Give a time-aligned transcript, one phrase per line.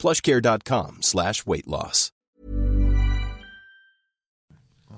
[0.00, 2.12] plushcare.com slash weight loss.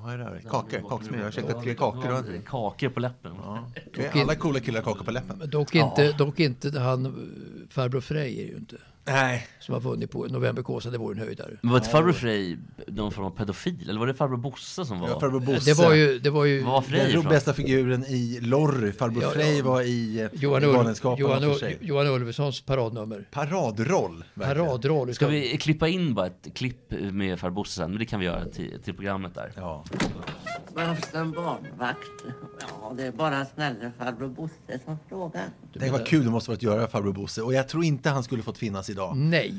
[0.05, 0.43] Vad är det här?
[0.51, 0.89] Kakor?
[0.89, 2.43] Kakor jag har käkat tre kakor.
[2.47, 3.33] Kakor på läppen.
[3.43, 3.71] Ja.
[3.95, 5.51] Är Alla coola killar har kakor på läppen.
[5.51, 7.13] Dock inte, dock inte han, eh,
[7.71, 8.77] farbror Frej är ju inte.
[9.05, 9.47] Nej.
[9.61, 11.51] Som har vunnit på November Kåsa, det vore en höjdare.
[11.63, 13.89] Men var inte farbror Frej någon form av pedofil?
[13.91, 15.09] Eller var det farbror Bosse som var?
[15.09, 15.71] Ja, farbror Bosse.
[15.71, 17.25] Det var ju, det var ju var Frej Den ifrån?
[17.25, 18.93] bästa figuren i Lorry.
[18.93, 19.65] Farbror Ja, Frej ja.
[19.65, 21.79] var i eh, Johan, i Ul Galenskaparna Johan, för Ul sig.
[21.81, 23.29] Johan Ulvessons paradnummer.
[23.31, 24.25] Paradroll.
[24.35, 24.67] verkligen.
[24.67, 25.15] Paradroll.
[25.15, 27.91] Ska vi klippa in bara ett klipp med farbror Bosse sen?
[27.91, 29.53] Men det kan vi göra till, till programmet där.
[29.57, 29.85] Ja.
[30.75, 31.99] Behövs det en barnvakt?
[32.61, 35.45] Ja, det är bara snälla farbror Bosse som frågar.
[35.79, 37.43] Tänk vad kul det måste vara att göra farbror Bosse.
[37.43, 39.17] Och jag tror inte han skulle fått finnas idag.
[39.17, 39.55] Nej.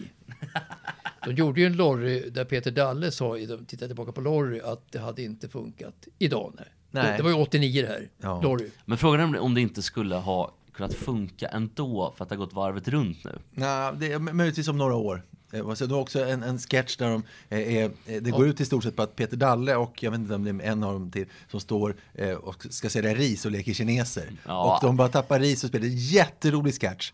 [1.26, 4.60] De gjorde ju en Lorry där Peter Dalle sa, i- de tittade tillbaka på Lorry,
[4.60, 6.54] att det hade inte funkat idag.
[6.58, 6.68] Nej.
[6.92, 7.12] Nej.
[7.12, 8.42] Det, det var ju 89 det här, Ja.
[8.42, 8.70] Lorry.
[8.86, 12.46] Men frågan är om det- inte skulle ha kunnat funka ändå för att det har
[12.46, 13.40] gått varvet runt nu.
[13.52, 15.24] Nej, det är möjligtvis om några år.
[15.54, 15.68] Eh?
[15.70, 18.66] Det var också en, en sketch där de, eh, är, eh, det går ut i
[18.66, 20.94] stort sett på att Peter Dalle och jag vet inte om det är en av
[20.94, 24.32] dem till som står eh, och ska sälja ris och leker kineser.
[24.46, 24.76] Ja.
[24.82, 25.86] Och de bara tappar ris och spelar.
[25.86, 27.12] En jätterolig sketch,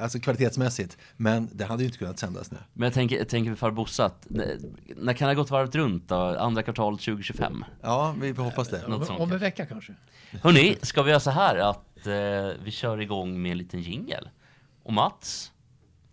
[0.00, 0.98] alltså kvalitetsmässigt.
[1.16, 2.58] Men det hade ju inte kunnat sändas nu.
[2.72, 6.08] Men jag tänker, jag tänker för Bosse att, när, kan det ha gått varvet runt
[6.08, 6.16] då?
[6.16, 7.64] Andra kvartalet 2025?
[7.82, 8.88] Ja, vi får hoppas det.
[8.88, 9.94] Något Om, om en vecka kanske.
[10.42, 14.28] Hörni, ska vi göra så här att eh, vi kör igång med en liten jingel?
[14.82, 15.52] Och Mats,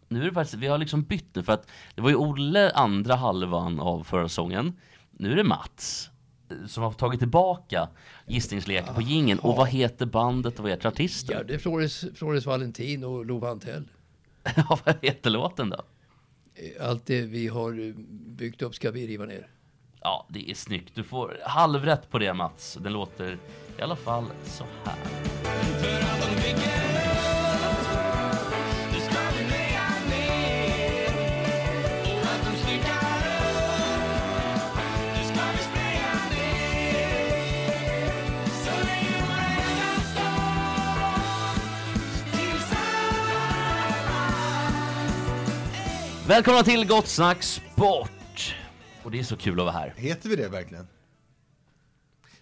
[0.07, 2.71] nu är det faktiskt, vi har liksom bytt nu för att det var ju Olle
[2.71, 4.73] andra halvan av förra säsongen.
[5.11, 6.12] Nu är det Mats eh,
[6.67, 7.89] som har tagit tillbaka
[8.27, 9.39] gissningsleken på jingeln.
[9.39, 11.35] Och vad heter bandet och vad heter artisten?
[11.37, 13.83] Ja, det är Flores, Flores Valentin och Love Antell.
[14.55, 15.81] Ja, vad heter låten då?
[16.55, 17.93] Eh, Allt det vi har eh,
[18.37, 19.47] byggt upp ska vi riva ner.
[20.01, 20.95] Ja, det är snyggt.
[20.95, 22.77] Du får halvrätt på det Mats.
[22.81, 23.37] Den låter
[23.79, 24.95] i alla fall så här.
[46.27, 48.55] Välkomna till Gott Snack Sport!
[49.03, 49.93] Och det är så kul att vara här.
[49.97, 50.87] Heter vi det verkligen?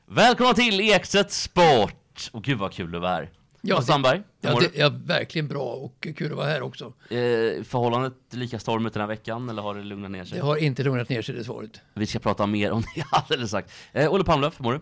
[0.05, 2.29] Välkomna till Ekstedt Sport!
[2.31, 3.29] Och gud vad kul att vara här.
[3.61, 6.85] Ja, det- Sandberg, Ja, det är verkligen bra och kul att vara här också.
[7.09, 10.37] Eh, förhållandet lika stormigt den här veckan eller har det lugnat ner sig?
[10.39, 11.81] Det har inte lugnat ner sig det svaret.
[11.93, 13.73] Vi ska prata mer om det alldeles strax.
[13.93, 14.79] Eh, Olle Palmlöf, hur mår du?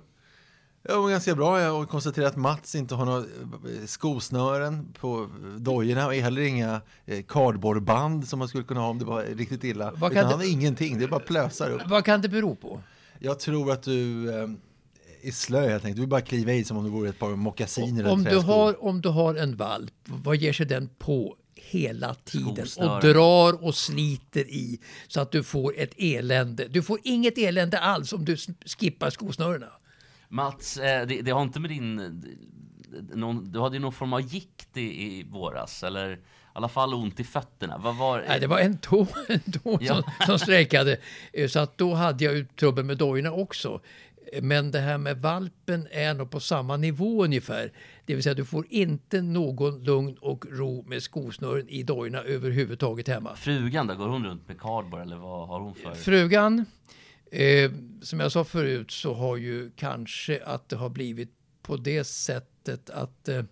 [0.84, 1.62] Jag mår ganska bra.
[1.62, 6.82] Jag har konstaterat att Mats inte har några eh, skosnören på dojorna och heller inga
[7.06, 9.92] eh, cardboardband som man skulle kunna ha om det var riktigt illa.
[9.92, 11.82] Vad kan Utan det- han har ingenting, det är bara plösar upp.
[11.86, 12.82] Vad kan det bero på?
[13.20, 14.50] Jag tror att du eh,
[15.24, 15.96] är slö helt enkelt.
[15.96, 18.38] Du vill bara kliva i som om det vore ett par mockasiner eller Om du,
[18.38, 22.68] har, om du har en valp, vad ger sig den på hela tiden?
[22.78, 26.68] Och drar och sliter i så att du får ett elände.
[26.68, 29.68] Du får inget elände alls om du skippar skosnörena.
[30.30, 31.96] Mats, eh, det, det har inte med din...
[33.14, 36.18] Någon, du hade ju någon form av gikt i, i våras, eller i
[36.54, 37.78] alla fall ont i fötterna.
[37.78, 39.94] Vad var Nej, det var en tå, en tå Ja.
[39.94, 40.98] som, som strejkade.
[41.34, 43.82] Eh, Så att då hade jag ju trubbel med dojorna också.
[44.34, 47.72] Eh, Men det här med valpen är nog på samma nivå ungefär.
[48.06, 53.08] Det vill säga du får inte någon lugn och ro med skosnören i dojorna överhuvudtaget
[53.08, 53.36] hemma.
[53.36, 53.96] Frugan då?
[53.96, 55.94] Går hon runt med cardboard eller vad har hon för?
[55.94, 56.66] Frugan,
[57.32, 61.32] eh, som jag sa förut så har ju kanske att det har blivit
[61.62, 63.44] på det sättet att eh,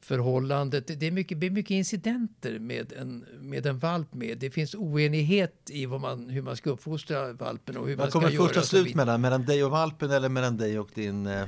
[0.00, 4.38] förhållandet, det är mycket, det är mycket incidenter med en, med en valp med.
[4.38, 8.10] Det finns oenighet i vad man, hur man ska uppfostra valpen och hur man Vad
[8.10, 8.46] ska kommer göra.
[8.46, 9.20] första slut mellan?
[9.20, 11.46] Mellan dig och valpen eller mellan dig och din eh,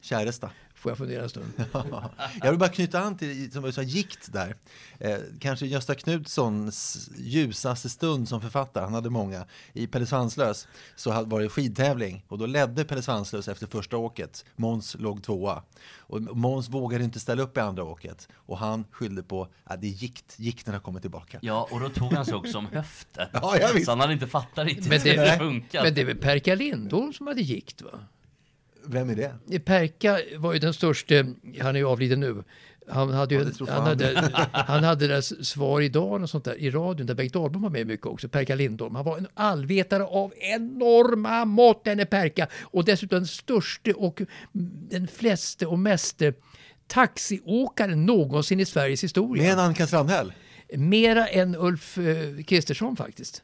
[0.00, 0.50] käresta?
[0.76, 1.52] Får jag fundera en stund?
[2.42, 4.56] Jag vill bara knyta an till som du sa, gikt där.
[4.98, 9.46] Eh, kanske Gösta Knutssons ljusaste stund som författare, han hade många.
[9.72, 14.44] I Pelle Svanslös så var det skidtävling och då ledde Pelle Svanslös efter första åket.
[14.56, 15.62] Måns låg tvåa.
[15.98, 19.86] Och Måns vågade inte ställa upp i andra åket och han skyllde på att det
[19.86, 21.38] är gikt, gikten har kommit tillbaka.
[21.42, 23.28] Ja, och då tog han sig också om höften.
[23.32, 23.58] Ja.
[23.84, 25.82] Så han hade inte fattat riktigt Men hur det det, funkar.
[25.82, 27.90] men det är väl Perka Lindholm som hade gikt va?
[28.86, 29.14] Vem är
[29.48, 29.58] det?
[29.58, 31.14] Perka var ju den största,
[31.60, 32.44] han är ju avliden nu.
[32.88, 36.70] Han hade, ju, Ja, han, hade, han hade deras svar idag och sånt där i
[36.70, 38.28] radion där Bengt Dahlbom var med mycket också.
[38.28, 38.94] Perka Lindholm.
[38.94, 42.48] Han var en allvetare av enorma mått denne Perka.
[42.62, 44.22] Och dessutom den största och
[44.90, 46.32] den fleste och meste
[46.86, 49.42] taxiåkaren någonsin i Sveriges historia.
[49.42, 50.32] Med en Annika Strandhäll?
[50.74, 53.42] Mera än Ulf eh, Kristersson faktiskt.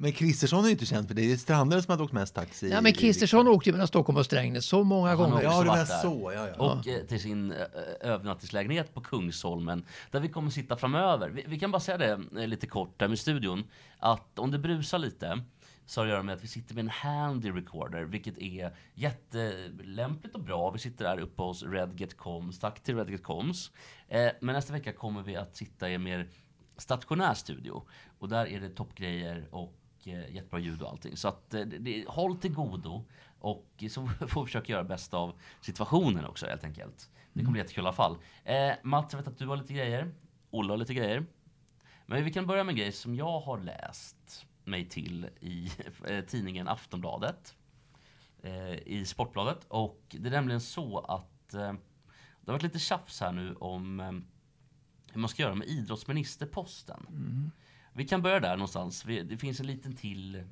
[0.00, 1.22] Men Kristersson är ju inte känd för det.
[1.26, 2.70] Det är Strandhäll som har åkt mest taxi.
[2.70, 5.34] Ja, men i- Kristersson åkte ju mellan Stockholm och Strängnäs så många Han har gånger.
[5.36, 5.98] också Ja, det var varit där.
[5.98, 6.32] så.
[6.34, 6.54] Ja, ja.
[6.78, 7.58] Och eh, till sin eh,
[8.00, 11.30] övernattningslägenhet på Kungsholmen, där vi kommer sitta framöver.
[11.30, 12.10] Vi, vi kan bara säga det
[12.42, 13.64] eh, lite kort där med studion,
[13.98, 15.42] att om det brusar lite,
[15.86, 18.72] så har det att göra med att vi sitter med en handy recorder, vilket är
[18.94, 20.70] jättelämpligt och bra.
[20.70, 22.58] Vi sitter där uppe hos Redget Coms.
[22.58, 23.70] Tack till Redget Coms.
[24.08, 26.28] Eh, men nästa vecka kommer vi att sitta i en mer
[26.76, 27.82] stationär studio.
[28.18, 29.72] Och där är det toppgrejer och eh,
[30.08, 31.16] jättebra ljud och allting.
[31.16, 33.04] Så att, eh, det, det, håll till godo.
[33.38, 37.10] Och så får vi försöka göra bäst av situationen också helt enkelt.
[37.32, 38.16] Det kommer bli jättekul i alla fall.
[38.44, 40.14] Eh, Mats, jag vet att du har lite grejer.
[40.50, 41.26] Olle har lite grejer.
[42.06, 45.70] Men vi kan börja med en grej som jag har läst mig till i
[46.08, 47.54] eh, tidningen Aftonbladet.
[48.42, 49.64] Eh, I Sportbladet.
[49.68, 51.72] Och det är nämligen så att eh,
[52.40, 54.12] det har varit lite tjafs här nu om eh,
[55.12, 57.06] hur man ska göra med idrottsministerposten.
[57.98, 59.04] Vi kan börja där någonstans.
[59.04, 60.42] Vi, det finns en liten till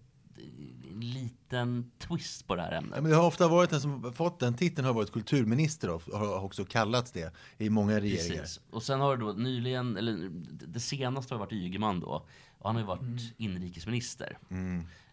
[0.93, 3.03] en liten twist på det här Ja, ämnet.
[3.03, 6.45] men det har ofta varit den som fått den titeln har varit kulturminister och har
[6.45, 8.41] också kallats det i många regeringar.
[8.41, 8.61] Precis.
[8.71, 10.29] Och sen har det då nyligen, eller
[10.67, 12.27] det senaste har varit Ygeman då.
[12.59, 14.39] Och han har ju varit inrikesminister.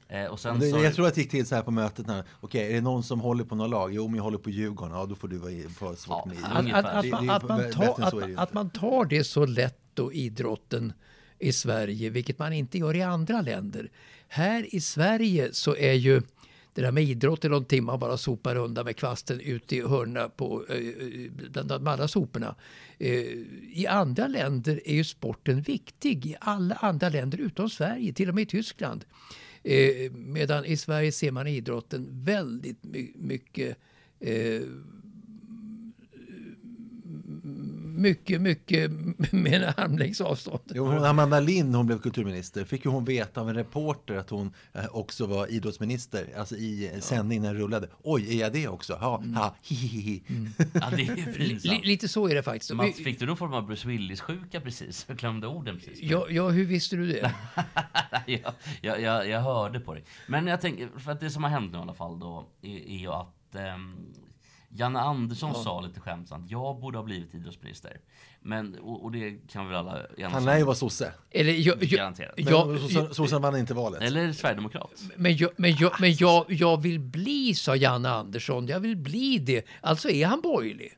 [0.08, 0.60] Eh, och sen Mm.
[0.62, 2.08] Det, så, jag tror att det gick till så här på mötet.
[2.08, 3.94] När, okej, är det någon som håller på något lag?
[3.94, 4.94] Jo, men jag håller på Djurgården.
[4.98, 8.04] Ja, då får du vara få svårt Ja, Att, att, att, man, att, man tar,
[8.04, 10.94] att, att man tar det så lätt då, idrotten
[11.44, 13.92] i Sverige, vilket man inte gör i andra länder.
[14.28, 16.22] Här i Sverige så är ju
[16.74, 20.30] det där med idrott är någonting man bara sopar undan med kvasten ut i hörna
[20.30, 22.56] på eh, eh, bland de andra soporna.
[22.98, 23.10] Eh,
[23.74, 26.26] I andra länder är ju sporten viktig.
[26.26, 29.06] I alla andra länder utom Sverige, till och med i Tyskland.
[30.12, 32.78] Medan i Sverige ser man idrotten väldigt
[33.16, 33.78] mycket
[37.94, 38.92] mycket, mycket
[39.32, 40.60] med en armlängds avstånd.
[40.74, 44.30] Jo, hon, Amanda Lind, hon blev kulturminister, fick ju hon veta av en reporter att
[44.30, 47.02] hon eh, också var idrottsminister, alltså i ja.
[47.02, 47.88] sändning när det rullade.
[48.04, 48.98] Oj, är jag det också?
[49.02, 49.36] Ja, Mm.
[49.36, 50.22] ha, hi, hi, hi.
[50.74, 51.86] ja, det är pinsamt.
[51.86, 52.74] lite så är det faktiskt.
[52.74, 55.06] Mats, fick du någon form av Bruce Willis-sjuka precis?
[55.08, 56.00] Jag glömde orden precis.
[56.02, 57.34] Ja, ja, hur visste du det?
[58.28, 60.04] jag, jag, jag, jag hörde på dig.
[60.28, 62.70] Men jag tänker, för att det som har hänt nu i alla fall då, är,
[62.70, 63.96] är ju att ehm,
[64.76, 67.98] Janne Andersson sa lite skämtsamt, jag borde ha blivit idrottsminister.
[68.42, 71.14] Men, och, och det kan vi väl alla enas Han lär ju vara sosse.
[71.32, 74.02] Eller, jag, jag, jag, sossarna vann inte valet.
[74.02, 75.04] Eller sverigedemokrat.
[75.18, 78.68] men jag, men, jag, men jag, jag vill bli, sa Janne Andersson.
[78.68, 79.66] Jag vill bli det.
[79.82, 80.98] Alltså är han borgerlig?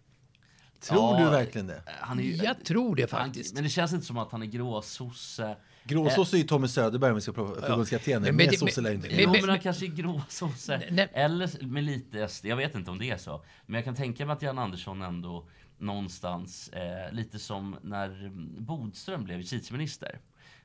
[0.79, 1.81] Tror Ja, du verkligen det?
[1.99, 3.53] Han är ju, Jag tror det han, faktiskt.
[3.53, 5.55] men det känns inte som att han är gråsosse.
[5.87, 8.21] Gråsosse är ju Tommy Söderberg om vi ska prata förbundskaptenen.
[8.21, 10.73] Men- Men, men- sosse lär inte Jo, men han kanske är gråsosse.
[11.13, 12.45] Eller med lite SD.
[12.45, 13.43] Jag vet inte om det är så.
[13.65, 15.47] Men jag kan tänka mig att Jan Andersson ändå
[15.77, 18.29] någonstans, eh, lite som när
[18.61, 20.19] Bodström blev justitieminister.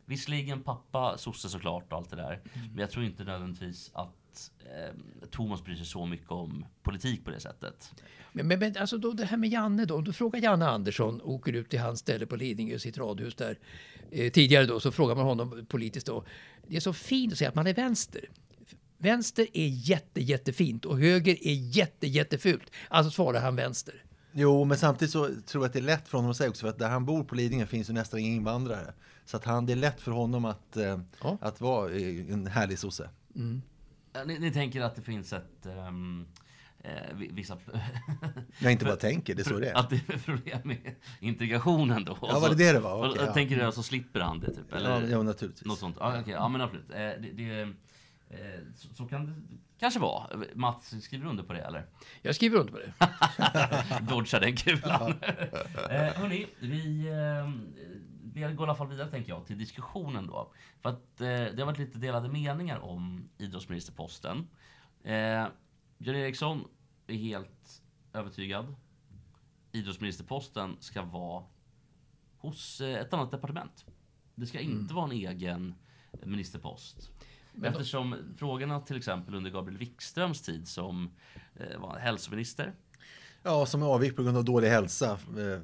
[0.05, 2.41] Visserligen pappa sosse såklart och allt det där.
[2.55, 4.15] Men jag tror inte nödvändigtvis att
[4.61, 4.95] eh,
[5.31, 7.93] Thomas bryr sig så mycket om politik på det sättet.
[8.33, 9.95] Men, men, men alltså då, det här med Janne då.
[9.95, 13.59] Om du frågar Janne Andersson, åker ut till hans ställe på Lidingö, sitt radhus där.
[14.11, 16.25] Eh, tidigare då så frågar man honom politiskt då.
[16.69, 18.29] Det är så fint att säga att man är vänster.
[18.99, 22.71] Vänster är jätte, jättefint och höger är jätte, jättefult.
[22.89, 24.05] Alltså svarar han vänster.
[24.33, 26.61] Jo, men samtidigt så tror jag att det är lätt för honom att säga också,
[26.61, 28.93] för att där han bor på Lidingö finns ju nästan inga invandrare.
[29.25, 31.39] Så att han, det är lätt för honom att, eh, Ja.
[31.41, 33.05] att vara eh, en härlig sosse.
[33.35, 33.43] Eh,
[34.27, 35.67] Ni, ni tänker att det finns ett...
[35.67, 36.27] ehm,
[36.85, 37.59] eh, vi- vissa...
[38.59, 39.75] Jag inte bara tänker, det är så det är.
[39.75, 42.19] Att det är problem med integrationen då.
[42.23, 43.07] Ja, var det det det var?
[43.17, 43.35] Jag ja.
[43.35, 44.73] tänker du så slipper han det typ?
[44.73, 44.91] Eller?
[44.91, 45.67] Ja, ja naturligtvis.
[45.67, 45.97] Något sånt.
[46.01, 46.33] Ja, okej.
[46.33, 46.91] ja men absolut.
[46.91, 47.61] Eh, det, det,
[48.31, 49.33] eh, så, så kan det
[49.81, 50.27] kanske vara.
[50.55, 51.87] Mats, skriver du under på det eller?
[52.23, 52.93] Jag skriver under på det.
[54.09, 55.11] Dodga den kulan.
[55.91, 57.51] eh, hörni, vi, eh,
[58.35, 60.53] vi går i alla fall vidare tänker jag till diskussionen då.
[60.81, 64.49] För att eh, det har varit lite delade meningar om idrottsministerposten.
[65.03, 65.47] Eh,
[65.99, 66.69] Björn Eriksson
[67.07, 67.83] är helt
[68.13, 68.75] övertygad.
[69.73, 71.45] Idrottsministerposten ska vara
[72.39, 73.85] hos eh, ett annat departement.
[74.35, 75.75] Det ska inte vara en egen
[76.23, 77.11] ministerpost.
[77.63, 81.11] Eftersom frågorna till exempel under Gabriel Wikströms tid som
[81.55, 82.73] eh, var hälsominister
[83.43, 85.59] Ja, som avgick på grund av dålig hälsa eh, eh,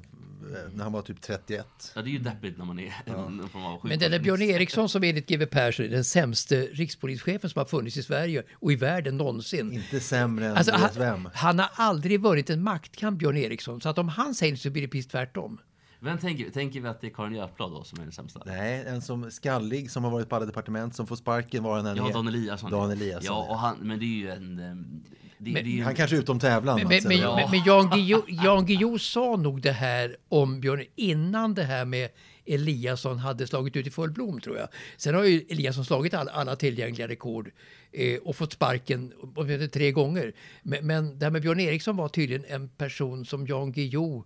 [0.73, 1.65] när han var typ 31.
[1.95, 4.41] Ja, det är ju deppigt när man är någon form av Men den där Björn.
[4.41, 8.71] Eriksson som enligt GW Persson är den sämste rikspolischefen som har funnits i Sverige och
[8.71, 9.73] i världen någonsin.
[9.73, 11.29] Inte sämre än Alltså, han, vem.
[11.33, 13.81] han har aldrig vunnit en maktkamp, Björn Eriksson.
[13.81, 15.59] Så att om han säger det så blir det precis tvärtom.
[15.99, 18.41] Vem tänker, tänker vi att det är Karin Götblad då som är den sämsta?
[18.45, 21.85] Nej, en som skallig som har varit på alla departement som får sparken var han
[21.85, 22.09] än Ja.
[22.13, 22.71] Dan Eliasson.
[22.71, 23.53] Dan Eliasson, Ja, ja.
[23.53, 25.03] och han, men det är ju en...
[25.39, 26.75] Det, Men- det är ju, Han kanske är utom tävlan.
[26.79, 27.35] Men, men, eller?
[27.35, 31.85] men, men Jan Guillou- Jan Guillou sa nog det här om Björn innan det här
[31.85, 32.09] med
[32.45, 34.67] Eliasson hade slagit ut i full blom tror jag.
[34.97, 37.51] Sen har ju Eliasson slagit all, alla tillgängliga rekord
[37.91, 40.33] eh, och fått sparken och tre gånger.
[40.63, 44.23] Men, men det här med Björn Eriksson var tydligen en person som Jan Guillou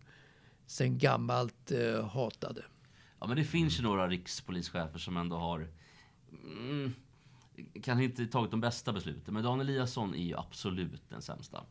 [0.67, 2.61] sen gammalt eh, hatade.
[3.19, 5.67] Ja, men det finns ju några rikspolischefer som ändå har...
[6.43, 6.93] Mm,
[7.83, 11.63] kanske inte tagit de bästa besluten, men Dan Eliasson är ju absolut den sämsta.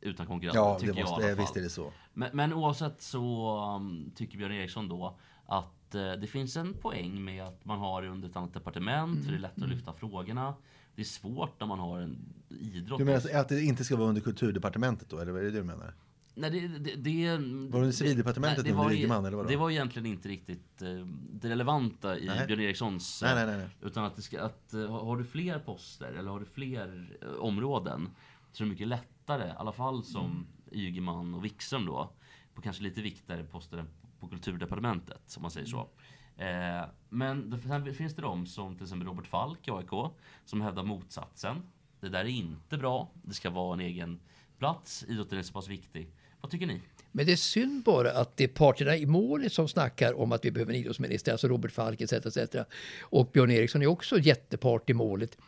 [0.00, 1.42] Utan konkurrens, Ja, tycker det jag i måste, alla eh, fall.
[1.44, 1.92] visst är det så.
[2.14, 7.24] Men, men oavsett så um, tycker Björn Eriksson då att eh, det finns en poäng
[7.24, 9.92] med att man har det under ett annat departement, för det är lättare att lyfta
[9.92, 10.54] frågorna.
[10.94, 12.98] Det är svårt när man har en idrott.
[12.98, 15.50] Du menar alltså att det inte ska vara under kulturdepartementet då, eller vad är det
[15.50, 15.94] du menar?
[16.38, 17.38] Nej, det, det, det,
[17.70, 19.44] Var det civildepartementet nej, det under Ygeman, eller?
[19.44, 22.46] Det var egentligen inte riktigt eh, det relevanta i Nej.
[22.46, 23.22] Björn Erikssons...
[23.22, 23.68] Nej, eh, nej, nej, nej.
[23.82, 27.28] Utan att, det ska, att eh, har du fler poster eller har du fler eh,
[27.28, 28.08] områden
[28.52, 30.46] så är det mycket lättare, i alla fall som Mm.
[30.72, 32.10] Ygeman och Wikström då,
[32.54, 33.88] på kanske lite viktigare poster än
[34.20, 35.88] på kulturdepartementet, om man säger så.
[36.36, 36.82] Mm.
[36.82, 40.12] Eh, men sen finns det de som till exempel Robert Falk i AIK,
[40.44, 41.56] som hävdar motsatsen.
[42.00, 44.20] Det där är inte bra, det ska vara en egen
[44.58, 46.10] plats, idrotten är så pass viktig.
[46.46, 46.80] Vad tycker ni?
[47.12, 50.44] Men det är synd bara att det är parterna i målet som snackar om att
[50.44, 52.12] vi behöver en idrottsminister, alltså Robert Falk etc.
[52.12, 52.56] etc.
[53.00, 55.38] Och Björn Eriksson är också jättepart i målet.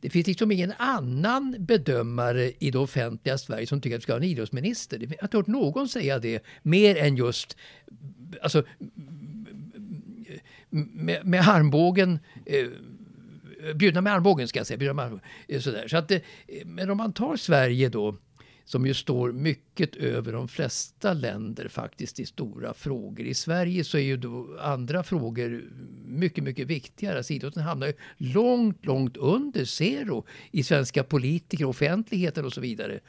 [0.00, 4.12] Det finns liksom ingen annan bedömare i det offentliga Sverige som tycker att vi ska
[4.12, 4.98] ha en idrottsminister.
[5.00, 7.56] Jag har inte hört någon säga det mer än just
[8.42, 8.62] alltså,
[10.70, 12.66] med, med armbågen eh,
[13.74, 14.78] bjudna med armbågen ska jag säga.
[14.78, 15.88] Bjudna med armbågen, eh, sådär.
[15.88, 16.20] Så att, eh,
[16.64, 18.16] men om man tar Sverige då
[18.68, 23.26] som ju står mycket över de flesta länder faktiskt i stora frågor.
[23.26, 25.64] I Sverige så är ju då andra frågor
[26.06, 27.16] mycket, mycket viktigare.
[27.16, 33.00] Alltså idrotten hamnar ju långt, långt under zero i svenska politiker, offentligheten och så vidare.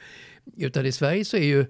[0.56, 1.66] Utan i Sverige så är ju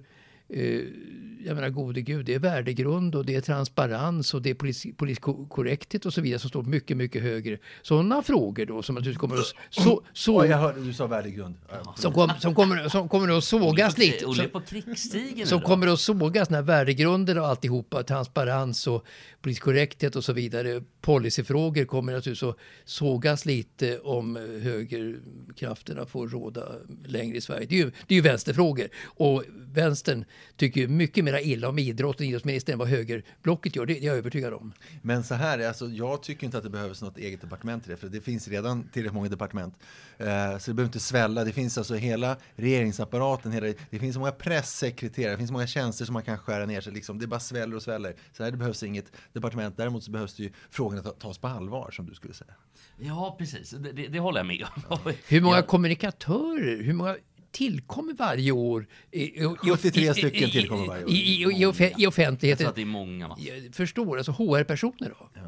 [1.45, 4.85] jag menar gode gud, det är värdegrund och det är transparens och det är polis,
[4.97, 7.57] poliskorrekthet och så vidare som står mycket, mycket högre.
[7.81, 11.55] Sådana frågor då som naturligtvis kommer att så, så, Oj, jag hörde du sa värdegrund.
[11.95, 14.25] Som, kom, som, kommer, som kommer att sågas lite.
[14.25, 19.05] Olle på krigsstigen som kommer att sågas när värdegrunder och alltihopa, transparens och
[19.41, 26.65] politisk och så vidare, policyfrågor kommer naturligtvis att sågas lite om eh, högerkrafterna får råda
[27.05, 27.65] längre i Sverige.
[27.69, 29.43] Det är ju, det är ju vänsterfrågor och
[29.73, 33.85] vänstern tycker ju mycket mer illa om idrotten, idrottsministern än vad högerblocket gör.
[33.85, 34.73] Det är jag övertygad om.
[35.01, 37.97] Men så här, alltså, jag tycker inte att det behövs något eget departement till det,
[37.97, 39.75] för det finns redan tillräckligt många departement.
[40.17, 41.43] Eh, så det behöver inte svälla.
[41.43, 46.13] Det finns alltså hela regeringsapparaten, hela, det finns många pressekreterare, det finns många tjänster som
[46.13, 46.93] man kan skära ner sig.
[46.93, 47.19] Liksom.
[47.19, 48.15] Det bara sväller och sväller.
[48.37, 49.77] Så här, det behövs inget departement.
[49.77, 52.53] Däremot så behövs det ju frågor frågorna ta- tas på allvar, som du skulle säga.
[52.97, 53.69] Ja, precis.
[53.69, 54.99] Det, det, det håller jag med om.
[55.27, 57.17] Hur många Ja, kommunikatörer, hur många
[57.51, 58.87] tillkommer varje år?
[59.11, 61.09] I, i, i, 73 stycken tillkommer varje år.
[61.09, 62.57] I, i, i, i, offe- i jag offentligheten.
[62.63, 63.27] tror att det är många.
[63.27, 63.41] Mats.
[63.41, 65.41] Jag förstår, alltså HR-personer då?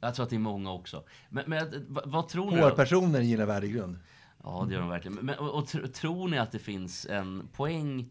[0.00, 1.04] Jag tror att det är många också.
[1.28, 2.56] Men, men vad, vad tror ni?
[2.62, 3.98] HR-personer gillar värdegrund.
[4.42, 5.14] Ja, det gör de verkligen.
[5.14, 8.10] Men, och, och tr, tror ni att det finns en poäng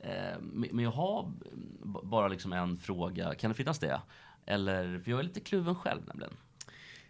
[0.00, 1.32] eh, med, med att ha
[2.02, 3.34] bara liksom en fråga?
[3.34, 4.00] Kan det finnas det?
[4.46, 6.32] Eller, för jag är lite kluven själv nämligen.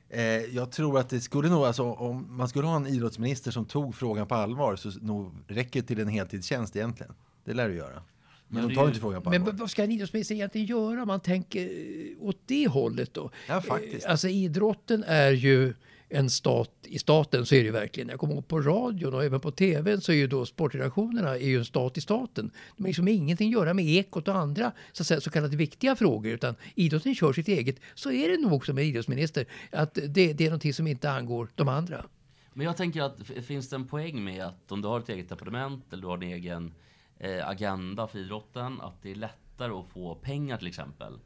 [0.09, 0.23] Eh,
[0.57, 3.95] jag tror att det skulle nog, alltså, om man skulle ha en idrottsminister som tog
[3.95, 7.15] frågan på allvar så nog räcker det till en heltidstjänst egentligen.
[7.45, 8.03] Det lär du göra.
[8.49, 9.53] Men Ja, de tar är inte ju- frågan på Men allvar.
[9.55, 13.31] vad ska en idrottsminister egentligen göra om man tänker eh, åt det hållet då?
[13.49, 14.05] Ja, faktiskt.
[14.07, 15.75] Eh, Alltså idrotten är ju
[16.13, 18.09] en stat i staten, så är det ju verkligen.
[18.09, 21.47] Jag kommer ihåg på radion och även på tvn så är ju då sportredaktionerna är
[21.47, 22.51] ju en stat i staten.
[22.77, 25.57] De har liksom ingenting att göra med Ekot och andra så, att säga, så kallade
[25.57, 27.77] viktiga frågor utan idrotten kör sitt eget.
[27.95, 31.49] Så är det nog också med idrottsminister, att det, det är någonting som inte angår
[31.55, 32.05] de andra.
[32.53, 35.29] Men jag tänker att finns det en poäng med att om du har ett eget
[35.29, 36.75] departement eller du har en egen
[37.19, 41.19] eh, agenda för idrotten, att det är lättare att få pengar till exempel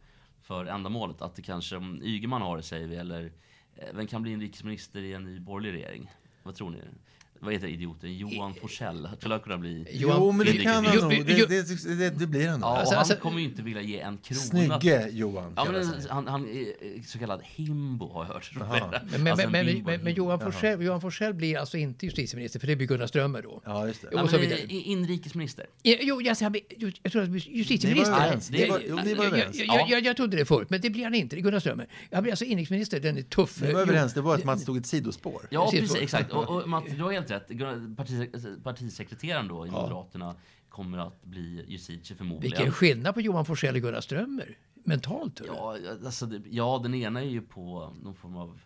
[0.42, 1.22] för ändamålet.
[1.22, 3.32] Att det kanske, om Ygeman har det säger vi, eller
[3.76, 6.10] Eh, vem kan bli inrikesminister i en ny borgerlig regering?
[6.42, 6.82] Vad tror ni?
[7.40, 9.08] Vad heter idioten, Johan Forsell.
[9.18, 9.86] Skulle han kunna bli...
[9.90, 11.10] Johan- jo, men det kan han nog.
[11.26, 12.68] Det, det, det, det blir han nog.
[12.68, 14.40] Ja, Alltså, han alltså- kommer ju inte vilja ge en krona.
[14.40, 15.52] Snygge Johan.
[15.56, 16.26] Ja, men han.
[16.28, 18.50] han, är så kallad himbo har jag hört.
[18.60, 19.00] Jaha.
[19.10, 22.60] Men, men, Alltså, en men, men, men, men Johan, Forssell, Johan blir alltså inte justitieminister,
[22.60, 23.62] för det blir Gunnar Strömmer då.
[23.64, 24.08] Ja, just det.
[24.08, 24.60] Och så men, vidare.
[24.68, 25.66] inrikesminister.
[25.82, 28.12] Jo, jag, jag, jag, jag tror att Ni justitieminister...
[28.12, 28.50] var överens.
[28.50, 29.56] Ni Jag- var, jo, ni var jag, överens.
[29.58, 31.36] jag, jag, jag, jag trodde det förut, men det blir han inte.
[31.36, 31.86] Det är Gunnar Strömmer.
[32.12, 33.60] Han blir alltså inrikesminister, den är tuff.
[33.62, 34.14] Ni var överens.
[34.14, 35.46] Det var att man stod ett sidospår.
[35.50, 35.96] Ja, Precis.
[35.96, 36.32] exakt.
[36.32, 38.64] Och, och Mats, du har helt rätt.
[38.64, 40.34] Partisekreteraren då i Moderaterna
[40.68, 42.40] kommer att bli justitie förmodligen.
[42.56, 44.58] Vilken skillnad på Johan Forssell och Gunnar Strömmer.
[44.88, 45.40] Mentalt.
[45.46, 48.60] Ja, alltså, ja, den ena är ju på någon form av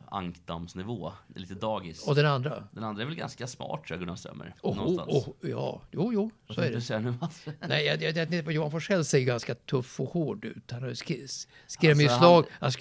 [1.34, 2.08] är lite dagis.
[2.08, 2.64] Och den andra?
[2.72, 4.54] Den andra är väl ganska smart tror jag, Gunnar Strömmer.
[4.62, 5.26] Oh, någonstans.
[5.26, 6.80] oh, ja, jo, jo, Vad så är det.
[6.80, 7.14] säga nu?
[7.68, 10.70] Nej, jag, jag, jag på Johan Forssell ser ganska tuff och hård ut.
[10.70, 12.72] Han har skrämt Alltså, slag, han,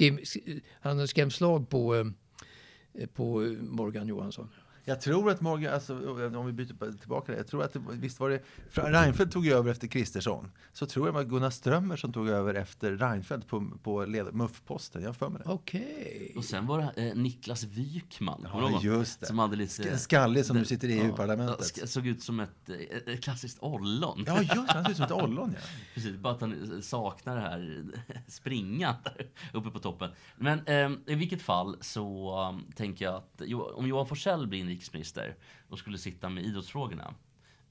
[0.82, 4.50] han har skrämt slag på, eh, på Morgan Johansson.
[4.90, 5.94] Jag tror att Morgan, alltså,
[6.38, 8.42] om vi byter tillbaka det, jag tror att det, visst var det,
[8.72, 10.52] Reinfeldt tog över efter Kristersson.
[10.74, 14.34] Så tror jag det var Gunnar Strömmer som tog över efter Reinfeldt på, på led-
[14.34, 15.04] MUF-posten.
[15.04, 15.52] Jag för mig det.
[15.52, 16.34] Okej.
[16.38, 18.48] Och sen var det eh, Niklas Wykman.
[18.54, 19.26] Ja, just det.
[19.26, 19.84] Som hade lite...
[19.84, 21.90] Sk- Skallig som nu det- sitter i ja, EU-parlamentet.
[21.90, 24.24] Såg ut som ett, eh, ett klassiskt ollon.
[24.28, 24.72] Ja, just.
[24.72, 25.68] Han ser ut som ett ollon, ja.
[25.94, 27.84] Precis, bara att han saknar det här
[28.28, 30.10] springa där uppe på toppen.
[30.38, 34.64] Men eh, i vilket fall så um, tänker jag att jo, om Johan Forssell blir
[34.80, 35.36] inrikesminister
[35.70, 37.14] och skulle sitta med idrottsfrågorna.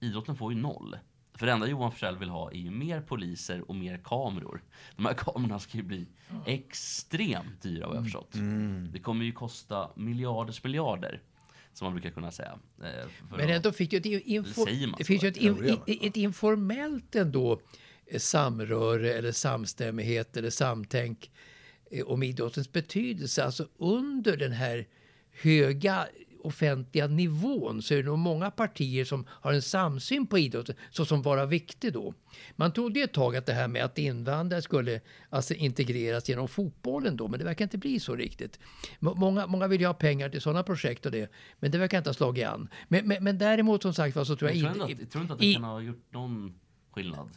[0.00, 0.97] Idrotten får ju noll.
[1.35, 4.62] För det enda Johan Forssell vill ha är ju mer poliser och mer kameror.
[4.97, 6.07] De här kamerorna ska ju bli
[6.47, 8.33] extremt dyra vad jag har förstått.
[8.93, 11.23] Det kommer ju kosta miljarders miljarder.
[11.73, 12.59] Som man brukar kunna säga.
[12.83, 14.65] eh, Men ändå fick ju ett, info,
[14.99, 17.61] Det finns ju ett, in, ett informellt ändå
[18.07, 21.31] eh, samröre eller samstämmighet eller samtänk
[21.91, 23.45] eh, om idrottens betydelse.
[23.45, 24.87] Alltså under den här
[25.43, 26.07] höga
[26.40, 31.23] offentliga nivån så är det nog många partier som har en samsyn på idrotten såsom
[31.23, 32.14] vara viktig då.
[32.57, 37.16] Man trodde ett tag att det här med att invandrare skulle alltså integreras genom fotbollen
[37.16, 38.59] då, men det verkar inte bli så riktigt.
[38.99, 42.11] Många, många vill ju ha pengar till sådana projekt och det, men det verkar inte
[42.11, 42.68] ha slagit an.
[42.88, 44.57] Men, men, men däremot som sagt var så tror jag...
[44.57, 46.54] Jag tror, inte att, jag tror inte att det kan ha gjort någon
[46.90, 47.28] skillnad.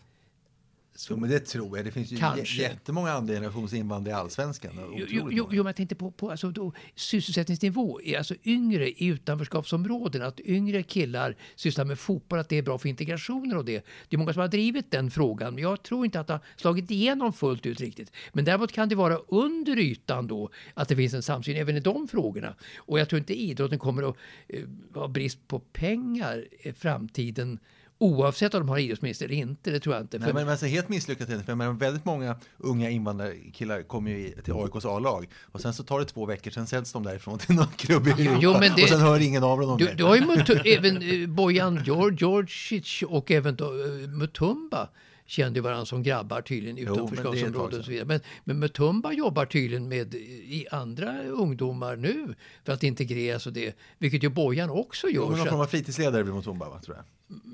[1.09, 1.85] Jo, men det tror jag.
[1.85, 2.61] Det finns ju Kanske.
[2.61, 4.71] jättemånga andra generations invandrare i allsvenskan.
[4.97, 8.01] Jo, jo, jo, men jag tänkte på, på alltså då, sysselsättningsnivå.
[8.01, 12.77] Är alltså yngre i utanförskapsområden, att yngre killar sysslar med fotboll, att det är bra
[12.77, 13.85] för integrationen och det.
[14.09, 16.41] Det är många som har drivit den frågan, men jag tror inte att det har
[16.55, 18.11] slagit igenom fullt ut riktigt.
[18.33, 21.79] Men däremot kan det vara under ytan då att det finns en samsyn även i
[21.79, 22.55] de frågorna.
[22.77, 24.15] Och jag tror inte idrotten kommer att
[24.47, 27.59] eh, ha brist på pengar i framtiden
[28.01, 30.17] Oavsett om de har idrottsminister eller inte, det tror jag inte.
[30.19, 31.43] Nej, För- men, men alltså, helt misslyckat är det.
[31.43, 36.05] För väldigt många unga invandrarkillar kommer ju till AIKs A-lag och sen så tar det
[36.05, 38.99] två veckor, sen säljs de därifrån till någon klubb i Europa jo, det- och sen
[38.99, 39.93] hör ingen av dem Du, mer.
[39.95, 44.89] du har ju Mutu- även eh, Bojan Georgic och även då, eh, Mutumba
[45.31, 47.91] kände varandra som grabbar tydligen i Jo, men det är ett tag utanförskapsområden och så
[47.91, 48.07] vidare.
[48.07, 53.75] Men, men Mutumba jobbar tydligen med i andra ungdomar nu för att integreras och det,
[53.97, 55.29] vilket ju Bojan också Jo, gör.
[55.29, 57.05] men någon form av fritidsledare blir Mutumba, va, tror jag.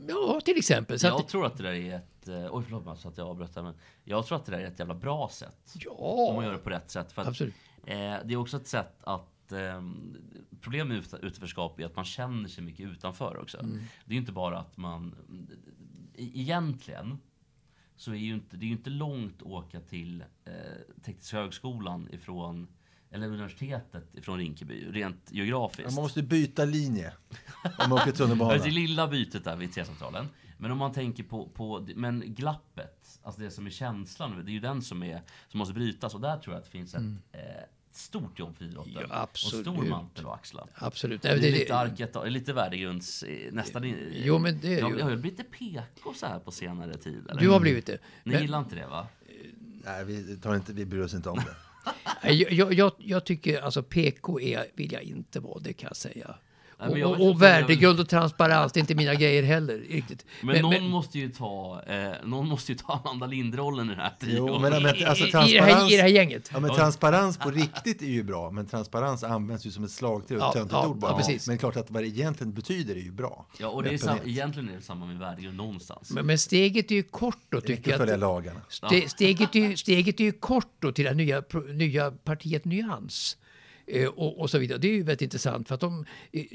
[0.10, 1.00] ja, till exempel.
[1.00, 2.28] Så jag att, tror att det där är ett...
[2.28, 4.80] eh, Oj, förlåt Mats att jag avbröt men jag tror att det där är ett
[4.80, 5.76] jävla bra sätt.
[5.90, 7.12] Om man gör ja, det på rätt sätt.
[7.12, 7.54] För att, absolut.
[7.86, 9.52] eh, det är också ett sätt att...
[9.52, 9.82] Eh,
[10.62, 13.60] problemet med ut- utanförskap är att man känner sig mycket utanför också.
[13.60, 13.80] Mm.
[14.06, 15.16] Det är inte bara att man...
[16.18, 17.20] Egentligen
[17.98, 20.54] så är ju inte, det är ju inte långt att åka till eh,
[21.06, 22.68] Tekniska högskolan ifrån
[23.12, 25.96] eller universitetet ifrån Rinkeby, rent geografiskt.
[25.96, 27.14] Man måste byta linje
[27.64, 28.58] om man åker tunnelbana.
[28.64, 30.28] Det lilla bytet där vid T-centralen.
[30.58, 34.54] Men om man tänker på, på men glappet, alltså det som är känslan, det är
[34.54, 36.16] ju den som, är, som måste brytas.
[36.16, 37.42] Och där tror jag att det finns ett eh,
[37.98, 38.94] stort jobb för idrotten.
[38.96, 39.66] Ja, och absolut.
[39.66, 40.68] stor mantel att axla.
[40.76, 41.22] absolut.
[41.22, 43.24] Det är det- lite arket, lite värdegrunds...
[43.24, 43.84] eh, Nästan...
[43.84, 46.40] i- Jo, men det är jag, ju- jag har ju blivit lite PK så här
[46.40, 47.28] på senare tid.
[47.30, 47.42] Eller?
[47.42, 47.98] Du har blivit det.
[48.24, 49.08] Ni Men- gillar inte det va?
[49.86, 51.56] Nej, vi, tar inte, vi bryr oss inte om det.
[52.24, 55.88] Nej, Jag, jag, jag, jag tycker, alltså PK är, vill jag inte vara, det kan
[55.88, 56.36] jag säga.
[56.80, 59.78] Nej, men och, och, inte, och värdegrund och transparens, det är inte mina grejer heller.
[59.78, 60.26] Riktigt.
[60.44, 64.12] Men, någon, Måste ju ta, eh, någon måste ju ta Amanda Lind-rollen i den här
[64.20, 64.48] trion.
[64.48, 66.50] Jo, men, men alltså, i, i, det här, I det här transparens, gänget.
[66.54, 70.36] ja, men transparens på riktigt är ju bra, men transparens används ju som ett slagträ
[70.36, 71.12] och Ja, töntigt ja, ord bara.
[71.12, 71.48] ja, precis.
[71.48, 73.46] Men klart att vad det egentligen betyder är ju bra.
[73.60, 76.12] Ja, och det är sam, egentligen är det samma med värdegrund någonstans.
[76.12, 77.98] Men, men steget är ju kort då Inte tycker jag.
[78.00, 78.60] följa Att, lagarna.
[78.70, 83.38] ste, steget, är, ju- steget är ju kort då till det nya, nya partiet Nyans.
[83.88, 84.78] Eh, och, och så vidare.
[84.80, 86.48] Det är ju väldigt intressant för att de, eh, eh,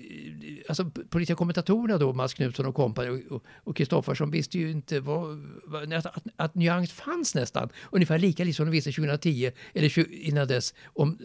[0.68, 3.22] alltså politiska kommentatorerna då, Mats Knutsson och kompani
[3.64, 8.44] och- Kristoffersson visste ju inte vad, vad, att, att, att Nyans fanns nästan ungefär lika
[8.44, 11.18] lite som de visste 2010 eller 20, innan dess om,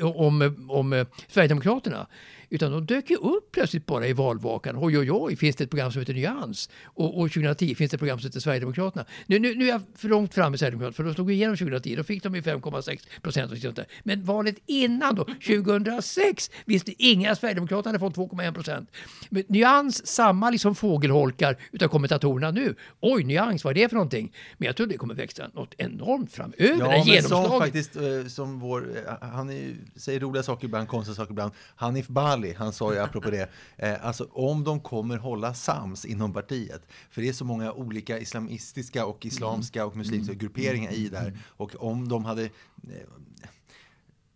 [0.00, 2.06] om, om, om Sverigedemokraterna.
[2.50, 4.76] Utan de dök ju upp plötsligt bara i valvakan.
[4.78, 6.70] Oj, oj, oj, finns det ett program som heter Nyans?
[6.84, 9.04] Och, och 2010 finns det ett program som heter Sverigedemokraterna.
[9.26, 11.96] Nu, nu, nu är jag för långt fram med Sverigedemokraterna, för de slog igenom 2010.
[11.96, 13.86] Då fick de ju 5,6 procent och sånt där.
[14.02, 18.90] Men valet innan då, 2006, visste ingen att Sverigedemokraterna hade fått 2,1 procent.
[19.30, 22.74] Men Nyans, samma liksom fågelholkar utav kommentatorerna nu.
[23.00, 24.32] Oj, Nyans, vad är det för någonting?
[24.58, 26.76] Men jag tror det kommer växa något enormt framöver.
[26.78, 31.14] Ja, men som faktiskt, eh, som vår, eh, han är, säger roliga saker ibland, konstiga
[31.14, 31.52] saker ibland.
[31.76, 36.32] Hanif Bali, han sa ju apropå det, eh, alltså om de kommer hålla sams inom
[36.32, 41.38] partiet, för det är så många olika islamistiska och islamska och muslimska grupperingar i där,
[41.46, 42.50] och om de hade eh,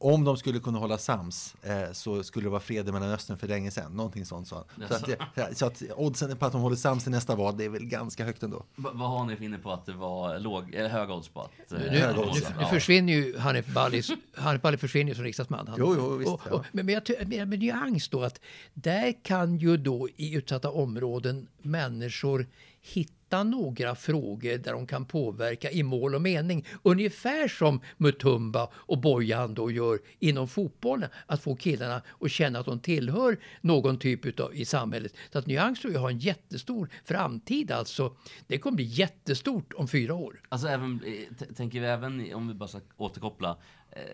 [0.02, 3.48] om de skulle kunna hålla sams eh, så skulle det vara fred i Mellanöstern för
[3.48, 3.92] länge sedan.
[3.92, 4.88] Någonting sånt sa han.
[4.88, 5.08] Så att,
[5.38, 7.84] eh, så att oddsen på att de håller sams i nästa val, det är väl
[7.84, 8.64] ganska högt ändå.
[8.76, 11.40] Va- Vad har ni för inne på att det var låg, eller höga odds på
[11.40, 11.72] att...
[11.72, 14.02] eh, Nu, nu, nu försvinner ju Hanif Bali,
[14.36, 15.68] Hanif Bali försvinner som riksdagsman.
[15.68, 16.54] Han, Jo, jo, visst, och, ja.
[16.54, 18.40] och, men, men jag men med nyans då att
[18.74, 22.46] där kan ju då i utsatta områden människor
[22.82, 26.66] hitta några frågor där de kan påverka i mål och mening.
[26.82, 31.08] Ungefär som Mutumba och Bojan då gör inom fotbollen.
[31.26, 35.14] Att få killarna att känna att de tillhör någon typ utav, i samhället.
[35.32, 38.16] Så att Nyans tror jag har en jättestor framtid alltså.
[38.46, 40.40] Det kommer bli jättestort om fyra år.
[40.48, 43.56] Alltså även, eh, tänker vi även, om vi bara ska återkoppla,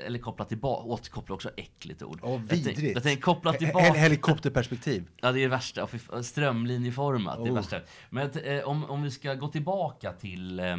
[0.06, 2.20] eller koppla tillbaka, återkoppla också äckligt ord.
[2.22, 2.94] Åh, vidrigt.
[2.94, 3.92] Jag tänker koppla Hel- tillbaka.
[3.92, 5.08] Helikopterperspektiv.
[5.20, 5.88] Ja, det är det värsta.
[6.22, 7.54] Strömlinjeformat, det är Oh.
[7.54, 7.80] värsta.
[8.10, 10.76] Men eh, om, om vi ska gå tillbaka till eh,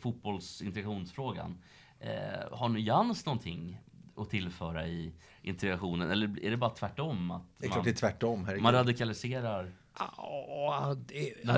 [0.00, 1.58] fotbollsintegrationsfrågan.
[2.00, 2.10] Eh,
[2.58, 3.80] har Nyans någonting
[4.16, 6.10] att tillföra i integrationen?
[6.10, 7.30] Eller är det bara tvärtom?
[7.30, 8.44] Att Det är man, klart det är tvärtom.
[8.44, 8.62] Herregud.
[8.62, 9.72] man radikaliserar?
[9.98, 11.56] Ja, det, Den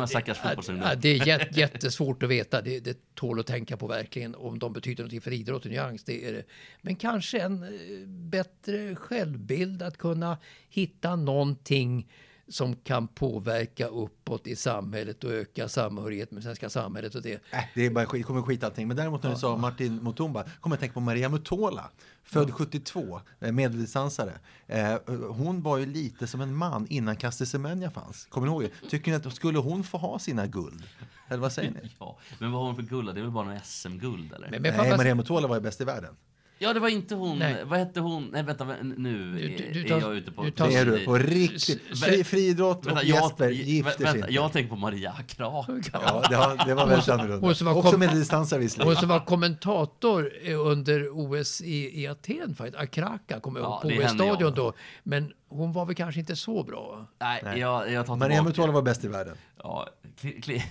[0.82, 2.62] ja, det- är jät- jättesvårt att veta.
[2.62, 5.70] Det, det tål att tänka på verkligen om de betyder någonting för idrotten.
[5.72, 6.42] Nyans, det är det.
[6.82, 12.08] Men kanske en eh, bättre självbild att kunna hitta någonting
[12.50, 17.14] som kan påverka uppåt i samhället och öka samhörighet med svenska samhället.
[17.14, 17.32] Och det.
[17.32, 18.88] Äh, det är bara skit, kommer skit allting.
[18.88, 21.90] Men däremot när du sa Martin Mutumba, kommer jag tänka på Maria Mutola.
[22.22, 24.32] Född 72, eh, medeldistansare.
[24.66, 24.96] Eh,
[25.30, 28.26] hon var ju lite som en man innan Caster Semenya fanns.
[28.26, 28.88] Kommer ni ihåg det?
[28.88, 30.82] Tycker ni att skulle hon få ha sina guld?
[31.28, 31.90] Eller vad säger ni?
[31.98, 33.14] Ja, men vad har hon för guld?
[33.14, 34.50] Det är väl bara någon SM-guld eller?
[34.50, 36.16] Men, men Nej, Maria Mutola var ju bäst i världen.
[36.62, 37.38] Ja, det var inte hon.
[37.38, 37.56] Nej.
[37.64, 38.28] Vad hette hon?
[38.32, 40.42] Nej, vänta, vä- nu Du- du- du är tar- jag ute på...
[40.42, 41.98] du tar- Det är du på riktigt.
[41.98, 44.32] Fri, friidrott och Vänta, jag, Jesper gifter vänta, sig inte.
[44.34, 45.72] jag tänker på Maria Kraka.
[45.92, 47.46] Ja, det, var, det var väldigt annorlunda.
[47.46, 48.88] hon som var Också kom- medeldistansare visserligen.
[48.92, 52.78] Hon som var kommentator eh, under OS i, i Aten, faktiskt.
[52.82, 54.72] Akraka, kommer jag Ja, ihåg, på är OS-stadion då.
[55.02, 57.06] Men hon var väl kanske inte så bra.
[57.20, 57.28] va?
[57.44, 58.42] Nej, jag, jag tar Maria.
[58.42, 59.36] Mutola var bäst i världen.
[59.62, 59.88] Ja,
[60.20, 60.64] kli, kli.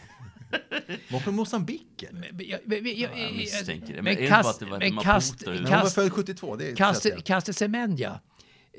[1.11, 2.19] Var från Mosambik eller?
[2.19, 3.93] Men, men, jag, misstänker det.
[3.93, 6.55] Men men det kast, att det var ett men kast, hon kast, född 72.
[6.55, 7.23] Det är kast.
[7.23, 8.19] Kaste Semenya.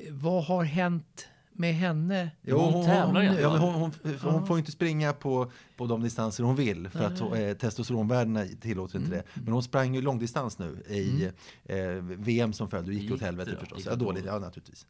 [0.09, 2.31] Vad har hänt med henne?
[2.41, 3.49] Jo, Hon tävlar ju ja, ändå.
[3.49, 7.03] men hon, hon, hon, hon får inte springa på, på de distanser hon vill för
[7.03, 9.23] att eh, testosteronvärdena tillåter inte det.
[9.33, 11.29] Men hon sprang ju långdistans nu i
[11.63, 13.59] eh, VM som följde och gick Gick åt det helvete då?
[13.59, 13.85] förstås.
[13.85, 14.87] Ja, det dåligt, ja naturligtvis.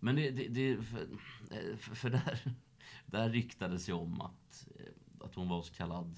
[0.00, 0.76] Men det, det, det
[1.80, 2.40] för, för, där,
[3.06, 4.47] där ryktades ju om att,
[5.20, 6.16] att hon var så kallad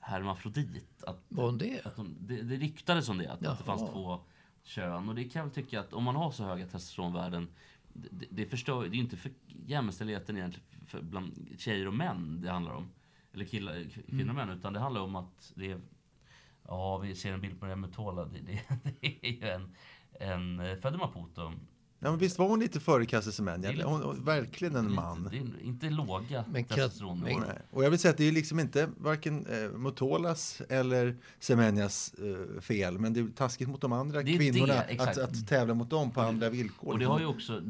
[0.00, 1.04] hermafrodit.
[1.04, 1.96] Att, Var hon det?
[1.96, 4.20] hon, det, det ryktades om det, att, att det fanns två
[4.62, 5.08] kön.
[5.08, 7.48] Och det kan jag väl tycka att om man har så höga testosteronvärden,
[7.92, 9.32] det, det, förstör det är ju inte för
[9.66, 12.90] jämställdheten egentligen för bland tjejer och män det handlar om.
[13.32, 15.80] Eller killar, kvinnor och män, utan det handlar om att det är
[16.68, 18.24] Ja, vi ser en bild på Remutola.
[18.24, 18.62] Det, det,
[19.00, 19.74] det är ju en,
[20.20, 21.52] en eh, född i Maputo.
[22.04, 23.72] Ja, men visst var hon lite före Caster Semenya?
[23.72, 25.28] Det är Hon, hon, verkligen en man.
[25.30, 27.46] Det är inte låga Men testosteronnivåer.
[27.46, 27.58] Nej.
[27.70, 32.60] Och jag vill säga att det är liksom inte varken eh, Mutolas eller Semenyas eh,
[32.60, 36.10] fel, men det är taskigt mot de andra kvinnorna det, att, att tävla mot dem
[36.10, 36.92] på andra villkor.
[36.92, 37.60] Och det har ju också,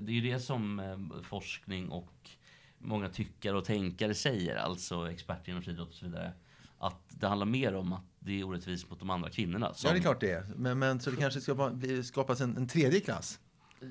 [0.00, 2.30] det är ju det som eh, forskning och
[2.78, 6.32] många tyckare och tänkare säger, alltså experter inom friidrott och så vidare.
[6.82, 9.74] Att det handlar mer om att det är orättvist mot de andra kvinnorna.
[9.74, 10.46] Som, Ja, det är klart det är.
[10.56, 13.38] Men, men så det kanske ska bli, skapas en, en tredje klass,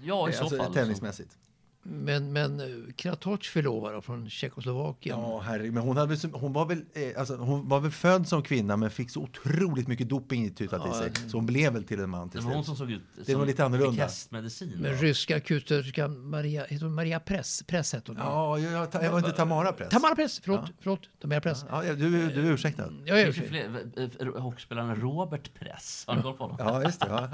[0.03, 0.73] Ja, i så alltså, fall.
[0.73, 1.37] tävlingsmässigt.
[1.83, 5.19] Men, men eh, Kratoch förlovare då, från Tjeckoslovakien.
[5.19, 5.73] Ja, herregud.
[5.73, 8.89] Men hon, hade, hon, var väl, eh, alltså, hon var väl född som kvinna men
[8.91, 11.11] fick så otroligt mycket doping itutat i sig.
[11.29, 13.25] Så hon blev väl till en man Det till var hon som såg ut Det
[13.25, 14.03] som var lite annorlunda.
[14.03, 14.77] hästmedicin.
[14.79, 17.63] Men ryska akutsköterskan Maria, heter hon Maria Press?
[17.67, 18.17] Press hette hon.
[18.21, 19.89] Ja, jag, jag, jag var inte Tamara Press.
[19.89, 20.71] Tamara Press, förlåt.
[20.79, 21.65] förlåt Tamara Press.
[21.69, 22.89] Ja, ja, du, du är ursäktad.
[23.05, 23.83] Ja, jag Det fler,
[24.19, 26.03] eh, hockeyspelaren Robert Press.
[26.07, 26.57] Har ni koll på honom?
[26.59, 27.07] Ja, just det.
[27.09, 27.29] Ja.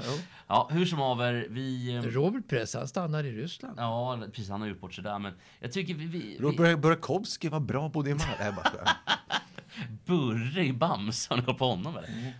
[0.48, 1.94] Ja, hur som haver, vi...
[1.96, 3.74] eh, Robert Press, han stannar i Ryssland.
[3.78, 4.50] Ja, precis.
[4.50, 5.18] Han har gjort bort sig där.
[5.18, 6.06] Men jag tycker vi...
[6.06, 8.34] vi, vi Burakovsky var bra både i Malmö.
[8.40, 8.88] Nej, bara skojar.
[10.06, 12.34] Burre i Bams, har ni koll på honom eller?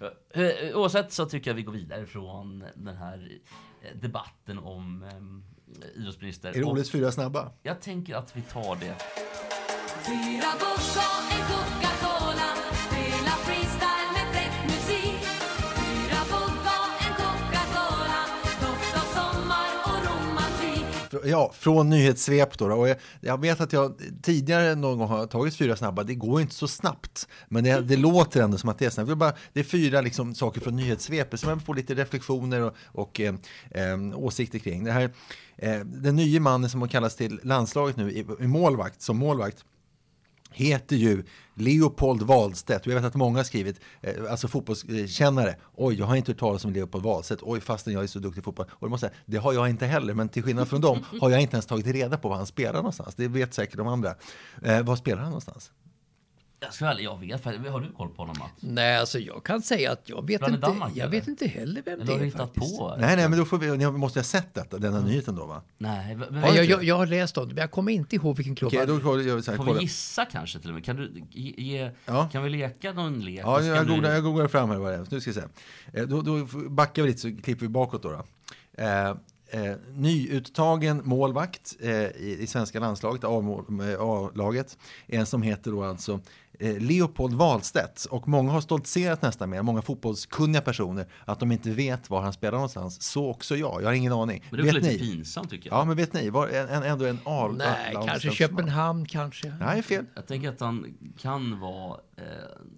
[0.71, 3.39] Eh, Oavsett så tycker jag vi går vidare från den här
[3.83, 6.49] eh, debatten om eh, idrottsminister.
[6.49, 7.53] Är det Oles fyra snabba?
[7.63, 8.97] jag tänker att vi tar det.
[10.07, 11.96] Fyra vodka, en Coca-Cola
[21.27, 22.69] Ja, från nyhetssvep då.
[22.69, 22.75] då.
[22.75, 26.03] Och jag, jag vet att jag tidigare någon gång har tagit fyra snabba.
[26.03, 27.29] Det går inte så snabbt.
[27.49, 29.09] Men det, det låter ändå som att det är snabbt.
[29.09, 32.61] Det är, bara, det är fyra liksom, saker från nyhetssvepet som jag får lite reflektioner
[32.61, 33.35] och, och eh,
[33.71, 34.85] eh, åsikter kring.
[34.85, 35.11] Det här,
[35.57, 39.65] eh, den nye mannen som har kallats till landslaget nu i, i målvakt, som målvakt
[40.57, 42.87] heter ju Leopold Wahlstedt.
[42.87, 46.39] Och jag vet att många har skrivit, eh, alltså fotbollskännare, oj, jag har inte hört
[46.39, 48.67] talas om Leopold Wahlstedt, oj, fastän jag är så duktig i fotboll.
[48.71, 51.31] Och det, måste säga, det har jag inte heller, men till skillnad från dem har
[51.31, 53.15] jag inte ens tagit reda på var han spelar någonstans.
[53.15, 54.15] Det vet säkert de andra.
[54.63, 55.71] Eh, var spelar han någonstans?
[56.61, 57.69] Jag, ska väl, jag vet faktiskt.
[57.71, 58.51] Har du koll på honom Mats?
[58.61, 61.11] Nej, alltså jag kan säga att jag vet inte, Danmark, jag eller?
[61.11, 62.79] vet inte heller vem Eller det har du är hittat faktiskt.
[62.79, 62.97] på?
[62.99, 65.63] Nej, nej, men då får vi, ni måste ha sett detta, denna nyheten då va?
[65.79, 68.37] Nej, men, Nej, jag, jag, jag har läst om det, men jag kommer inte ihåg
[68.37, 69.79] vilken klubb han- då jag så här, Får kolla.
[69.79, 70.85] vi gissa kanske till och med?
[70.85, 72.29] Kan, du, ge, Ja.
[72.33, 73.41] kan vi leka någon lek?
[73.45, 75.07] Ja, jag googlar, jag googlar fram här vad det är.
[75.11, 75.43] Nu ska vi se.
[76.01, 78.11] Eh, Då, då backar vi lite så klipper vi bakåt då.
[78.11, 78.25] då.
[78.83, 79.09] Eh,
[79.51, 83.31] eh, nyuttagen målvakt eh, i, i svenska landslaget, eh,
[84.01, 86.21] A-laget, en som heter då alltså
[86.59, 88.05] Leopold Wahlstedt.
[88.05, 92.33] Och många har stoltserat nästan med, många fotbollskunniga personer, att de inte vet var han
[92.33, 93.03] spelar någonstans.
[93.03, 94.45] Så också jag, jag har ingen aning.
[94.51, 94.99] Men det är lite ni?
[94.99, 95.79] pinsamt tycker jag.
[95.79, 96.31] Ja, men vet ni?
[96.31, 98.31] Var en, en, ändå en A Nej, kanske.
[98.31, 99.55] Köpenhamn kanske.
[99.61, 100.05] Nej, fel.
[100.15, 102.25] Jag tänker att han kan vara, eh,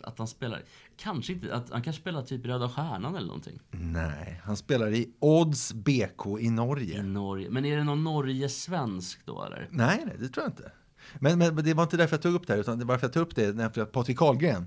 [0.03, 0.63] att han spelar,
[0.97, 3.59] kanske inte, att han kanske spelar typ Röda Stjärnan eller någonting.
[3.71, 6.99] Nej, han spelar i Odds BK i Norge.
[6.99, 7.51] I Norge.
[7.51, 9.69] Men är det någon Norge-svensk då eller?
[9.71, 10.73] Nej, nej, det tror jag inte.
[11.21, 13.07] Men, men det var inte därför jag tog upp det här, utan det var därför
[13.07, 14.67] jag tog upp det när att Patrik Karlgren.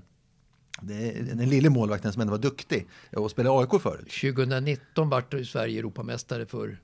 [0.80, 4.12] Den lille målvakten som ändå var duktig och spelade i AIK förut.
[4.20, 6.78] 2019 vart Sverige Europamästare för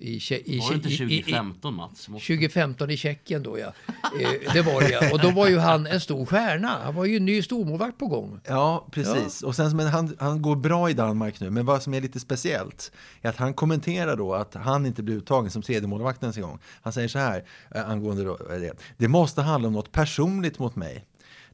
[0.00, 2.08] i, Tje- i, Var det inte i, i, i, 2015 Mats?
[2.08, 3.72] Måste- 2015 i Tjeckien då ja.
[4.20, 5.12] Eh, det var det ja.
[5.12, 6.68] Och då var ju han en stor stjärna.
[6.84, 8.40] Han var ju en ny stormålvakt på gång.
[8.46, 9.42] Ja, precis.
[9.42, 12.20] Och sen, men han, han går bra i Danmark nu, men vad som är lite
[12.20, 16.36] speciellt är att han kommenterar då att han inte blir uttagen som tredje målvakt ens
[16.36, 16.58] en gång.
[16.82, 18.72] Han säger så här eh, angående då, eh, det.
[18.96, 21.06] Det måste handla om något personligt mot mig.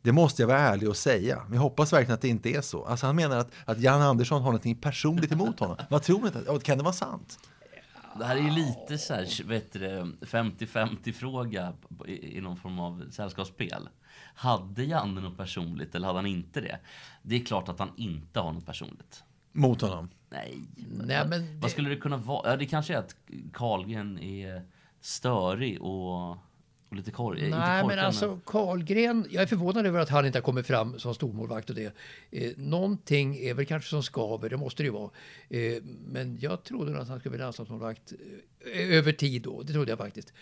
[0.03, 1.43] Det måste jag vara ärlig och säga.
[1.47, 2.85] Men jag hoppas verkligen att det inte är så.
[2.85, 5.77] Alltså han menar att, att Jan Andersson har något personligt emot honom.
[5.91, 6.57] Vad tror ni?
[6.57, 7.39] att- Kan det vara sant?
[8.19, 11.73] Det här är ju lite så här, vet du, det, 50-50 fråga
[12.07, 13.89] i, i någon form av sällskapsspel.
[14.35, 16.79] Hade Janne något personligt eller hade han inte det?
[17.23, 19.25] Det är klart att han inte har något personligt.
[19.53, 20.11] Mot honom?
[20.31, 20.59] Nej.
[21.05, 22.51] Nej, men det- Vad skulle det kunna vara?
[22.51, 23.17] Ja, det kanske är att
[23.53, 24.63] Carlgren är
[25.01, 26.37] störig och,
[26.97, 27.45] och lite korg.
[27.45, 30.67] inte Nej, men korkad, alltså Karlgren, jag är förvånad över att han inte har kommit
[30.67, 31.97] fram som stormålvakt och det.
[32.31, 35.11] Eh, någonting är väl kanske som skaver, det måste det ju vara.
[35.49, 38.13] Eh, men jag trodde nog att han skulle bli landslagsmålvakt
[38.75, 40.33] eh, över tid då, det trodde jag faktiskt.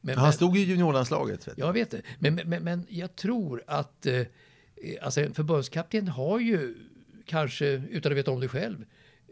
[0.00, 1.48] Men, Han men- stod i juniorlandslaget.
[1.48, 1.58] Vet.
[1.58, 2.02] Jag vet det.
[2.18, 4.22] Men, men, men jag tror att eh,
[5.02, 6.74] alltså en förbundskapten har ju
[7.24, 8.84] kanske, utan att veta om det själv,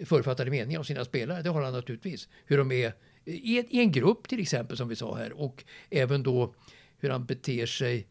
[0.04, 1.42] förutfattade meningar om sina spelare.
[1.42, 2.28] Det har han naturligtvis.
[2.46, 2.92] Hur de är
[3.24, 6.54] i, en- i en grupp till exempel som vi sa här och även då
[6.98, 8.06] hur han beter sig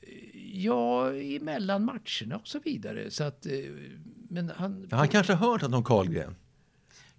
[0.00, 0.08] eh,
[0.52, 3.10] Ja, emellan matcherna och så vidare.
[3.10, 3.52] Så att, eh,
[4.28, 4.88] men han...
[4.90, 6.36] Han kanske har hört att någon Karlgren.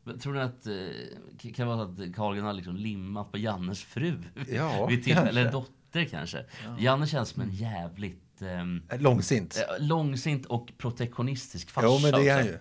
[0.03, 3.37] Men Tror ni att eh, kan det vara så att Carlgren har liksom limmat på
[3.37, 4.13] Jannes fru?
[4.47, 6.45] Ja, Vid eller dotter kanske.
[6.79, 9.57] Janne känns som en jävligt ehm, Långsint.
[9.79, 11.87] eh, långsint och protektionistisk farsa.
[11.87, 12.51] Jo, men det är han också.
[12.53, 12.59] ju.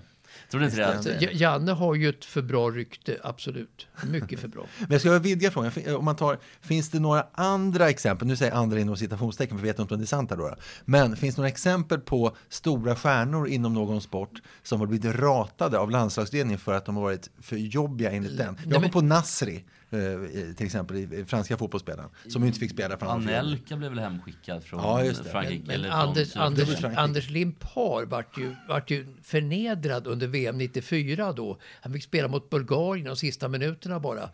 [0.51, 1.19] Tror du inte det?
[1.21, 3.87] Ja- Janne har ju ett för bra rykte, absolut.
[4.07, 4.67] Mycket för bra.
[4.79, 5.71] Men jag ska vidga frågan.
[5.73, 9.57] Fin- Om man tar, finns det några andra exempel, nu säger jag andra inom citationstecken
[9.59, 10.55] för vi vet inte om det är sant här då.
[10.85, 15.79] Men finns det några exempel på stora stjärnor inom någon sport som har blivit ratade
[15.79, 18.59] av landslagsledningen för att de har varit för jobbiga enligt den?
[18.67, 19.88] Jag kom på Nasri, eh,
[20.57, 23.07] till exempel, franska fotbollsspelaren, som inte fick spela för.
[23.07, 25.31] Anelka blev väl hemskickad från Ja, just det.
[25.31, 25.65] Frankrike?
[25.67, 26.37] Men, men Anders.
[26.37, 27.01] Anders, Frankrike.
[27.01, 31.59] Anders Limpar vart ju, vart ju förnedrad under VM 94 då.
[31.83, 34.31] Han fick spela mot Bulgarien de sista minuterna bara.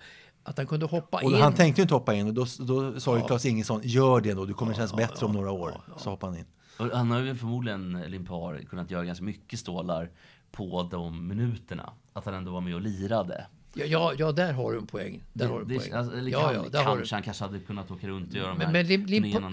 [0.47, 1.41] Att han kunde hoppa Och in.
[1.41, 4.35] han tänkte ju inte hoppa in och då, då sa ju Claes Ingesson, gör det
[4.35, 5.81] då, du kommer kännas bättre om några år.
[5.97, 6.47] Så hoppade han in.
[6.79, 10.11] Och han har ju förmodligen, Limpar, kunnat göra ganska mycket stålar
[10.53, 11.93] på de minuterna.
[12.13, 13.47] Att han ändå var med och lirade.
[13.77, 15.23] Ja, ja, ja, där har du en poäng.
[15.33, 15.93] Där har du en det, poäng.
[15.93, 18.49] alltså, eller ja, kan, ja, där kanske han kanske hade kunnat åka runt och göra
[18.49, 19.05] de Men, här men Lim,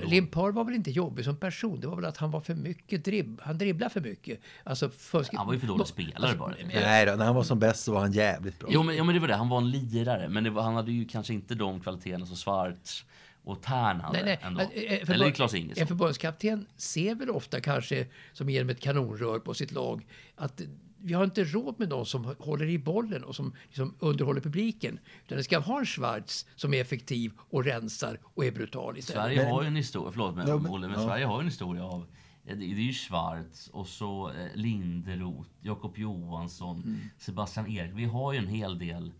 [0.09, 1.79] Limpar, var väl inte jobbig som person?
[1.79, 3.41] Det var väl att han var för mycket dribb.
[3.43, 4.39] Han dribblade för mycket.
[4.63, 6.53] Alltså för, Han var ju för dålig spelare bara.
[6.73, 8.69] Nej då, när han var som bäst så var han jävligt bra.
[8.71, 10.29] Jo men, jo men det var det, han var en lirare.
[10.29, 13.05] Men det var, han hade ju kanske inte de kvaliteterna som Schwarz
[13.43, 14.39] och Tern hade Nej, nej.
[14.41, 14.61] ändå.
[14.61, 15.87] eh, eh, Eller Klas En Ingesson.
[15.87, 20.05] förbundskapten ser väl ofta kanske som genom ett kanonrör på sitt lag
[20.35, 20.61] att
[21.03, 24.99] vi har inte råd med någon som håller i bollen och som liksom underhåller publiken.
[25.25, 29.23] Utan det ska vara en Schwarz som är effektiv och rensar och är brutal istället.
[29.23, 31.07] Sverige har ju en historia, förlåt men, Ja, men- Olle, men ja.
[31.07, 32.05] Sverige har ju en historia av
[32.43, 36.99] det är ju Schwarz och så eh, Linderoth, Jakob Johansson, Mm.
[37.17, 37.91] Sebastian Erik.
[37.95, 39.11] Vi har ju en hel del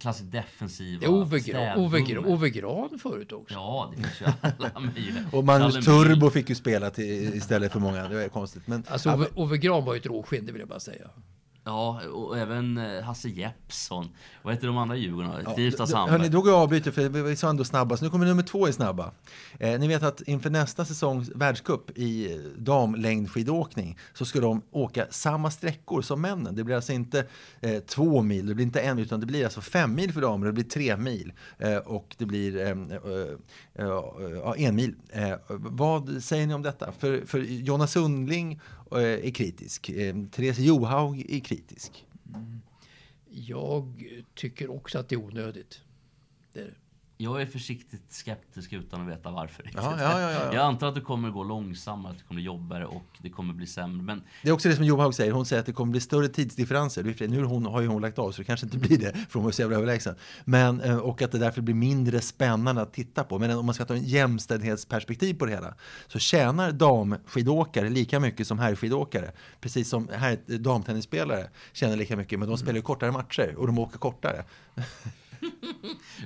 [0.00, 2.30] klassiskt defensiva Ove, Gran, Ove, Gran, städgubbar.
[2.32, 3.54] Ove Gran förut också.
[3.54, 5.24] Ja, det finns ju alla möjliga.
[5.32, 5.84] Och Magnus.
[5.84, 8.08] Turbo fick ju spela till, istället för många.
[8.08, 8.66] Det var konstigt.
[8.66, 11.10] Men, Alltså Ove, Ove Gran var ju ett råskinn, det vill jag bara säga.
[11.64, 14.08] Ja, och även eh, Hasse Jeppsson.
[14.42, 15.40] Vad heter de andra Djurgårdarna?
[15.56, 16.10] Ja, Sandberg.
[16.10, 17.96] Hörni, då går jag och avbryter för vi sa ändå snabba.
[17.96, 19.10] Så nu kommer nummer två i snabba.
[19.58, 25.06] Eh, ni vet att inför nästa säsongs världscup i eh, damlängdskidåkning så ska de åka
[25.10, 26.54] samma sträckor som männen.
[26.54, 27.26] Det blir alltså inte
[27.60, 30.46] eh, två mil, det blir inte en utan det blir alltså fem mil för damer
[30.46, 31.32] det blir tre mil.
[31.58, 32.70] Eh, och det blir eh,
[34.56, 34.94] en mil.
[35.48, 36.92] Vad säger ni om detta?
[36.92, 39.90] För, för Jonna Sundling är kritisk.
[40.30, 41.51] Therese Johaug är kritisk.
[42.34, 42.60] Mm.
[43.30, 45.80] Jag tycker också att det är onödigt.
[46.52, 46.74] Det är det.
[47.22, 49.70] Jag är försiktigt skeptisk utan att veta varför.
[49.74, 50.54] Ja, ja, ja, ja.
[50.54, 53.54] Jag antar att det kommer gå långsammare, att det kommer bli jobbigare och det kommer
[53.54, 54.02] bli sämre.
[54.02, 55.32] Men Det är också det som Johaug säger.
[55.32, 57.28] Hon säger att det kommer bli större tidsdifferenser.
[57.28, 59.38] Nu har hon, har ju hon lagt av så det kanske inte blir det för
[59.38, 60.14] hon var så jävla överlägsen.
[60.44, 63.38] Men, eh, och att det därför blir mindre spännande att titta på.
[63.38, 65.74] Men om man ska ta en jämställdhetsperspektiv på det hela
[66.06, 69.32] så tjänar damskidåkare lika mycket som herrskidåkare.
[69.60, 73.78] Precis som här, damtennisspelare tjänar lika mycket men de spelar ju kortare matcher och de
[73.78, 74.44] åker kortare.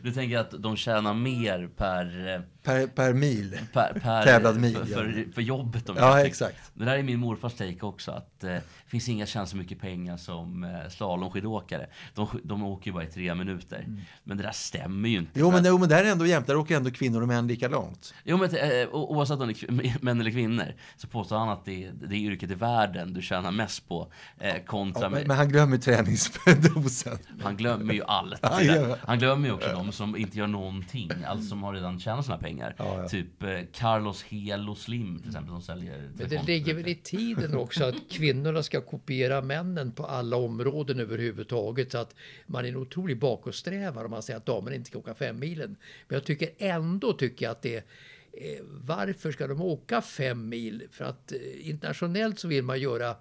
[0.03, 3.59] du tänker att de tjänar mer per, eh, Per, per mil.
[3.73, 5.87] per, per Tävlad mil, för, för, för jobbet.
[5.87, 6.57] De Ja, exakt.
[6.75, 8.11] Det där är min morfars take också.
[8.11, 11.87] Att eh, det finns inga tjänar så mycket pengar som eh, slalomskidåkare.
[12.15, 13.87] De, de åker ju bara i tre minuter.
[14.25, 15.41] Men det där stämmer ju inte.
[15.41, 16.47] Jo men, att- jo men där är ändå jämnt.
[16.47, 18.15] Där åker ändå kvinnor och män lika långt.
[18.25, 21.85] Jo, men eh, oavsett om det är män eller kvinnor så påstår han att det
[21.85, 25.37] är det är yrket i världen du tjänar mest på eh, kontra Ja, men, men
[25.37, 27.19] han glömmer träningsdosen.
[27.43, 28.41] Han glömmer ju allt.
[29.07, 32.39] Han glömmer ju också de som inte gör någonting, alltså som har redan tjänat sina
[32.39, 32.56] pengar.
[32.59, 33.09] Ja, ja.
[33.09, 37.55] Typ eh, Carlos Helo Slim till exempel som säljer Men det ligger väl i tiden
[37.55, 41.92] också att kvinnorna ska kopiera männen på alla områden överhuvudtaget.
[41.92, 42.14] Så att
[42.47, 45.77] man är en otrolig bakåtsträvare om man säger att damerna inte ska åka fem milen.
[46.09, 50.83] Men jag tycker ändå tycker jag att det eh, varför ska de åka fem mil?
[50.90, 53.16] För att eh, internationellt så vill man göra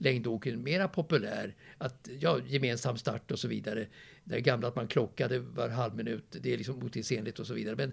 [0.00, 1.54] längdåkning mera populär.
[1.78, 3.86] Att, ja, gemensam start och så vidare.
[4.24, 7.76] Det gamla att man klockade var halv minut, det är liksom otidsenligt och så vidare.
[7.76, 7.92] Men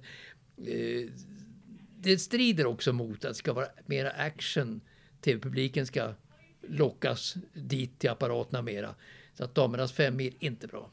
[1.99, 4.81] det strider också mot att det ska vara mera action.
[5.21, 6.13] TV-publiken ska
[6.67, 8.95] lockas dit till apparaterna mera.
[9.33, 10.91] Så att damernas fem mil inte bra.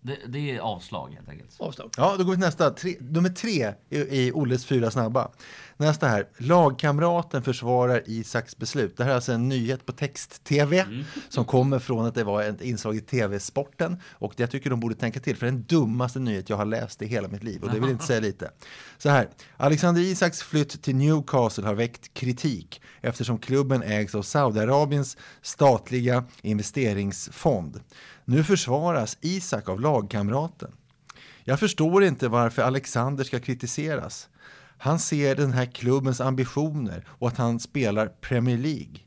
[0.00, 1.56] Det, det är avslag helt enkelt.
[1.58, 1.90] Avslag.
[1.96, 2.70] Ja, då går vi till nästa.
[2.70, 5.30] Tre, nummer tre i, i Olles fyra snabba.
[5.76, 6.28] Nästa här.
[6.38, 8.96] Lagkamraten försvarar Isaks beslut.
[8.96, 10.86] Det här är alltså en nyhet på text-tv
[11.28, 13.96] som kommer från att det var ett inslag i tv-sporten.
[14.12, 16.64] Och jag tycker de borde tänka till, för det är den dummaste nyhet jag har
[16.64, 17.62] läst i hela mitt liv.
[17.62, 18.50] Och det vill inte säga lite.
[18.98, 19.28] Så här.
[19.56, 27.80] Alexander Isaks flytt till Newcastle har väckt kritik eftersom klubben ägs av Saudiarabiens statliga investeringsfond.
[28.24, 30.72] Nu försvaras Isak av lagkamraten.
[31.44, 34.28] Jag förstår inte varför Alexander ska kritiseras.
[34.84, 38.98] Han ser den här klubbens ambitioner och att han spelar Premier League.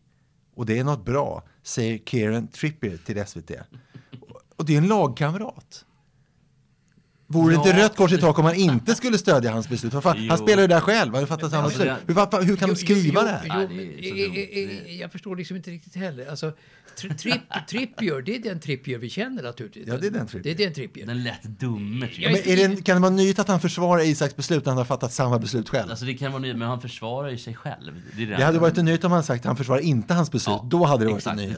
[0.56, 3.52] Och det är något bra, säger Kieran Trippier till SVT.
[4.56, 5.86] Och det är en lagkamrat.
[7.30, 7.68] Vore det Ja.
[7.68, 9.94] inte rött kors i tak om man inte skulle stödja hans beslut?
[9.94, 10.38] Fan, han Jo.
[10.38, 11.98] spelar ju där själv, han har fattat samma alltså, beslut.
[12.06, 13.42] det- Hur, vad- hur kan de skriva det här?
[13.44, 14.36] Jo, det är så dumt.
[14.84, 16.30] eh, eh, jag förstår liksom inte riktigt heller.
[16.30, 16.52] Alltså,
[17.00, 19.88] tri, tripp, Trippier, det är den Trippier vi känner naturligtvis.
[19.88, 20.56] Ja, det är den Trippier.
[20.56, 21.06] Det är den Trippier.
[21.06, 24.72] Den lätt dumme är det, kan det vara nytt att han försvarar Isaks beslut när
[24.72, 25.90] han har fattat samma beslut själv?
[25.90, 27.94] Alltså det kan vara ny, men han försvarar ju sig själv.
[28.18, 30.56] Det, Det hade varit en nyhet om han sagt att han försvarar inte hans beslut.
[30.62, 31.40] Ja, Då hade det varit exakt.
[31.40, 31.58] en nyhet.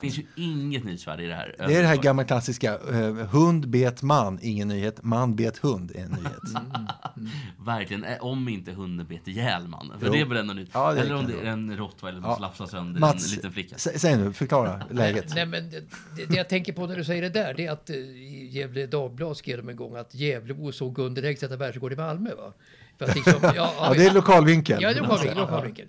[0.00, 1.54] Det finns ju inget nyhetsvärde i det här.
[1.58, 5.02] Det är det här gamla klassiska, eh, hund bet man, ingen nyhet.
[5.02, 6.64] Man bet hund, en nyhet.
[7.66, 9.98] Verkligen, eh, om inte hunden bet ihjäl mannen.
[10.00, 10.12] För Jo.
[10.12, 10.70] det är väl ändå nytt.
[10.72, 12.36] Ja, Eller om det är en rottweiler som Ja.
[12.36, 13.76] slafsar sönder Mats, en liten flicka.
[13.76, 15.34] sä- säg nu, förklara läget.
[15.34, 15.80] Nej, men det,
[16.16, 18.48] det, det jag tänker på när du säger det där, det är att eh, i
[18.52, 22.30] Gävle Dagblad skrev de en gång att Gävlebo såg Gunder Hägg sätta världsrekord i Malmö.
[22.34, 22.52] Va?
[23.00, 24.82] För att liksom, ja, Ja, det är lokalvinkel.
[24.82, 25.38] Ja, det är lokalvinkel.
[25.38, 25.88] lokalvinkel.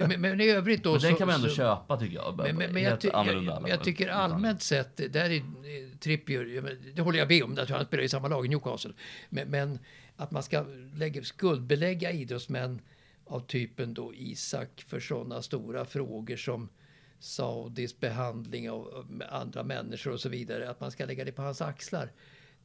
[0.00, 0.92] Eh, Men, men i övrigt då...
[0.92, 2.36] Men den så- kan man ändå så- köpa tycker jag.
[2.36, 5.42] Men, men, men jag, ty, jag, jag, tycker allmänt sett, där är eh,
[6.00, 8.92] Trippier, det håller jag med om, att han spelar i samma lag i Newcastle.
[9.28, 9.78] Men, men
[10.16, 10.64] att man ska
[10.94, 12.80] lägga, skuldbelägga idrottsmän
[13.26, 16.68] av typen då Isak för sådana stora frågor som
[17.18, 20.70] Saudis behandling av andra människor och så vidare.
[20.70, 22.12] Att man ska lägga det på hans axlar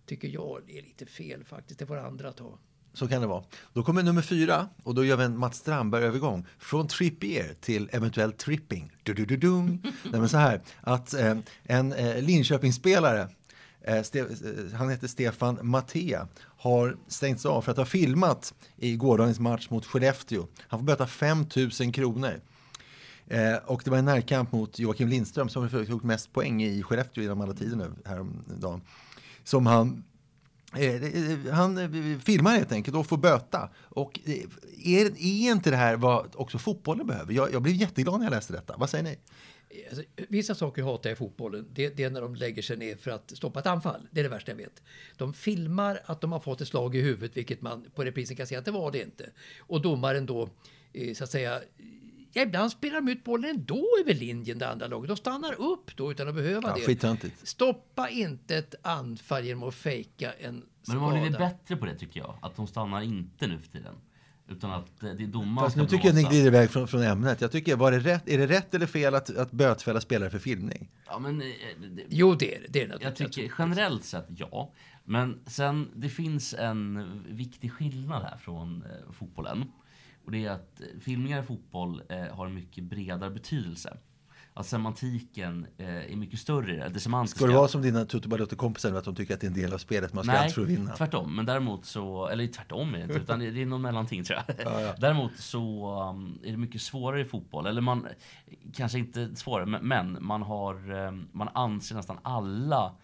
[0.05, 1.80] tycker jag är lite fel faktiskt.
[1.80, 2.59] Det får andra ta.
[2.98, 3.43] Så kan det vara.
[3.74, 6.45] Då kommer nummer fyra och då gör vi en Mats Strandberg-övergång.
[6.60, 8.91] Från Trippier till eventuellt tripping.
[9.04, 9.82] Du, du, du, dung.
[10.04, 13.28] Nej, men så här, att eh, en eh, Linköpingsspelare,
[13.82, 14.26] eh, eh,
[14.74, 19.86] han heter Stefan Mattea, har stängts av för att ha filmat i gårdagens match mot
[19.86, 20.48] Skellefteå.
[20.60, 21.45] Han får böta 5
[21.80, 22.41] 000 kronor.
[23.28, 26.84] Eh, och det var en närkamp mot Joakim Lindström som har gjort mest poäng i
[26.84, 28.82] Skellefteå genom alla tider nu häromdagen.
[29.43, 30.04] Som han
[30.78, 33.69] Eh, eh, han eh, filmar helt enkelt och får böta.
[33.80, 34.19] Och
[34.86, 37.34] är, är inte det här vad också fotbollen behöver?
[37.34, 38.75] Jag, jag blev jätteglad när jag läste detta.
[38.78, 39.17] Vad säger ni?
[39.89, 41.67] Alltså, vissa saker hatar jag i fotbollen.
[41.73, 44.07] Det, det är när de lägger sig ner för att stoppa ett anfall.
[44.11, 44.84] Det är det värsta jag vet.
[45.17, 48.47] De filmar att de har fått ett slag i huvudet, vilket man på reprisen kan
[48.47, 49.30] se att det var det inte.
[49.59, 50.49] Och domaren då,
[51.15, 51.61] så att säga,
[52.38, 55.07] ja, ibland spelar de ut bollen ändå över linjen, det andra laget.
[55.07, 56.81] De stannar upp då utan att behöva Ja, det.
[56.81, 57.47] skittöntigt.
[57.47, 60.99] Stoppa inte ett anfall genom att fejka en Men skada.
[60.99, 62.35] de har blivit bättre på det tycker jag.
[62.41, 63.95] Att de stannar inte nu för tiden.
[64.49, 66.29] Utan att det är domaren Fast nu tycker jag att ni blåsa.
[66.33, 67.41] glider iväg från, från ämnet.
[67.41, 70.39] Jag tycker, var det rätt, är det rätt eller fel att, att bötfälla spelare för
[70.39, 70.89] filmning?
[71.07, 71.47] Ja, men, eh,
[71.95, 72.67] det, Jo, det är det.
[72.69, 74.71] det är det Jag tycker generellt sett ja.
[75.03, 79.65] Men sen, det finns en viktig skillnad här från eh, fotbollen.
[80.28, 83.97] Och det är att eh, filmningar i fotboll eh, har en mycket bredare betydelse.
[84.53, 86.89] Att semantiken eh, är mycket större.
[86.89, 87.38] Det semantiska.
[87.38, 89.73] Ska det vara som dina Tutu Balotto-kompisar att de tycker att det är en del
[89.73, 90.95] av spelet, man ska Nej, allt för att vinna?
[90.95, 91.36] tvärtom.
[91.36, 94.95] Men däremot så, eller tvärtom är det inte, utan det är någon mellanting tror jag.
[94.99, 97.65] Däremot så um, är det mycket svårare i fotboll.
[97.65, 98.07] Eller man,
[98.73, 102.95] kanske inte svårare, men, men man har, um, man anser nästan alla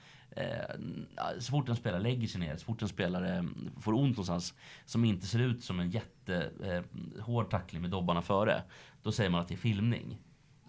[1.39, 4.53] så fort en spelare lägger sig ner, så fort en spelare mm, får ont någonstans
[4.85, 8.63] som inte ser ut som en jättehård eh, tackling med dobbarna före,
[9.03, 10.17] då säger man att det är filmning.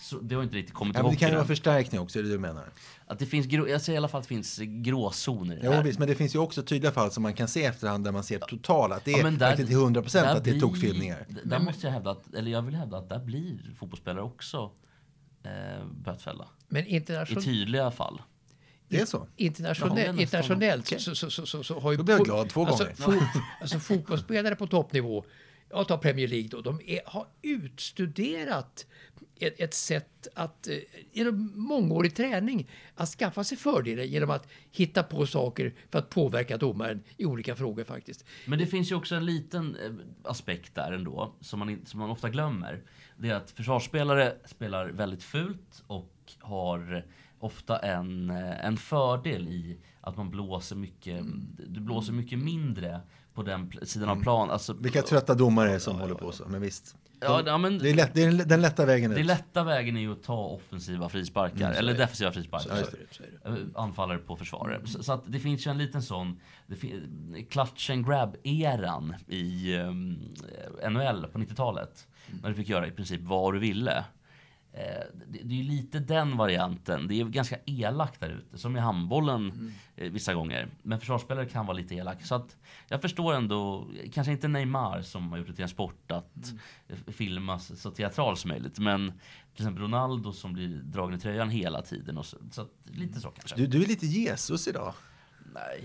[0.00, 2.22] Så det har inte riktigt kommit Ja, men det kan ju vara förstärkning också, är
[2.22, 2.64] det du menar?
[3.06, 5.72] Att det finns, jag säger i alla fall att det finns gråzoner i det Jo,
[5.72, 5.82] här.
[5.82, 8.12] visst, men det finns ju också tydliga fall som man kan se i efterhand där
[8.12, 10.44] man ser totalt att det är Ja, men där- verkligen till 100 procent där att
[10.44, 11.26] det är blir- tokfilmningar.
[11.44, 14.70] Där måste jag hävda att, eller jag vill hävda att där blir fotbollsspelare också
[15.42, 16.48] eh, bötfällda.
[16.68, 17.44] Men I internationellt...
[17.46, 18.22] tydliga fall.
[18.88, 19.28] Det är så.
[19.36, 19.46] Är
[20.20, 21.00] Internationellt, okej.
[21.00, 21.96] så, så, så, så, så har ju...
[21.96, 23.20] Då blir jag glad två alltså, gånger.
[23.20, 25.24] Fo, alltså fotbollsspelare på toppnivå,
[25.70, 28.86] jag tar Premier League då, de är, har utstuderat
[29.36, 30.76] ett, ett sätt att eh,
[31.12, 36.56] genom mångårig träning att skaffa sig fördelar genom att hitta på saker för att påverka
[36.56, 38.24] domaren i olika frågor faktiskt.
[38.46, 42.10] Men det finns ju också en liten eh, aspekt där ändå, som man, som man
[42.10, 42.82] ofta glömmer.
[43.16, 47.04] Det är att försvarsspelare spelar väldigt fult och har
[47.38, 51.24] ofta en, eh, en fördel i att man blåser mycket,
[51.68, 53.00] du blåser mycket mindre
[53.34, 54.50] på den sidan av plan.
[54.50, 56.96] Alltså, Vilka trötta domare är som håller på så, men visst.
[57.20, 59.16] Ja, ja, men, Det är, lätt, det är den lätta vägen ut.
[59.16, 62.68] det lätta vägen är ju att ta offensiva frisparkar, eller defensiva frisparkar.
[62.68, 63.48] Så är det, så.
[63.48, 64.86] Eh, anfallare på försvarare.
[64.86, 66.40] Så, så att det finns ju en liten sån
[67.50, 70.18] clutch and grab-eran i um,
[70.90, 72.06] NHL på 90-talet.
[72.42, 74.04] När du fick göra i princip vad du ville.
[74.76, 77.08] Eh, det, är lite den varianten.
[77.08, 80.68] Det är ganska elakt där ute, som i handbollen eh, vissa gånger.
[80.82, 82.24] Men försvarsspelare kan vara lite elak.
[82.24, 82.56] Så att
[82.88, 86.52] jag förstår ändå, kanske inte Neymar som har gjort det till en sport att
[86.88, 88.78] eh, filma så så teatral som möjligt.
[88.78, 89.12] Men
[89.54, 92.18] till exempel Ronaldo som blir dragen i tröjan hela tiden.
[92.18, 93.56] Och så, så att, lite så kanske.
[93.56, 94.94] Du, du är lite Jesus idag.
[95.54, 95.84] Nej,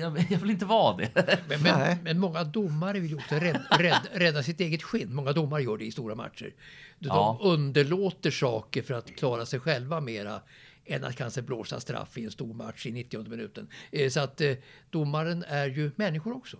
[0.00, 1.38] jag, jag, vill inte vara det.
[1.48, 5.14] Men, men, men många domare vill ju också rädda, rädda, rädda sitt eget skinn.
[5.14, 6.54] Många domare gör det i stora matcher.
[6.98, 7.38] De Ja.
[7.42, 10.40] underlåter saker för att klara sig själva mera
[10.86, 13.68] än att kanske blåsa straff i en stor match i 90 minuten.
[13.92, 14.52] Eh, Så att eh,
[14.90, 16.56] domaren är ju människor också.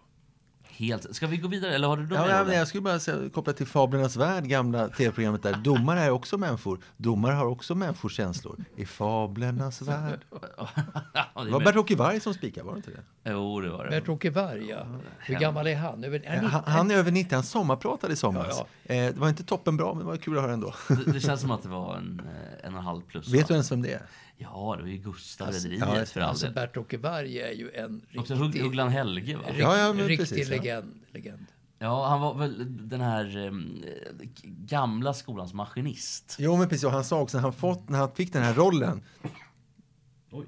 [0.77, 1.17] Helt.
[1.17, 3.53] Ska vi gå vidare eller har du Ja, ja, men jag skulle bara säga, koppla
[3.53, 5.55] till Fablernas värld, gamla tv-programmet där.
[5.55, 6.81] Domare är också människor.
[6.97, 8.65] Domare har också människors känslor.
[8.77, 10.21] I Fablernas värld.
[11.35, 13.31] Ja, det var Bert-Åke Varg som spikade, var det inte det?
[13.31, 13.91] Jo, det var det.
[13.91, 14.87] Bert-Åke Varg, ja.
[15.19, 16.05] Hur gammal är han?
[16.05, 18.47] Över, är han, Han, är över 90, han sommarpratade i somras.
[18.59, 20.75] Ja, Eh, det var inte toppenbra, men det var kul att höra ändå.
[20.89, 23.29] Det, det känns som att det var en, eh, en och en halv plus.
[23.29, 23.47] Vet va?
[23.49, 24.03] du ens vem det är?
[24.37, 26.55] Ja, det var ju Gustav Alltså, Rederiet ja, för all alltså del.
[26.55, 29.43] Bert-Åke Varg är ju en Också riktig, Ugglan Helge va?
[29.49, 30.57] rikt, Ja, ja, riktig precis, ja.
[30.57, 31.47] legend, legend.
[31.79, 33.53] Ja, han var väl den här eh,
[34.45, 36.37] gamla skolans maskinist.
[36.39, 36.85] Jo, men precis.
[36.85, 39.03] Och han sa också när han, fått, när han fick den här rollen.
[40.31, 40.47] Oj.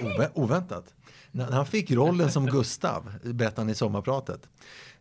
[0.00, 0.94] Ovä- oväntat.
[1.32, 4.48] När han fick rollen som Gustav, berättade han i sommarpratet,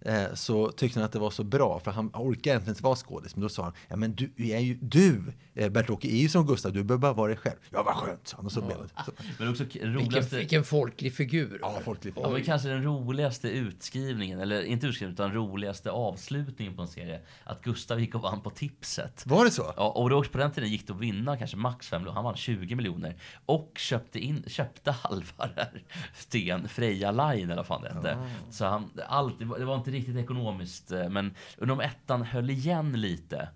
[0.01, 2.95] eh, så tyckte han att det var så bra, för han orkar egentligen inte vara
[2.95, 3.35] skådis.
[3.35, 5.23] Men då sa han, ja men du är ju, du,
[5.55, 7.55] eh, Bert-Åke, är ju som Gustav, du behöver bara vara dig själv.
[7.69, 8.45] Ja, vad skönt, sa han.
[8.45, 9.03] Och så blev det.
[9.05, 10.37] Så, Men också k- Vilken, roligaste...
[10.37, 11.57] vilken folklig figur.
[11.61, 12.17] ja, folkligt.
[12.21, 17.21] Ja, men kanske den roligaste utskrivningen, eller inte utskrivningen, utan roligaste avslutningen på en serie.
[17.43, 19.23] Att Gustav gick och vann på tipset.
[19.25, 19.73] Var det så?
[19.77, 22.15] Ja, och då på den tiden gick det att vinna kanske max 5 miljoner.
[22.15, 23.15] Han vann 20 miljoner.
[23.45, 25.83] Och köpte, in, köpte halva där
[26.15, 28.17] Sten, Freja Line eller vad fan det hette.
[28.51, 30.91] Så han, allt, det, var, var inte riktigt ekonomiskt.
[30.91, 33.49] eh, Men undrar om ettan höll igen lite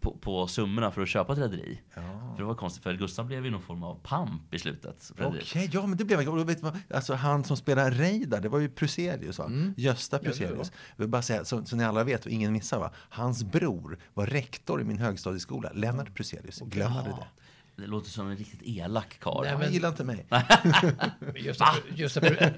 [0.00, 1.80] på, på summorna för att köpa ett rederi.
[1.94, 5.12] För det var konstigt, för Gustav blev ju någon form av pamp i slutet.
[5.12, 5.74] Okej, rederiet.
[5.74, 8.68] ja men det blev då vet man, alltså han som spelar Reidar, det var ju
[8.68, 9.50] Pruselius va?
[9.76, 10.72] Gösta Pruselius.
[10.96, 12.90] Jag vill bara säga, så, så ni alla vet och ingen missar va?
[12.96, 16.60] Hans bror var rektor i min högstadieskola, Lennart Pruselius.
[16.60, 17.26] Glöm aldrig det.
[17.76, 19.42] Det låter som en riktigt elak karl.
[19.42, 20.26] Nej, Han men- gillar inte mig.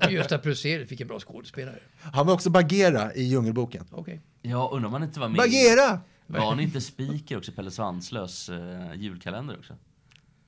[0.09, 1.79] Gösta, Pruselius, vilken bra skådespelare.
[2.01, 3.85] Han var också Bagheera i Djungelboken.
[3.91, 4.21] Okej.
[4.43, 6.01] Ja, undrar om han inte var med Bagheera!
[6.27, 9.75] Var han inte speaker också, Pelle Svanslös eh, julkalender också?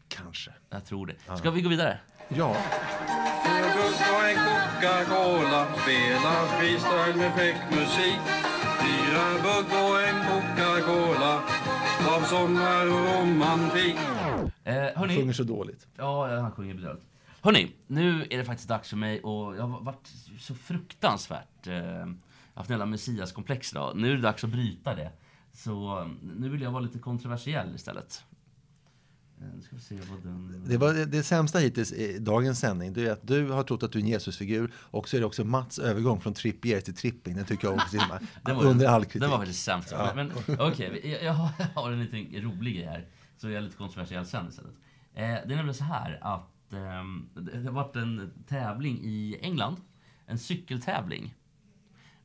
[0.09, 0.51] Kanske.
[0.71, 1.37] Jag tror det.
[1.39, 1.99] Ska vi gå vidare?
[2.29, 2.57] Ja,
[4.81, 8.21] Coca-Cola Spela freestyle med fräck musik
[8.81, 10.40] Fyra bugg och en Coca-Cola
[12.33, 13.97] Och romantik
[14.65, 15.87] Eh, han sjunger så dåligt.
[15.97, 17.07] Ja, han sjunger bedrövligt.
[17.41, 22.07] Hörni, nu är det faktiskt dags för mig och jag har varit så fruktansvärt eh,
[22.55, 23.97] haft en jävla messiaskomplex idag.
[23.97, 25.13] Nu är det dags att bryta det.
[25.53, 28.13] Så eh, nu vill jag vara lite kontroversiell istället.
[28.21, 29.30] Eh, Nu ska vi se vad
[30.23, 30.65] den...
[30.69, 32.93] Det var det, det sämsta hittills i dagens sändning.
[32.93, 35.27] Det är att du har trott att du är en Jesusfigur och så är det
[35.27, 37.35] också Mats övergång från Trippier till Tripping.
[37.37, 39.21] Den tycker jag också är Den var, under all kritik.
[39.21, 39.93] Den var faktiskt sämst.
[40.15, 40.17] Men,
[40.47, 43.09] men okej, jag, jag har- jag har en liten rolig grej här.
[43.37, 44.73] Så jag är lite kontroversiell sen istället.
[45.15, 46.51] Eh, det är nämligen så här att
[47.35, 49.77] det, det har varit en tävling i England.
[50.27, 51.35] En cykeltävling.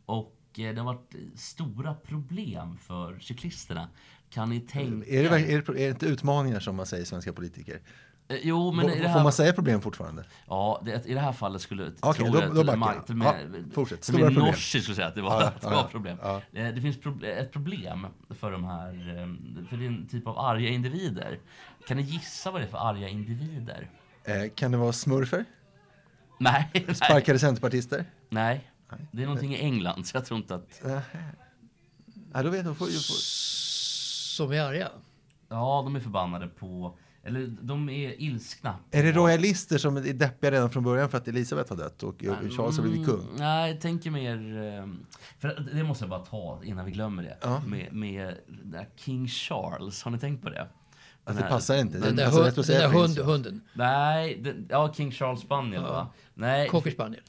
[0.05, 3.89] Och eh, det har varit stora problem för cyklisterna.
[4.35, 7.33] Kan ni tänka Är det, är, det, är det inte utmaningar som man säger svenska
[7.33, 7.79] politiker?
[8.27, 10.23] Eh, Jo, men Får här, man säga problem fortfarande?
[10.47, 13.05] ja, det, i det här fallet skulle tror då- jag då till Mark- jag.
[13.05, 14.01] till med- Ja, fortsätt.
[14.01, 14.51] till Stora och med problem.
[14.51, 15.87] Norsi skulle säga att det var, Ja, det var ja.
[15.91, 16.17] problem.
[16.21, 16.41] Ja.
[16.53, 20.27] Eh, Det finns prob- ett problem för de här, eh, för det är en typ
[20.27, 21.39] av arga individer.
[21.87, 23.89] Kan ni gissa vad det är för arga individer?
[24.23, 25.45] Eh, kan det vara smurfer?
[26.39, 28.05] Nej, nej, Sparkade centerpartister?
[28.29, 28.71] nej.
[29.11, 30.81] Det är någonting i England, så jag tror inte att...
[32.33, 32.77] Ja, då vet jag.
[32.77, 33.45] Får, får,
[34.35, 34.89] Som är arga.
[35.49, 36.97] Ja, de är förbannade på...
[37.23, 38.75] Eller de är ilskna.
[38.91, 42.15] är det royalister som är deppiga redan från början för att Elisabeth har dött och
[42.21, 43.21] Charles har blivit kung?
[43.21, 44.35] Mm, nej, jag tänker mer...
[44.79, 44.87] eh,
[45.39, 47.37] För det måste jag bara ta innan vi glömmer det.
[47.41, 47.61] Ja.
[47.67, 48.35] Med, med
[48.95, 50.61] King Charles, har ni tänkt på det?
[51.23, 51.97] Att det här- passar inte.
[51.97, 53.61] Den Det där, passar hund, den där hund, hunden.
[53.73, 56.07] Nej, den, ja, King Charles Spaniel va?
[56.33, 57.21] Nej, Cocker spaniel.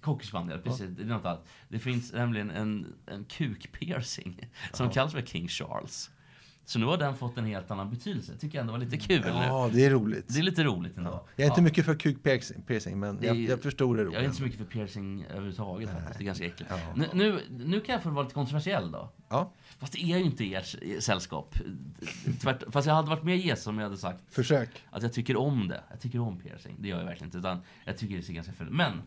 [0.00, 0.86] Cocker Spaniel, precis.
[0.88, 1.46] Det är något annat.
[1.68, 6.10] Det finns nämligen en, en kuk-piercing som kallas för King Charles.
[6.70, 8.36] Så nu har den fått en helt annan betydelse.
[8.38, 9.22] Tycker jag ändå var lite kul.
[9.26, 10.24] Ja, det är roligt.
[10.28, 11.26] Det är lite roligt ändå.
[11.36, 11.64] Jag är inte Ja.
[11.64, 14.24] mycket för kuk-piercing, piercing, men Det jag, är- jag förstår det Jag är roligt.
[14.24, 16.18] inte så mycket för piercing överhuvudtaget faktiskt.
[16.18, 16.70] Det är ganska äckligt.
[16.70, 16.78] Ja.
[16.96, 19.12] Nu, nu, nu kan jag få vara lite kontroversiell då.
[19.28, 21.54] Ja, Fast det är ju inte ert sällskap.
[22.42, 24.82] Tvärt, fast jag hade varit mer Jesus om jag hade sagt försök.
[24.90, 25.80] att jag tycker om det.
[25.90, 26.76] Jag tycker om piercing.
[26.78, 27.38] Det gör jag verkligen inte.
[27.38, 29.02] Utan jag tycker det ser ganska fult Men,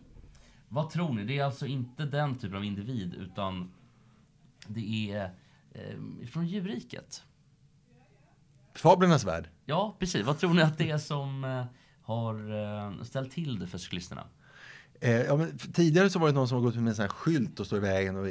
[0.69, 1.23] vad tror ni?
[1.23, 3.71] Det är alltså inte den typen av individ, utan
[4.67, 5.23] det är
[5.71, 7.23] eh, från djurriket.
[8.75, 9.49] Fablernas värld.
[9.65, 10.25] Ja, precis.
[10.25, 11.63] Vad tror ni att det är som eh,
[12.01, 12.33] har
[12.89, 14.23] eh, ställt till det för cyklisterna?
[15.01, 17.59] Eh, ja, tidigare så var det någon som har gått med en sån här skylt
[17.59, 18.27] och står i vägen och,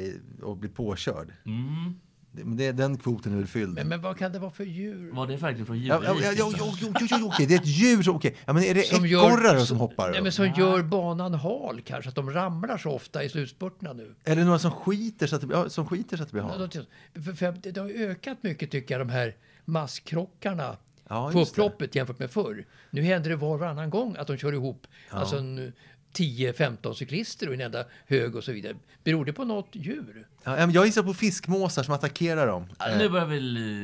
[0.49, 1.33] och blir påkörd.
[1.45, 1.99] Mm.
[2.35, 3.73] Det, men det, den kvoten är väl fylld.
[3.73, 5.11] Men, men vad kan det vara för djur?
[5.11, 6.37] Var det verkligen från Ja, djurriket?
[6.39, 6.73] ja, ja,
[7.19, 8.35] jo, okej, det är ett djur som, okej.
[8.45, 10.11] Ja, men är det Som ekorrar gör- som hoppar?
[10.11, 14.15] Nej, men som gör banan hal kanske, att de ramlar så ofta i slutspurterna nu.
[14.23, 16.43] Eller några som skiter så att det, blir- ja, som skiter så att det blir
[16.43, 16.77] Ja, halt?
[17.13, 19.35] de- För, för det har ökat mycket tycker jag, de här
[19.65, 20.77] masskrockarna
[21.09, 22.65] Ja, på upploppet jämfört med förr.
[22.89, 24.87] Nu händer det var och varannan gång att de kör ihop.
[25.09, 25.73] Alltså en
[26.13, 28.75] 10-15 cyklister och en enda hög och så vidare.
[29.03, 30.27] Beror det på något djur?
[30.43, 32.65] Ja, jag gissar på fiskmåsar som attackerar dem.
[32.79, 33.37] Ja, Eh, nu börjar vi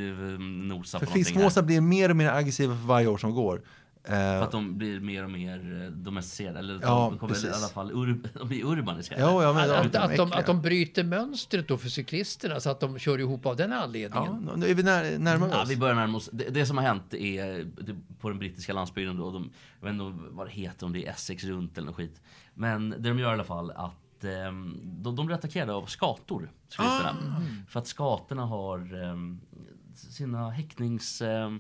[0.10, 1.66] eh, nosa För på någonting fiskmåsar här.
[1.68, 3.62] blir mer och mer aggressiva för varje år som går.
[4.10, 6.60] Eh, För att de blir mer och mer eh, domesticerade.
[6.60, 7.58] Eller Ja, de kommer i precis.
[7.58, 9.24] alla fall ur, de blir urbaniserade.
[9.24, 12.60] ja, ja, men, Att, ja, att, att, de, att de bryter mönstret då för cyklisterna
[12.60, 14.52] så att de kör ihop av den Ja, anledningen.
[14.56, 15.70] nu är vi när, närmare Ja, oss.
[15.70, 16.30] vi börjar närma oss.
[16.34, 19.50] Det, det som har hänt är det, på den brittiska landsbygden då, de,
[19.82, 22.22] jag vet inte vad det heter, om det är Essex runt eller något skit.
[22.54, 26.52] Men det de gör i alla fall att ehm, de, de blir attackerade av skator,
[26.70, 27.16] cyklisterna.
[27.70, 29.40] För att skatorna har ehm,
[29.96, 31.60] sina häcknings, ehm,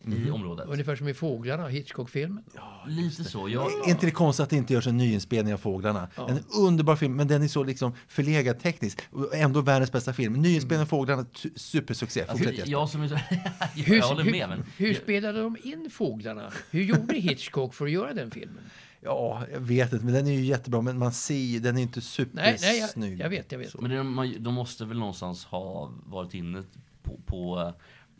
[0.00, 0.66] häckningsplatser i området.
[0.68, 2.44] Ungefär som i Fåglarna, Hitchcock-filmen.
[2.86, 3.48] Lite så.
[3.48, 6.08] Jag, Är inte det konstigt att det inte görs en nyinspelning av Fåglarna?
[6.28, 9.02] En underbar film, men den är så liksom förlegad tekniskt.
[9.34, 10.32] Ändå världens bästa film.
[10.32, 12.24] Nyinspelning av Fåglarna, tu- supersuccé.
[12.26, 13.14] Fortsätt alltså, jag som är så,
[13.74, 14.48] Hur, jag håller hur, med.
[14.48, 16.52] Men hur spelade de in Fåglarna?
[16.70, 18.62] Hur gjorde Hitchcock för att göra den filmen?
[19.02, 20.82] Ja, jag vet inte, men den är ju jättebra.
[20.82, 23.20] Men man ser den är inte Nej, nej jag, supersnygg.
[23.20, 23.80] jag vet, jag vet.
[23.80, 26.62] Men man, de måste väl någonstans ha varit inne
[27.02, 27.72] på, på eh,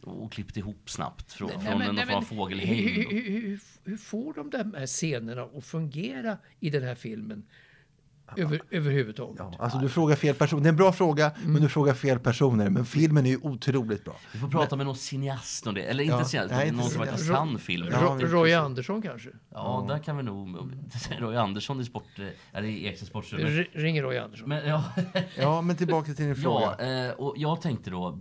[0.03, 2.75] och klippt ihop snabbt från, Nej, från men- någon nej, men fågelhägn.
[2.89, 7.43] Hur, hur, hur, får de de här scenerna att fungera i den här filmen?
[8.37, 9.37] Över, överhuvudtaget.
[9.39, 10.63] Ja, alltså du frågar fel person.
[10.63, 11.53] Det är en bra fråga, Mm.
[11.53, 12.71] men du frågar fel personer.
[12.71, 14.17] Men filmen är ju otroligt bra.
[14.33, 15.83] Vi får prata med någon cineast om det.
[15.83, 17.29] Eller inte Ja, cineast, nej, någon som cineast.
[17.31, 17.89] kan film.
[17.93, 19.29] Ja, Ro- Roy Andersson kanske?
[19.51, 20.57] Ja, där kan vi nog...
[21.19, 22.05] Roy Andersson i sport...
[22.19, 22.27] eh,
[22.59, 23.65] Är det i Ekstedt sportrum?
[23.73, 24.49] Ringer Roy Andersson.
[24.49, 24.85] Men, ja,
[25.37, 26.77] Ja, men tillbaka till din fråga.
[26.79, 28.19] ja eh, och jag tänkte då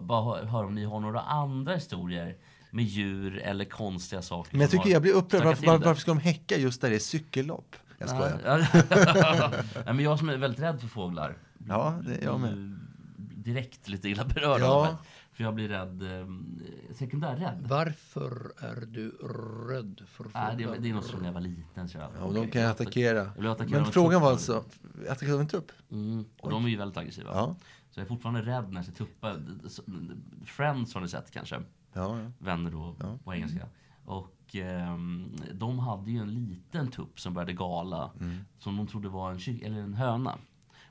[0.00, 2.36] bara hö- höra om ni har några andra historier
[2.70, 4.52] med djur eller konstiga saker.
[4.52, 5.44] Men jag tycker jag blir upprörd.
[5.44, 5.86] Varför, till var, det.
[5.86, 7.76] varför ska de häcka just där det är cykellopp?
[7.98, 8.40] Jag skojar.
[8.44, 8.58] Ja,
[9.34, 9.50] ja.
[9.74, 11.36] Nej, men jag som är väldigt rädd för fåglar.
[11.68, 12.78] Ja, det är jag med.
[13.34, 14.66] Direkt lite illa berörd Ja.
[14.66, 14.96] av det.
[15.32, 16.26] För jag blir rädd, eh,
[16.94, 17.58] sekundärrädd.
[17.68, 19.10] Varför är du
[19.70, 20.78] rädd för Nej, det, fåglar?
[20.82, 21.88] det är något som när jag var liten.
[21.88, 23.18] Så jag, Ja, och de kan jag attackera.
[23.18, 24.64] Jag blev attackerad Men frågan var alltså,
[25.10, 25.72] attackerade av en tupp?
[25.92, 27.30] Mm, och de är ju väldigt aggressiva.
[27.34, 27.56] Ja.
[27.90, 29.42] Så jag är fortfarande rädd när jag ser tuppar.
[30.44, 31.62] Friends har ni sett kanske?
[31.92, 32.30] Ja, ja.
[32.38, 33.68] Vänner då, på engelska.
[34.04, 38.10] Och ehm, de hade ju en liten tupp som började gala.
[38.20, 38.38] Mm.
[38.58, 40.38] Som de trodde var en, eller en höna.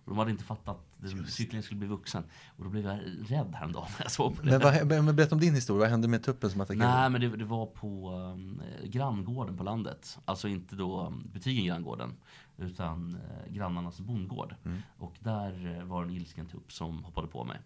[0.03, 0.88] Och de hade inte fattat
[1.27, 2.23] cyklingen skulle bli vuxen.
[2.57, 2.99] Och då blev jag
[3.31, 4.49] rädd häromdagen när jag såg på det.
[4.49, 5.79] Men, vad, men berätta om din historia.
[5.79, 6.93] Vad hände med tuppen som attackerade?
[6.93, 10.17] Nej, men det, det var på um, granngården på landet.
[10.25, 12.13] Alltså inte då um, butiken Granngården,
[12.57, 14.55] utan uh, grannarnas bondgård.
[14.65, 14.81] Mm.
[14.97, 17.59] Och där uh, var en ilsken tupp som hoppade på mig.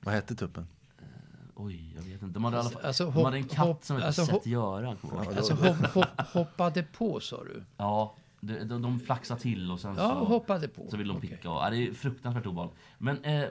[0.00, 0.66] Vad hette tuppen?
[1.54, 2.26] Oj, jag vet inte.
[2.26, 4.84] De hade, i alla Alltså, de hade en katt hopp- som hette alltså, ihåg.
[5.36, 7.64] Alltså hopp, hopp, hoppade på sa du?
[7.76, 10.90] Ja, de, de, de flaxade till och sen Ja, så, hoppade på.
[10.90, 11.50] så vill de picka.
[11.50, 12.78] Och, ja, det är fruktansvärt obehagligt.
[12.98, 13.44] Men eh,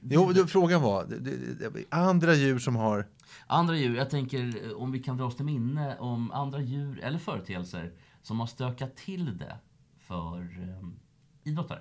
[0.00, 3.06] Jo, det, frågan var, det, det, det, andra djur som har...
[3.46, 7.00] andra djur, jag tänker eh, om vi kan dra oss till minne om andra djur
[7.02, 7.92] eller företeelser
[8.22, 9.56] som har stökat till det
[9.98, 10.88] för eh,
[11.50, 11.80] idrottare.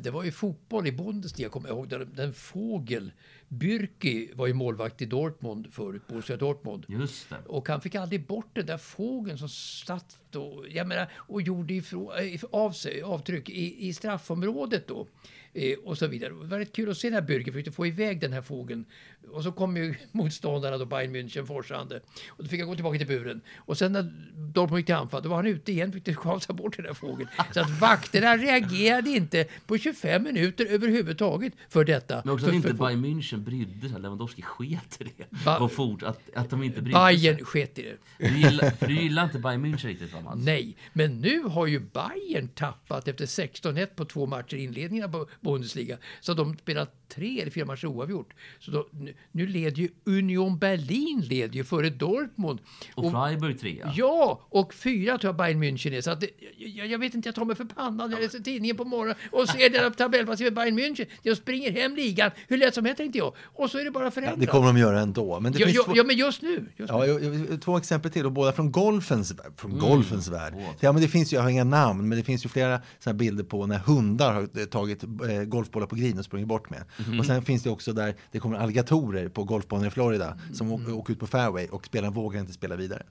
[0.00, 1.88] Det var ju fotboll i Bundesliga, kommer jag ihåg.
[1.88, 3.12] Där den fågel,
[3.48, 6.86] Bürki var ju målvakt i Dortmund förut, Borussia Dortmund.
[6.88, 7.36] Just det.
[7.46, 11.74] Och han fick aldrig bort den där fågeln som satt och, jag menar, och gjorde
[11.74, 15.06] ifrån, eh, av sig avtryck i, i straffområdet då.
[15.52, 16.30] Eh, och så vidare.
[16.30, 18.84] Det var rätt kul att se när Bürger försökte få iväg den här fågeln.
[19.30, 22.00] Och så kom ju motståndarna då, Bayern München, forsande.
[22.28, 23.40] Och då fick jag gå tillbaka till buren.
[23.56, 26.76] Och sen när Dortmund gick till anfall, då var han ute igen, fick skavsa bort
[26.76, 27.28] den där fågeln.
[27.54, 32.22] Så att vakterna reagerade inte på 25 minuter överhuvudtaget för detta.
[32.24, 34.00] Men också för, att inte Bayern München brydde sig.
[34.00, 35.44] Lewandowski sket i det.
[35.44, 37.44] Ba- och fort, att, att de inte brydde Bayern sig.
[37.44, 38.28] sket i det.
[38.28, 40.44] Du gillar, för du gillar inte Bayern München riktigt va Mats?
[40.44, 45.28] Nej, men nu har ju Bayern tappat efter 16-1 på två matcher i inledningen på
[45.40, 45.98] Bundesliga.
[46.20, 48.34] Så de spelar tre eller fyra matcher oavgjort.
[48.58, 48.88] Så då,
[49.32, 52.58] nu, nu leder ju Union Berlin leder ju före Dortmund.
[52.94, 53.92] Och Freiburg trea.
[53.96, 56.00] Ja, och fyra tror jag Bayern München är.
[56.00, 58.38] Så att det, jag, jag vet inte, jag tar mig för pannan när jag läser
[58.38, 61.06] tidningen på morgonen och ser den tabellplaceringen Bayern München.
[61.22, 63.34] Jag springer hem ligan hur lätt som helst tänkte jag.
[63.42, 64.40] Och så är det bara Ja, förändrat.
[64.40, 65.40] det kommer de göra ändå.
[65.40, 66.66] Men det ja, finns ja, två, ja, men just nu.
[66.76, 69.84] Just ja, jag- jag- två exempel till, och båda från golfens, värld- från Mm.
[69.84, 70.54] golfens värld.
[70.80, 73.12] Ja, men det finns ju, jag har inga namn, men det finns ju flera såna
[73.12, 75.08] här bilder på när hundar har tagit eh,
[75.46, 76.84] golfbollar på green och sprungit bort med.
[77.08, 77.20] Mhm.
[77.20, 80.94] Och sen finns det också där det kommer alligatorer på golfbanor i Florida som Mm.
[80.94, 83.02] åker ut på fairway och spelaren vågar inte spela vidare.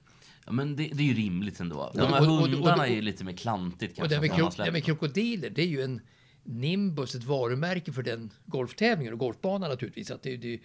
[0.45, 1.91] Ja, men det, det är ju rimligt ändå.
[1.93, 4.15] De Och- här och- och- och- hundarna och- är ju lite mer klantigt Och kanske.
[4.15, 6.01] det med, det med krokodiler, det är ju en
[6.43, 10.11] Nimbus, ett varumärke för den golftävlingen och golfbanan naturligtvis.
[10.11, 10.59] Att det, det,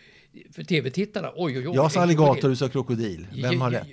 [0.53, 1.75] för tv-tittarna, oj oj oj.
[1.75, 3.27] Jag sa alligator, du sa krokodil.
[3.43, 3.89] Vem har rätt?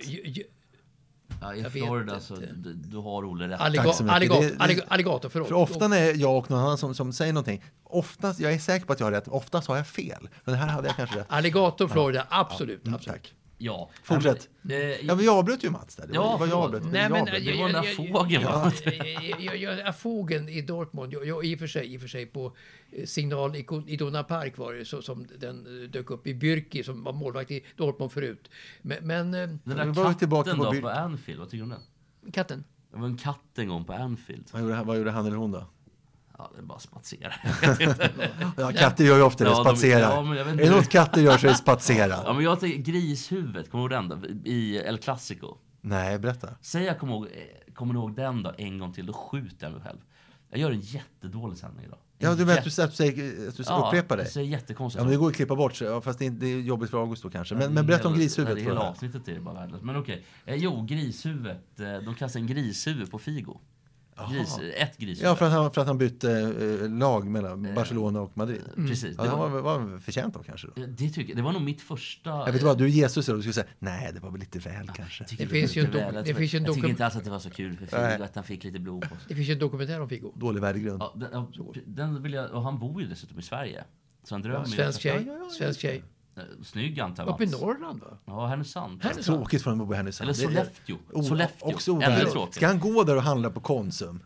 [1.44, 3.60] Ja, I Jag Florida så du, du har Olle rätt.
[3.62, 4.16] Alliga, Tack så mycket.
[4.16, 5.48] alligator, Det- det- alligator, alligator, förlåt.
[5.48, 8.86] För ofta när jag och någon annan som, som säger någonting, oftast, jag är säker
[8.86, 10.30] på att jag har rätt, oftast har jag fel.
[10.46, 11.26] Men här hade jag kanske rätt.
[11.30, 12.84] Alligator, Florida, absolut.
[12.86, 13.22] Mm, absolut.
[13.24, 13.34] tack.
[13.58, 13.90] Ja.
[14.04, 14.50] Fortsätt.
[14.52, 16.08] Ja, men, eh, Ja, jag avbröt ju Mats där.
[16.08, 16.84] Det var, Ja, var jag avbröt.
[16.92, 17.46] Nej, jag men, avbröt.
[17.46, 18.44] det var den där fågeln,
[19.86, 22.56] jag- Fågeln i Dortmund, jag, jag, i, och för sig, i och för sig på
[22.92, 26.84] eh, signal i Iduna Park var det så, som den eh, dök upp i Bürki
[26.84, 28.50] som var målvakt i Dortmund förut.
[28.82, 31.50] Men, men eh, Den Men där var vi katten tillbaka på då på Anfield, vad
[31.50, 31.80] tycker du om
[32.24, 32.32] den?
[32.32, 32.64] katten?
[32.92, 34.44] Det var en katt en gång på Anfield.
[34.52, 35.66] Vad gjorde, han- vad gjorde han eller hon då?
[36.38, 37.34] Ja, det är bara spatsera.
[38.58, 39.88] Ja, katter gör ju ofta det, Ja, de-
[40.36, 42.22] ja, är det något katter gör så är det spatsera.
[42.26, 44.50] ja, men jag tänker grishuvudet, kommer du ihåg den då?
[44.50, 45.58] I El Clasico.
[45.82, 46.50] Nej, berätta.
[46.62, 49.74] Säg jag kommer ihåg, eh, kommer ihåg den då en gång till, då skjuter jag
[49.74, 49.98] mig själv.
[50.50, 52.00] Jag gör en jättedålig sändning idag.
[52.20, 54.26] En Ja, du menar att du, att du, säger, att du Ja, upprepar dig?
[54.26, 55.00] Jag säger jättekonstigt.
[55.00, 56.90] Ja, men det går att klippa bort, så- ja, fast det är, det är jobbigt
[56.90, 57.56] för August då kanske.
[57.56, 58.56] Men, men berätta om Hela- grishuvudet.
[58.56, 58.90] nej, Hela det här.
[58.92, 59.84] avsnittet är det bara värdelöst.
[59.84, 60.26] Men okej.
[60.46, 61.80] Eh, jo, grishuvudet.
[61.80, 63.60] Eh, de kastade en grishuvud på Figo.
[64.32, 65.30] Gris, ett grishuvud.
[65.30, 66.32] Ja, för att han, för att han bytte
[66.82, 68.62] eh, lag mellan Barcelona och Madrid.
[68.76, 69.16] Precis.
[69.18, 70.82] Ja, Det var, var, förtjänt av kanske då.
[70.82, 72.30] eh, det, tycker jag, det var nog mitt första...
[72.30, 74.60] Jag vet vad, du är Jesus och du skulle säga nej, det var väl lite
[74.60, 75.24] väl kanske.
[75.24, 76.16] tycker Det var finns ju en väl.
[76.16, 77.86] Jag det finns en Jag tycker inte alls att det var så kul för.
[77.86, 79.18] Figo att han fick lite blod på sig.
[79.28, 80.32] Det finns ju en dokumentär om Figo.
[80.36, 81.02] Dålig värdegrund.
[81.02, 83.84] Ja, den, ja, den vill jag, och han bor ju dessutom i Sverige.
[84.24, 85.24] Så han drömmer ju Svensk tjej.
[85.28, 85.50] ja, ja, ja.
[85.50, 86.04] Svensk tjej.
[86.38, 87.48] Eh, Snygg antar jag Uppe i.
[87.48, 88.18] Norrland va?
[88.26, 89.04] Ja, Härnösand.
[89.04, 89.26] Härnösand.
[89.38, 90.30] Tråkigt för honom att bo i Härnösand.
[90.30, 90.98] Eller Sollefteå.
[91.12, 91.68] O- Sollefteå.
[91.74, 92.52] Också tråkigare.
[92.52, 94.24] Ska han gå där och handla på Konsum?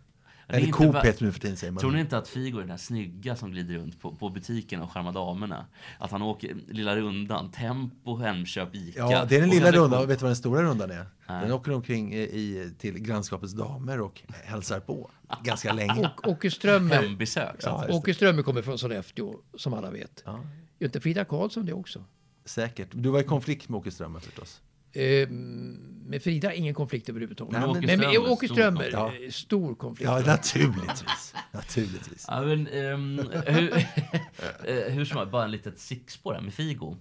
[0.49, 1.81] Eller Coop heter nu för tiden säger man.
[1.81, 4.81] Tror ni inte att Figo är den där snygga som glider runt på, på butiken
[4.81, 5.65] och charmar damerna?
[5.99, 8.99] Att han åker lilla rundan, Tempo, Hemköp, Ica.
[8.99, 10.07] Ja, det är den lilla rundan.
[10.07, 11.05] Vet du vad den stora rundan är?
[11.27, 11.41] Nej.
[11.41, 15.09] Den åker omkring i, till grannskapets damer och hälsar på
[15.43, 16.11] ganska länge.
[16.23, 17.63] Och Åke Strömmer, Hembesök.
[17.89, 20.23] Åke Strömmer kommer från Sollefteå, som alla vet.
[20.25, 20.39] Ja,
[20.79, 22.03] Gör inte Frida Karlsson det också?
[22.45, 22.87] säkert.
[22.91, 24.61] Du var i konflikt med Åke Strömmer förstås.
[24.93, 27.51] Eh, med Frida ingen konflikt överhuvudtaget.
[27.53, 29.23] Nej, men- men med Åke stor Strömmer, konflikt.
[29.25, 30.09] eh, stor konflikt.
[30.11, 31.33] Ja, naturligtvis.
[31.51, 32.25] naturligtvis.
[32.27, 33.73] Ja, men, ehm, hur,
[34.65, 36.97] eh, hur som helst, bara en litet stickspår här med Figo.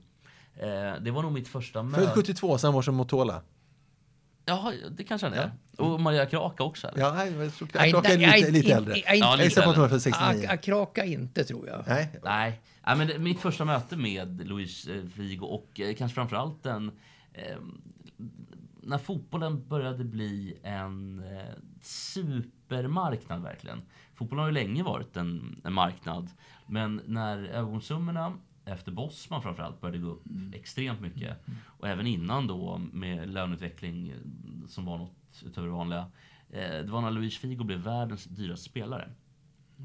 [0.56, 0.66] Eh,
[1.02, 2.12] det var nog mitt första Född möte.
[2.14, 3.42] 72, samma år som Motola.
[4.48, 5.52] Ja, det kanske han är.
[5.78, 6.88] Och Maria Kraka också.
[6.88, 7.00] Eller?
[7.00, 8.96] Ja, nej, jag tror Kraka är lite, lite äldre.
[9.06, 10.00] Ja, Jag lite gissar på att hon är äldre.
[10.00, 10.46] född 69.
[10.48, 11.84] Ak- Akraka inte tror jag.
[11.86, 16.14] Nej, Nej, Nej men det, mitt första möte med Luis eh, Figo och eh, kanske
[16.14, 16.90] framförallt den...
[17.32, 17.56] Eh,
[18.82, 23.82] när fotbollen började bli en eh, supermarknad verkligen.
[24.14, 26.30] Fotbollen har ju länge varit en, en marknad.
[26.66, 28.32] Men när övergångssummorna
[28.66, 31.38] efter Bosman framförallt började gå upp extremt mycket.
[31.66, 34.16] Och även innan då med löneutveckling eh,
[34.68, 36.10] som var något utöver det vanliga.
[36.50, 39.10] Eh, det var när Luis Figo blev världens dyraste spelare.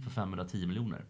[0.04, 1.06] För 510 miljoner.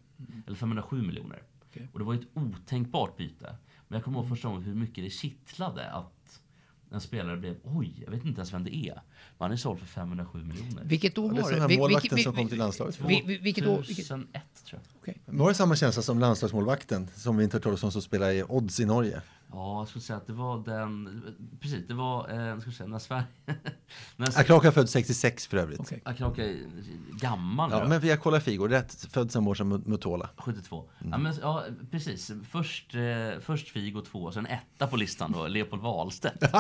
[0.48, 1.44] Eller 507 miljoner.
[1.70, 1.90] Okej.
[1.94, 3.56] Och det var ett otänkbart byte.
[3.88, 6.21] Men jag kommer ihåg första gången hur mycket det kittlade att
[6.92, 8.94] en spelare blev, oj, jag vet inte ens vem det är.
[8.94, 9.02] Men
[9.40, 10.84] han är såld för 507 miljoner.
[10.86, 11.62] Vilket år Ja, det är var den det?
[11.62, 13.00] här Vi- målvakten som vi- kom till landslaget.
[13.08, 13.78] vi- vi- Vilket år?
[13.88, 15.02] Vilket, 2001 tror jag.
[15.02, 15.22] okej.
[15.26, 18.44] Var det samma känsla som landslagsmålvakten som vi inte hört talas om som spelar i
[18.44, 19.22] Odds i Norge?
[19.54, 21.22] Ja, jag skulle säga att det var den,
[21.60, 23.24] precis, det var, eh, jag skulle säga, när Sverige,
[24.16, 25.80] när Akraka född 66 för övrigt.
[25.80, 26.02] Okej.
[26.06, 26.58] Akraka är
[27.22, 27.90] gammal Ja, nu.
[27.90, 30.30] men vi har kollat Figo, rätt född samma år som Mutola.
[30.38, 30.90] 72.
[31.00, 31.12] Mm.
[31.12, 32.32] Ja, men, ja, precis.
[32.50, 36.38] Först, eh, först Figo 2, sen etta på listan då, Leopold Wahlstedt.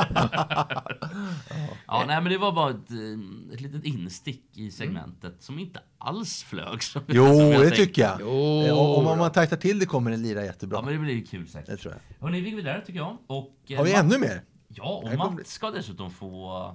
[1.87, 5.79] ja, nej, men det var bara ett, eh, ett litet instick i segmentet som inte
[6.01, 6.83] alls flög.
[6.83, 8.17] Som, Jo, som jag det tycker jag.
[8.21, 8.27] Jo,
[8.65, 10.77] Eh, och- Om man tajtar till det kommer den lira jättebra.
[10.77, 11.81] Ja, men det blir ju kul Det säkert.
[11.81, 12.25] tror jag.
[12.25, 13.17] Hörrni, vi går vidare tycker jag.
[13.27, 14.41] Och, eh, Har vi Mats- ännu mer?
[14.67, 16.65] Ja, och Mats ska dessutom få...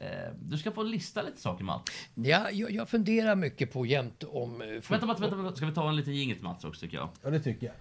[0.00, 0.06] Eh,
[0.42, 1.82] du ska få lista lite saker Mats.
[2.14, 4.58] Ja, jag, jag funderar mycket på jämt om...
[4.58, 5.56] Vänta, vänta, vänta, vänta.
[5.56, 7.08] Ska vi ta en liten jingel Mats också tycker jag?
[7.22, 7.74] Ja, det tycker jag.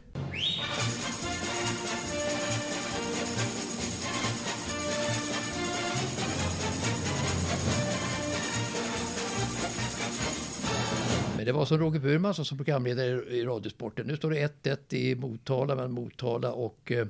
[11.47, 14.07] Det var som Roger Burman som som programledare i Radiosporten.
[14.07, 17.07] Nu står det 1-1 i Motala mellan Motala och, eh,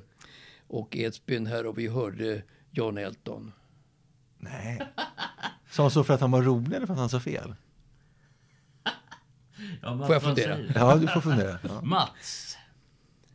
[0.66, 3.52] och Edsbyn här och vi hörde John Elton.
[4.38, 4.82] Nej.
[5.70, 7.54] Sa han så för att han var rolig eller för att han sa fel?
[9.82, 10.58] Ja, Får jag fundera?
[10.74, 11.58] Ja, du får fundera.
[11.62, 11.82] Ja.
[11.82, 12.56] Mats,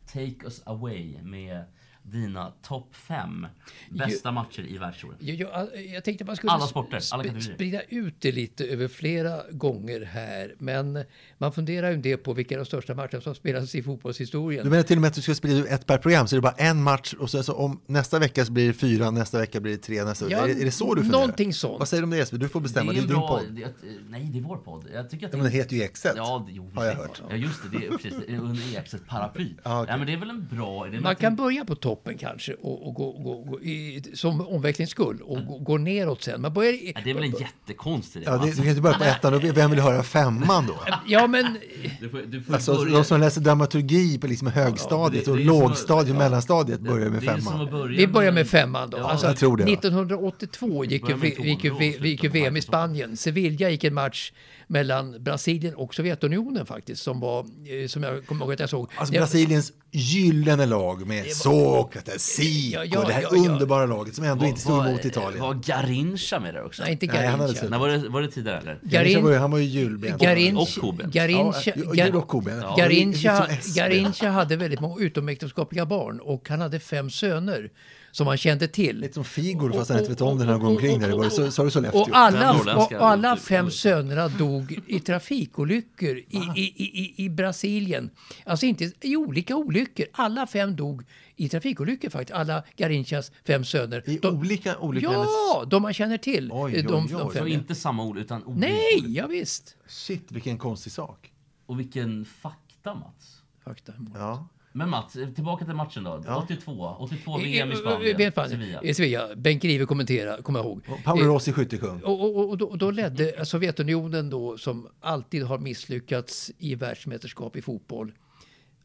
[0.06, 1.64] take us away med
[2.12, 3.46] dina topp fem
[3.90, 5.18] bästa matcher i världshistorien.
[5.20, 5.36] Jag,
[5.72, 7.54] jag, jag tänkte man skulle Alla sporter, alla sp- kategorier.
[7.54, 10.54] sprida ut det lite över flera gånger här.
[10.58, 11.04] Men
[11.38, 14.64] man funderar ju en del på vilka de största matcherna som spelas i fotbollshistorien.
[14.64, 16.38] Du menar till och med att du ska sprida ut ett per program, så är
[16.38, 19.60] det bara en match och så om nästa vecka så blir det fyra, nästa vecka
[19.60, 21.20] blir det tre, nästa Ja, är, det, är det så du funderar?
[21.20, 21.78] någonting sånt.
[21.78, 22.38] Vad säger du om det Jesper?
[22.38, 23.42] Du får bestämma, det är, en din bra- podd.
[23.52, 23.74] det-
[24.08, 24.84] nej, det är vår podd.
[24.94, 26.12] Jag tycker att Ja, men den heter ju Exet.
[26.16, 27.22] Ja, det, jo, Har jag hört.
[27.30, 27.78] Ja, just det.
[27.78, 29.54] Det är precis det är under Exet paraply.
[29.62, 29.92] Ja, okej.
[29.92, 30.86] ja, men det är väl en bra.
[31.00, 34.90] Man kan börja på topp toppen kanske och, och gå, gå, gå i, som omväxlings
[34.90, 36.40] skull och gå, gå neråt sen.
[36.40, 38.30] Man börjar, Ja, det är väl en jättekonstig idé?
[38.30, 40.74] Ja, det, du kan inte börja på ettan, och vem vill höra femman då?
[41.06, 41.56] ja, men
[42.00, 42.92] Du får, du får Alltså, börja...
[42.94, 46.18] de som läser dramaturgi på liksom högstadiet det- och det som att- lågstadiet och ja.
[46.18, 47.70] mellanstadiet börjar med det femman.
[47.70, 48.98] börja vi börjar med femman då.
[48.98, 49.70] Ja, alltså, jag tror det, va?
[49.72, 51.64] 1982 gick ju, gick
[52.04, 52.60] gick VM i.
[52.62, 53.16] Spanien.
[53.16, 54.32] Sevilla gick en match
[54.74, 58.90] mellan Brasilien och Sovjetunionen faktiskt som var, eh, som jag kommer ihåg att jag såg.
[58.96, 63.50] Alltså Brasiliens gyllene lag med Sokrates, Zico, Ja, ja, det här ja, ja.
[63.52, 65.40] underbara laget som ändå inte stod Var- emot Italien.
[65.42, 66.82] Var Garincha med där också?
[66.82, 67.68] Nej, inte Nej, han hade Garincha.
[67.70, 68.78] Nej, var, det, var det tidigare eller?
[68.82, 70.18] Garincha var Garin, han var ju julben.
[70.18, 71.10] Garin, Och koben.
[71.10, 71.72] Garincha,
[72.18, 72.58] och koben.
[72.62, 72.74] Ja.
[72.78, 73.72] Garincha, Liksom.
[73.76, 77.70] Garincha hade väldigt många utomäktenskapliga barn och han hade fem söner
[78.14, 79.00] som han kände till.
[79.00, 81.08] Lite som Figor fast han inte vet om det när han går omkring där.
[81.08, 82.00] Det var så, så Sollefteå.
[82.00, 88.10] Och alla, och, alla fem sönerna dog i trafikolyckor i, i, i, i, i Brasilien.
[88.46, 90.06] Alltså inte i olika olyckor.
[90.12, 91.02] Alla fem dog
[91.36, 92.38] i trafikolyckor faktiskt.
[92.38, 94.10] Alla Garinchas fem söner.
[94.10, 95.12] I De- olika olyckor?
[95.12, 96.50] Ja, de man känner till.
[96.52, 97.10] Oj, de, oj, de oj.
[97.10, 97.46] Så fem.
[97.46, 99.76] inte samma ord, utan olika Nej, ja, visst.
[99.86, 101.32] Shit, vilken konstig sak.
[101.66, 103.42] Och vilken fakta, Mats.
[103.64, 103.92] Fakta.
[104.14, 104.48] Ja.
[104.76, 106.22] Men Mats, tillbaka till matchen då.
[106.26, 106.42] Ja.
[106.44, 108.16] 82, 82 I- VM i Spanien.
[108.50, 108.94] Sevilla.
[108.94, 109.36] Sevilla.
[109.36, 110.80] Bengt Grive kommenterar, kommer jag ihåg.
[111.04, 112.00] Paolo Eh, Rossi skyttekung.
[112.02, 117.56] Och, och, och, då, och då ledde Sovjetunionen då, som alltid har misslyckats i världsmästerskap
[117.56, 118.12] i fotboll.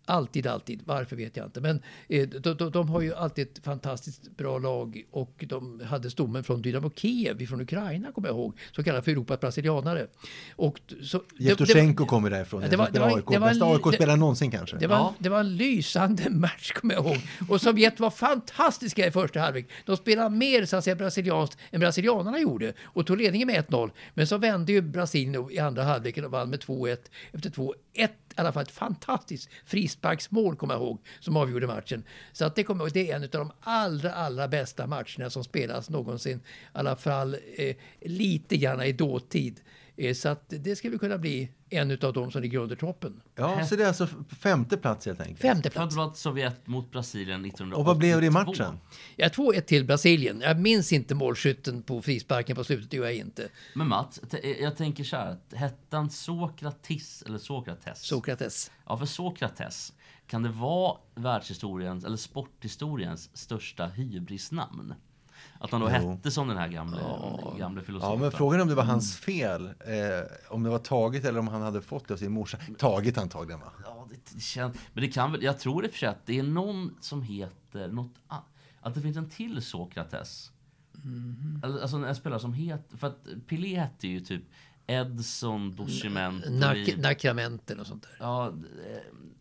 [0.10, 0.82] Alltid, alltid.
[0.86, 1.62] Varför vet jag inte.
[1.62, 6.10] Men eh, de, de, de har ju alltid ett fantastiskt bra lag och de hade
[6.10, 10.08] stommen från Dynamo Kiev från Ukraina, kommer jag ihåg, som kallas för Europas brasilianare.
[10.56, 12.62] Och så, Jevtusjenko kommer därifrån.
[12.70, 13.26] Det var- det var- AIK.
[13.32, 14.78] det var- Bästa det- AIK-spelare någonsin kanske.
[14.78, 15.14] Det var, Ja.
[15.20, 17.18] det var en lysande match, kommer jag ihåg.
[17.50, 19.70] Och Sovjet var fantastiska i första halvlek.
[19.86, 23.92] De spelade mer så att säga, brasilianskt än brasilianarna gjorde och tog ledningen med 1-0.
[24.14, 26.98] Men så vände ju Brasilien i andra halvleken och vann med 2-1
[27.32, 27.74] efter 2-1.
[28.40, 32.04] I alla fall ett fantastiskt frisparksmål, kommer jag ihåg, som avgjorde matchen.
[32.32, 35.90] Så att det, kommer det är en av de allra, allra bästa matcherna som spelas
[35.90, 36.38] någonsin.
[36.38, 39.62] I alla fall eh, lite grann i dåtid.
[40.00, 43.22] Eh, så att det ska väl kunna bli en av de som ligger under toppen.
[43.36, 44.08] Ja, så det är alltså
[44.40, 45.40] femte plats helt enkelt.
[45.40, 45.76] Femte plats.
[45.76, 47.80] Framförallt Sovjet mot Brasilien 1982.
[47.80, 48.80] Och vad blev det i matchen?
[49.16, 50.42] Jag 2-1 till Brasilien.
[50.42, 53.50] Jag minns inte målskytten på frisparken på slutet, det gör jag inte.
[53.76, 54.22] Men Mats,
[54.60, 55.32] jag tänker så här.
[55.32, 58.02] att Hette han Sokratis eller Sokrates?
[58.02, 58.72] Sokrates.
[58.86, 59.94] Ja, för Sokrates.
[60.28, 64.94] Kan det vara världshistoriens, eller sporthistoriens, största hybrisnamn?
[65.62, 66.12] Att han då Jo.
[66.12, 66.98] hette som den här gamle,
[67.58, 68.20] gamle Ja, filosofen.
[68.20, 69.66] men frågan är om det var hans fel.
[69.66, 69.74] Eh,
[70.50, 72.58] om det var taget eller om han hade fått det av sin morsa.
[72.78, 73.72] Taget antagligen va?
[73.84, 76.40] Ja, det, det känns, men det kan väl, jag tror och för sig att det
[76.40, 78.12] är någon som heter något
[78.82, 80.52] Att det finns en till Sokrates.
[81.64, 84.44] Eller, Alltså en spelare som heter, för att Pelé hette ju typ
[84.88, 86.46] Edson Dociment.
[86.46, 88.12] Nak- Nakramenten och sånt där.
[88.20, 88.54] Ja,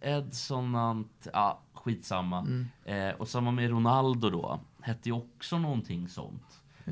[0.03, 2.39] eh, Edson, ja skitsamma.
[2.39, 2.67] Mm.
[2.85, 4.61] Eh, och samma med Ronaldo då.
[4.89, 6.43] Hette ju också någonting sånt.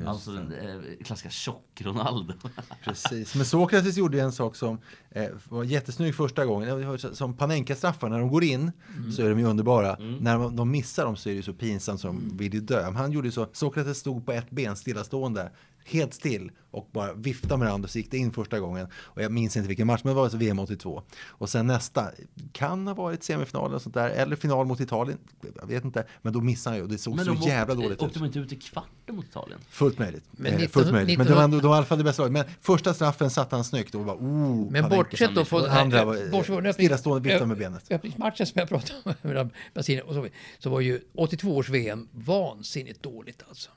[0.05, 2.33] alltså den eh, klassiska tjock-Ronaldo.
[2.83, 3.35] Precis.
[3.35, 4.79] Men Sokrates gjorde ju en sak som
[5.09, 6.99] eh, var jättesnygg första gången.
[6.99, 8.71] Som Panenka-straffar, när de går in
[9.15, 9.97] så är de ju underbara.
[9.99, 12.85] När de missar dem så är det ju så pinsamt så de vill ju dö.
[12.85, 15.51] Men han gjorde så, Sokrates stod på ett ben stillastående,
[15.87, 18.87] helt still och bara viftade med det andra så gick det in första gången.
[18.93, 21.03] Och jag minns inte vilken match, men det var alltså VM 82.
[21.27, 22.11] Och sen nästa,
[22.51, 25.17] kan ha varit semifinal och sånt där, eller final mot Italien,
[25.61, 26.05] jag vet inte.
[26.21, 28.03] Men då missade han ju och det såg så de jävla åkte, dåligt ut.
[28.03, 29.59] åkte de inte ut i kvarten mot Italien?
[29.69, 30.23] Fullt möjligt.
[30.31, 31.17] Men Eh, 19- fullt möjligt.
[31.17, 32.33] Men det var ändå, 19- de var i alla fall det bästa laget.
[32.33, 34.71] Men första straffen satte han snyggt och bara oh.
[34.71, 37.91] Men bortsett då från andra var, eh, stillastående viftade med benet.
[37.91, 43.03] Öppningsmatchen som jag pratade om Brasilien och Sovjet, så var ju 82 års VM vansinnigt
[43.03, 43.69] dåligt alltså.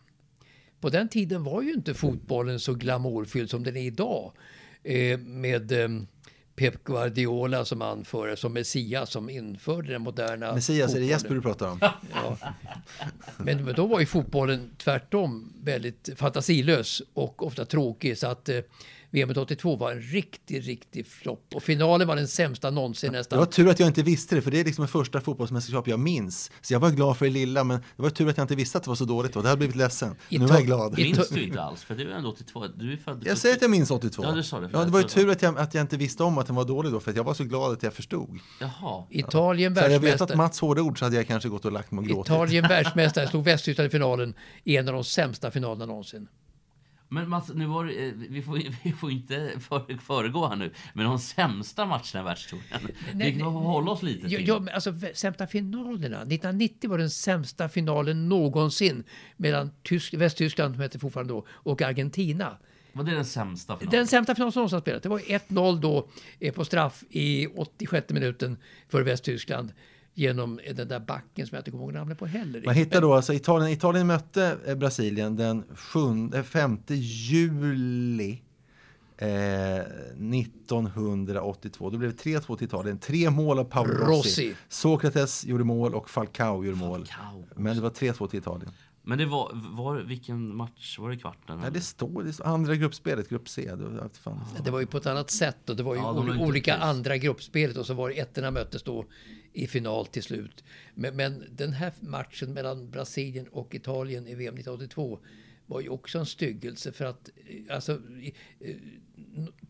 [0.80, 4.32] På den tiden var ju inte fotbollen så glamourfylld som den är idag.
[4.82, 5.88] Eh, med eh,
[6.56, 11.08] Pep Guardiola som anförare, som Messias som införde den moderna Messias, är det fotbollen.
[11.08, 11.80] Jesper du pratar om?
[12.12, 12.38] Ja.
[13.36, 18.18] Men, men då var ju fotbollen tvärtom väldigt fantasilös och ofta tråkig.
[18.18, 18.60] Så att eh,
[19.10, 21.44] VM 82 var en riktig, riktig flopp.
[21.54, 23.38] Och finalen var den sämsta någonsin Det nästan.
[23.38, 26.00] var tur att jag inte visste det, för det är liksom det första fotbollsmästerskap jag
[26.00, 26.50] minns.
[26.60, 28.78] Så jag var glad för det lilla, men det var tur att jag inte visste
[28.78, 29.36] att det var så dåligt.
[29.36, 30.14] Och det hade blivit ledsen.
[30.28, 30.98] I Nu var jag glad.
[30.98, 31.82] Minns du inte alls?
[31.82, 32.66] För du är ändå 82.
[32.66, 34.22] Du är född Jag säger att jag minns 82.
[34.24, 34.70] Ja, du sa det.
[34.72, 36.64] Ja, det var ju tur att jag, att jag inte visste om att den var
[36.64, 38.38] dålig då, för att jag var så glad att jag förstod.
[38.60, 39.04] Jaha.
[39.10, 40.36] Italien Så hade jag vetat världsmästare.
[40.36, 42.30] Mats hårda ord så hade jag kanske gått och lagt mig och gråtit.
[42.32, 44.34] Italien världsmästare slog Västtyskland i finalen
[44.64, 46.28] i en av de sämsta finalerna någonsin.
[47.12, 50.70] Men Mats, nu var, det- eh, vi, får, vi får inte för, föregå här nu,
[50.94, 52.66] men de sämsta matcherna i världshistorien.
[53.14, 53.42] Nej, Vi nej.
[53.42, 54.48] hålla oss lite till.
[54.48, 56.16] ja, men alltså sämsta finalerna.
[56.16, 59.04] 1990 var den sämsta finalen någonsin
[59.36, 62.56] mellan Tysk, Västtyskland, som hette fortfarande då, och Argentina.
[62.92, 63.98] Var det den sämsta finalen?
[63.98, 65.02] Den sämsta final som någonsin har spelat.
[65.02, 66.08] Det var 1-0 då
[66.40, 68.56] eh, på straff i 86 minuten
[68.88, 69.72] för Västtyskland.
[70.20, 72.62] Genom den där backen som jag inte kommer ihåg namnet på heller.
[72.64, 76.00] Man hittar då alltså Italien, Italien mötte eh, Brasilien den 7,
[76.34, 78.42] eh, 5 juli
[79.16, 81.90] eh, 1982.
[81.90, 82.98] Då blev det 3-2 till Italien.
[82.98, 84.18] Tre mål av Paolo Rossi.
[84.18, 84.54] Rossi.
[84.68, 87.06] Sokrates gjorde mål och Falcao gjorde mål.
[87.06, 87.44] Falcao.
[87.56, 88.72] Men det var 3-2 till Italien.
[89.02, 90.98] Men det var, var, vilken match?
[90.98, 91.60] Var det kvarten?
[91.64, 93.70] Ja, det står, det står andra gruppspelet, grupp C.
[93.76, 94.10] Det var.
[94.64, 96.84] Det var ju på ett annat sätt och det var ju Ja, de olika precis.
[96.84, 99.04] andra gruppspelet och så var det ettorna möttes då
[99.52, 100.64] i final till slut.
[100.94, 105.18] Men, men den här matchen mellan Brasilien och Italien i VM 1982
[105.66, 107.92] var ju också en styggelse för att eh, alltså,
[108.60, 108.76] eh,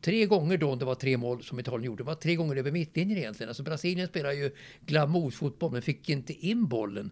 [0.01, 2.73] tre gånger då det var tre mål som Italien gjorde, det var tre gånger över
[2.73, 3.49] mittlinjen egentligen.
[3.49, 4.51] Alltså Brasilien spelar ju
[4.87, 7.11] glamourfotboll men fick inte in bollen.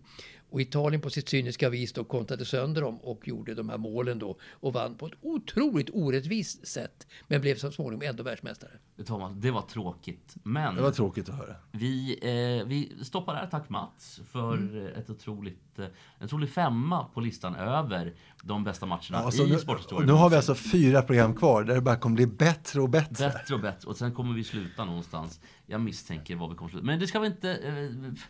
[0.51, 4.19] Och Italien på sitt cyniska vis då kontrade sönder dem och gjorde de här målen
[4.19, 7.07] då och vann på ett otroligt orättvist sätt.
[7.27, 8.71] Men blev så småningom ändå världsmästare.
[9.07, 10.35] Thomas, det var tråkigt.
[10.43, 11.55] Men Det var tråkigt att höra.
[11.73, 12.19] vi,
[12.61, 13.47] eh, vi stoppar där.
[13.51, 14.87] Tack Mats för Mm.
[14.87, 15.85] eh, ett otroligt, eh,
[16.19, 20.07] en otrolig femma på listan över de bästa matcherna Ja, alltså, i nu, sporthistorien.
[20.07, 23.29] nu har vi alltså fyra program kvar där det bara kommer bli bättre och bättre.
[23.29, 23.89] Bättre och bättre.
[23.89, 25.41] Och sen kommer vi sluta någonstans.
[25.71, 26.87] Jag misstänker var vi kommer sluta.
[26.87, 27.57] Men det ska vi inte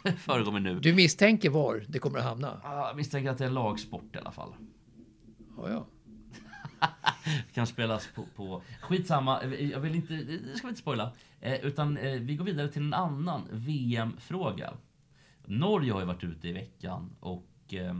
[0.05, 0.81] eh, föregå med nu.
[0.81, 2.61] Du misstänker var det kommer att hamna?
[2.65, 4.55] Jag misstänker att det är lagsport i alla fall.
[5.57, 5.87] Ja, ja.
[7.55, 8.63] kan spelas på, på...
[8.81, 10.15] Skitsamma, jag vill inte...
[10.15, 11.13] Det ska vi inte spoila.
[11.41, 14.75] Eh, utan eh, vi går vidare till en annan VM-fråga.
[15.45, 17.75] Norge har ju varit ute i veckan och...
[17.75, 17.95] Eh,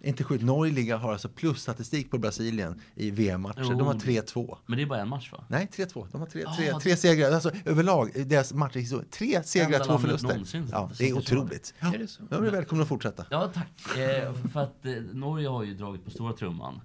[0.00, 0.44] Inte sjukt.
[0.44, 3.60] Norge har alltså plusstatistik på Brasilien i VM-matcher.
[3.70, 3.78] Jo.
[3.78, 4.56] De har 3-2.
[4.66, 5.44] men det är bara en match va?
[5.48, 6.06] Nej, 3-2.
[6.12, 7.32] De har tre, tre, Ah, tre segrar.
[7.32, 10.28] Alltså överlag, deras matcher, så tre segrar, två förluster.
[10.28, 11.74] någonsin Ja, det är otroligt.
[11.80, 12.22] Ja, Är det så?
[12.30, 13.26] är välkomna att fortsätta.
[13.30, 13.96] Ja, tack.
[13.98, 16.80] Eh, för att eh, Norge har ju dragit på stora trumman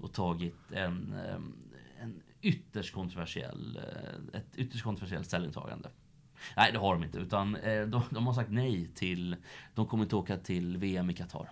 [0.00, 1.34] och tagit en, eh,
[2.02, 3.80] en ytterst kontroversiell,
[4.32, 5.90] eh, ett ytterst kontroversiellt ställningstagande.
[6.56, 7.18] Nej, det har de inte.
[7.18, 9.36] Utan eh, de, de har sagt nej till...
[9.74, 11.50] De kommer inte åka till VM i Qatar.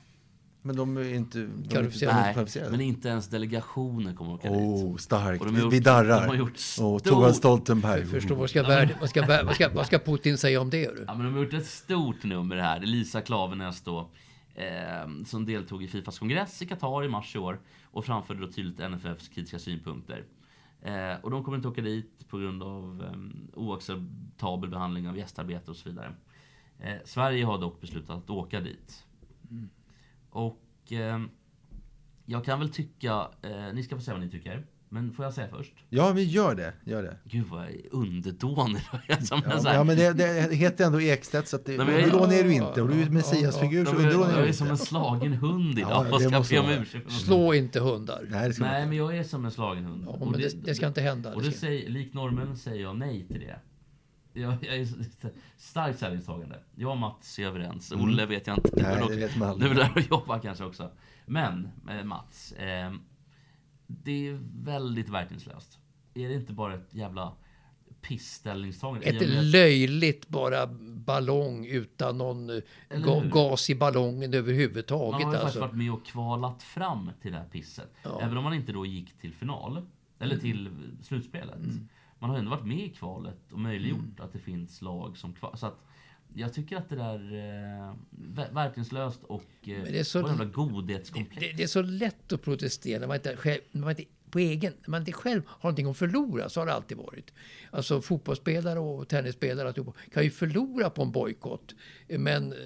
[0.64, 2.16] Men de är inte, de är Kvalificerade.
[2.18, 2.70] inte Nej, kvalificerade.
[2.70, 4.58] men inte ens delegationer kommer åka dit.
[4.58, 5.40] Oh, starkt.
[5.40, 6.20] Och de gjort- vi darrar.
[6.20, 8.04] de har gjort Och stort- Thorvald Stoltenberg.
[8.06, 10.96] Förstår, vad, ska värld, vad, ska, vad, ska, vad ska Putin säga om det?
[10.96, 11.04] Du?
[11.06, 12.80] Ja, men de har gjort ett stort nummer här.
[12.80, 14.10] Lisa Klaveness då,
[14.54, 18.52] eh, som deltog i Fifas kongress i Qatar i mars i år och framförde då
[18.52, 20.24] tydligt NFFs kritiska synpunkter.
[20.82, 25.70] Eh, och de kommer inte åka dit på grund av eh, oacceptabel behandling av gästarbete
[25.70, 26.12] och så vidare.
[26.80, 29.04] Eh, Sverige har dock beslutat att åka dit.
[30.32, 31.20] Och eh,
[32.26, 34.66] jag kan väl tycka, eh, ni ska få säga vad ni tycker.
[34.88, 35.72] Men får jag säga först?
[35.88, 36.72] Ja, vi gör det.
[36.84, 37.16] Gör det.
[37.24, 38.82] Gud vad underdånig.
[39.20, 41.88] Som Ja, sån här- ja, men det, det heter ändå Ekstedt, så att det, men
[41.88, 42.82] underdånig är du inte.
[42.82, 44.86] Och du är messiasfigur, så Jag är, underdånig är jag du är som en inte.
[44.86, 46.06] slagen hund idag.
[46.10, 47.12] Ja, ska be om ursäkt?
[47.12, 48.26] Slå inte hundar.
[48.30, 48.88] Nej, det ska man Nej, inte.
[48.88, 50.04] men jag är som en slagen hund.
[50.06, 51.34] Ja, men det, det ska inte hända.
[51.34, 53.58] Och Det det säger, likt norrmännen säger jag nej till det.
[54.32, 54.88] Jag, jag är
[55.56, 56.58] starkt ställningstagande.
[56.74, 57.92] Jag och Mats är överens.
[57.92, 58.70] Olle vet jag inte.
[58.80, 58.82] Mm.
[58.82, 59.70] Nej, det dock- vet man Du aldrig.
[59.70, 60.90] är där och jobbar kanske också.
[61.26, 62.92] Men eh, Mats, eh,
[63.86, 65.78] det är väldigt verkningslöst.
[66.14, 67.32] Är det inte bara ett jävla
[68.00, 69.06] pissställningstagande?
[69.06, 72.46] Ett löjligt bara ballong utan någon
[73.04, 75.12] ga, gas i ballongen Man överhuvudtaget.
[75.12, 75.60] har ju faktiskt Alltså.
[75.60, 77.92] varit med och kvalat fram till det här pisset.
[78.02, 78.20] Ja.
[78.22, 79.86] Även om man inte då gick till final,
[80.18, 80.68] eller till
[81.02, 81.58] slutspelet.
[82.22, 85.58] Man har ändå varit med i kvalet och möjliggjort att det finns lag som kval.
[85.58, 85.78] Så att
[86.34, 90.44] jag tycker att det där är eh, verkningslöst och eh, Men det är så- jävla
[90.44, 91.40] godhetskomplex.
[91.46, 94.38] Det, det är så lätt att protestera när man inte, själv, när man inte på
[94.38, 96.48] egen, när man inte själv har någonting att förlora.
[96.48, 97.32] Så har det alltid varit.
[97.70, 99.74] Alltså fotbollsspelare och tennisspelare
[100.12, 101.74] kan ju förlora på en bojkott.
[102.08, 102.58] Men eh,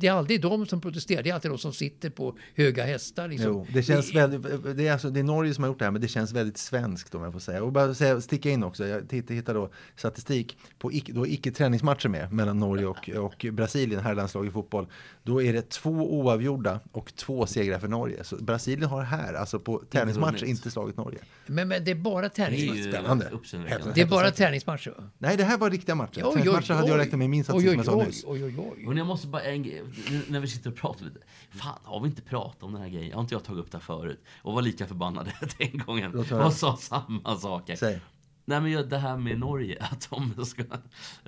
[0.00, 1.22] det är aldrig de som protesterar.
[1.22, 3.28] Det är alltid de som sitter på höga hästar.
[3.28, 3.48] Liksom.
[3.48, 5.92] Jo, det känns väldigt, det är, alltså, det är Norge som har gjort det här,
[5.92, 7.62] men det känns väldigt svenskt om jag får säga.
[7.62, 12.08] Och bara säga, sticka in också, jag hittar då statistik på icke, då icke träningsmatcher
[12.08, 14.86] med mellan Norge och, och Brasilien, herrlandslag i fotboll.
[15.22, 18.24] Då är det två oavgjorda och två segrar för Norge.
[18.24, 20.48] Så Brasilien har här, alltså på tävlingsmatcher, vunnit.
[20.48, 21.18] inte slagit Norge.
[21.46, 22.78] Men, men det är bara Det är träningsmatcher.
[22.78, 23.28] ju Spännande.
[23.32, 23.92] uppseendeväckande.
[23.94, 24.94] Det är bara träningsmatcher.
[25.18, 26.20] Nej, det här var riktiga matcher.
[26.20, 28.24] Träningsmatcher hade jag räknat med i min Oj, statistik som oj, jag sa oj, nyss.
[28.26, 28.84] oj, oj, oj.
[28.86, 29.82] Men jag måste bara en grej,
[30.28, 31.20] när vi sitter och pratar lite.
[31.50, 33.12] Fan, har vi inte pratat om den här grejen?
[33.14, 34.24] Har inte jag tagit upp det här förut?
[34.42, 36.14] Och var lika förbannade den gången.
[36.14, 37.76] Och sa samma saker.
[37.76, 38.00] Säg.
[38.44, 40.62] Nej men det här med Norge, att de ska...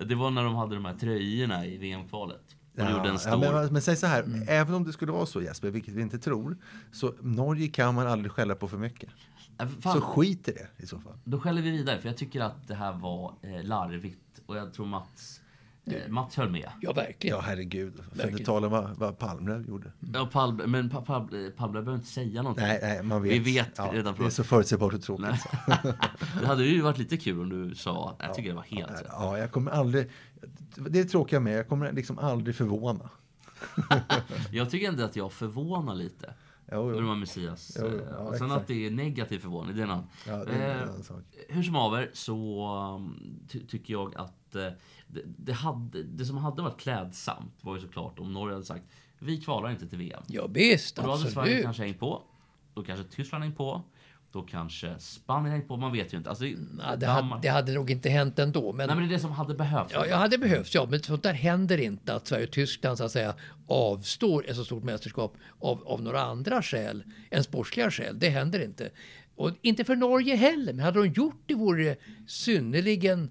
[0.06, 2.56] Det var när de hade de här tröjorna i VM-kvalet.
[2.76, 3.44] En stor...
[3.44, 4.44] ja, men, men säg så här, Mm.
[4.48, 6.56] även om det skulle vara så Jesper, vilket vi inte tror,
[6.92, 9.10] så Norge kan man aldrig skälla på för mycket.
[9.58, 11.12] Ja, fan, Så skit i det i så fall.
[11.24, 14.40] Då skäller vi vidare, för jag tycker att det här var eh, larvigt.
[14.46, 15.40] Och jag tror Mats
[15.86, 16.70] Eh, Mats höll med.
[16.80, 17.36] Ja, verkligen.
[17.36, 17.94] Ja, herregud.
[17.94, 18.30] För Verkligen.
[18.30, 19.92] inte tala om vad, vad Palmlöv gjorde.
[20.14, 22.66] Ja, Palm, men pa, pa, Palme behöver inte säga någonting.
[22.66, 23.32] Nej, nej, man vet.
[23.32, 25.26] Vi vet ja, redan Det är så förutsägbart och tråkigt.
[26.40, 29.06] Det hade ju varit lite kul om du sa, jag tycker det var helt rätt.
[29.08, 30.10] Ja, jag kommer aldrig...
[30.76, 33.10] Det är tråkiga med, jag kommer liksom aldrig förvåna.
[34.50, 36.34] Jag tycker ändå att jag förvånar lite.
[36.72, 37.08] Jo, jo.
[37.08, 37.76] här Messias.
[37.80, 38.62] Jo, jo, eh, ja, och sen exakt.
[38.62, 40.08] att det är negativ förvåning, det är en annan.
[40.26, 41.22] Ja, det är en Eh, annan sak.
[41.48, 44.68] Hur som haver så um, ty tycker jag att eh,
[45.12, 48.84] det, det, hade, det som hade varit klädsamt var ju såklart om Norge hade sagt
[49.18, 50.22] vi kvalar inte till VM.
[50.26, 51.64] Ja, visst, Och då hade Sverige absolut.
[51.64, 52.22] kanske hängt på.
[52.74, 53.82] Då kanske Tyskland hängt på.
[54.32, 55.76] Då kanske Spanien hängt på.
[55.76, 56.30] Man vet ju inte.
[56.30, 58.72] Alltså, Ja, det, hade, det hade nog inte hänt ändå.
[58.72, 59.92] Men, Nej men det är det som hade behövts.
[59.94, 60.86] ja, jag hade behövts, ja.
[60.90, 63.34] Men sånt där händer inte att Sverige och Tyskland så att säga
[63.66, 68.18] avstår ett så stort mästerskap av, av några andra skäl än sportsliga skäl.
[68.18, 68.90] Det händer inte.
[69.36, 70.72] Och inte för Norge heller.
[70.72, 71.96] Men hade de gjort det vore
[72.26, 73.30] synnerligen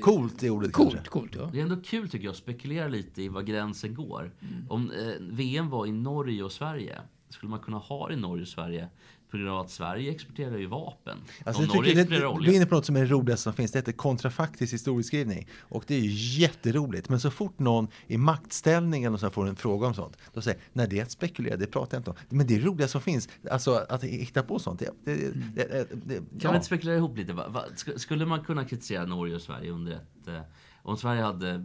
[0.00, 0.92] Coolt är ordet coolt.
[0.94, 1.10] kanske.
[1.10, 1.48] coolt ja.
[1.52, 4.34] Det är ändå kul tycker jag att spekulera lite i var gränsen går.
[4.40, 4.70] Mm.
[4.70, 6.98] Om eh, VM var i Norge och Sverige,
[7.28, 8.88] skulle man kunna ha det i Norge och Sverige
[9.36, 11.18] på grund av att Sverige exporterar ju vapen.
[11.44, 12.52] Alltså, jag Norge tycker det, exporterar du är olja.
[12.52, 13.72] inne på något som är det roligaste som finns.
[13.72, 15.48] Det heter kontrafaktisk historieskrivning.
[15.60, 17.08] Och det är ju jätteroligt.
[17.08, 20.16] Men så fort någon i maktställning eller så får en fråga om sånt.
[20.32, 22.16] Då säger nej det är att spekulera, det pratar jag inte om.
[22.28, 23.28] Men det är roliga som finns.
[23.50, 24.80] Alltså att hitta på sånt.
[24.80, 26.50] Det, det, det, det, det, Kan ja.
[26.50, 27.32] vi inte spekulera ihop lite?
[27.32, 30.28] Va, va, sk- skulle man kunna kritisera Norge och Sverige under ett...
[30.28, 30.40] Eh,
[30.82, 31.50] om Sverige hade...
[31.50, 31.60] eh,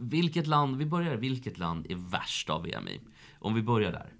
[0.00, 3.00] Vilket land, vi börjar, vilket land är värst av VM i?
[3.38, 4.12] Om vi börjar där.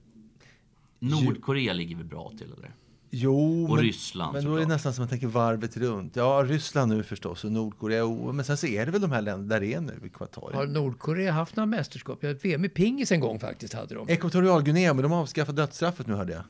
[0.99, 2.75] Nordkorea ligger vi bra till eller?
[3.11, 6.17] Jo, Och men, Ryssland, Men då är det nästan som att man tänker varvet runt.
[6.17, 8.05] Ja, Ryssland nu förstås och Nordkorea.
[8.05, 10.09] oh, Men sen så är det väl de här länderna där det är nu i
[10.09, 10.57] kvartalet.
[10.57, 12.19] Har Nordkorea haft några mästerskap?
[12.23, 14.09] Ja, VM i pingis en gång faktiskt hade de.
[14.09, 16.43] Ekvatorialguinea, men de har avskaffat dödsstraffet nu hörde jag.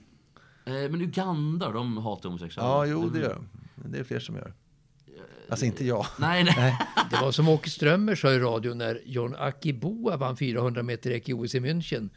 [0.84, 2.68] Eh, men Uganda, de hatar homosexuella.
[2.70, 3.48] Ja, jo det gör de.
[3.90, 4.52] Det är fler som gör.
[5.48, 6.06] Alltså inte jag.
[6.18, 6.78] Nej, nej.
[7.10, 11.28] Det var som Åke Strömmer sa i radio när John Akiboa vann 400 meter räck
[11.28, 12.08] i OS i München.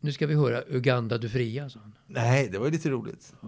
[0.00, 1.94] Nu ska vi höra Uganda du fria, sa han.
[2.12, 3.32] Nej, det var ju lite roligt.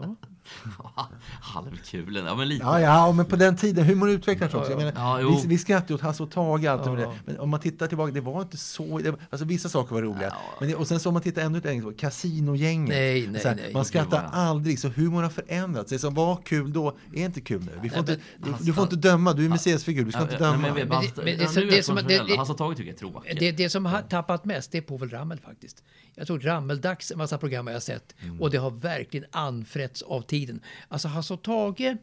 [1.40, 2.64] Halvkulen, ja men lite.
[2.64, 4.70] Ja, ja, men på den tiden, humor utvecklas också.
[4.70, 5.38] Jag menar, Ja, jo.
[5.42, 6.92] vi, vi skrattade åt Hasse och Tage, allt ja.
[6.94, 7.08] det.
[7.26, 8.98] men om man tittar tillbaka, det var inte så...
[8.98, 10.34] Det, alltså vissa saker var roliga.
[10.60, 12.88] Men det, och sen så om man tittar ännu längre, så Casinogänget.
[12.96, 13.72] Nej, nej, Så här, nej.
[13.74, 15.90] Man skrattar aldrig, så humor har förändrats.
[15.90, 17.72] Det som var kul då är inte kul nu.
[17.82, 20.20] Vi får Nej, inte, men- du, du får inte döma, du är museisfigur, du ska
[20.20, 20.58] Ja, inte ja, döma.
[20.58, 21.32] men Men det- men det
[21.76, 23.36] ja, som- det det- Hasse och Tage tycker jag är tråkigt.
[23.40, 25.82] Det, det som har tappat mest det är Povel Ramel faktiskt.
[26.14, 30.22] Jag tror Rammeldags, en massa program har jag sett och det har verkligen anfrätts av
[30.22, 30.60] tiden.
[30.88, 31.96] Alltså Hasse och Tage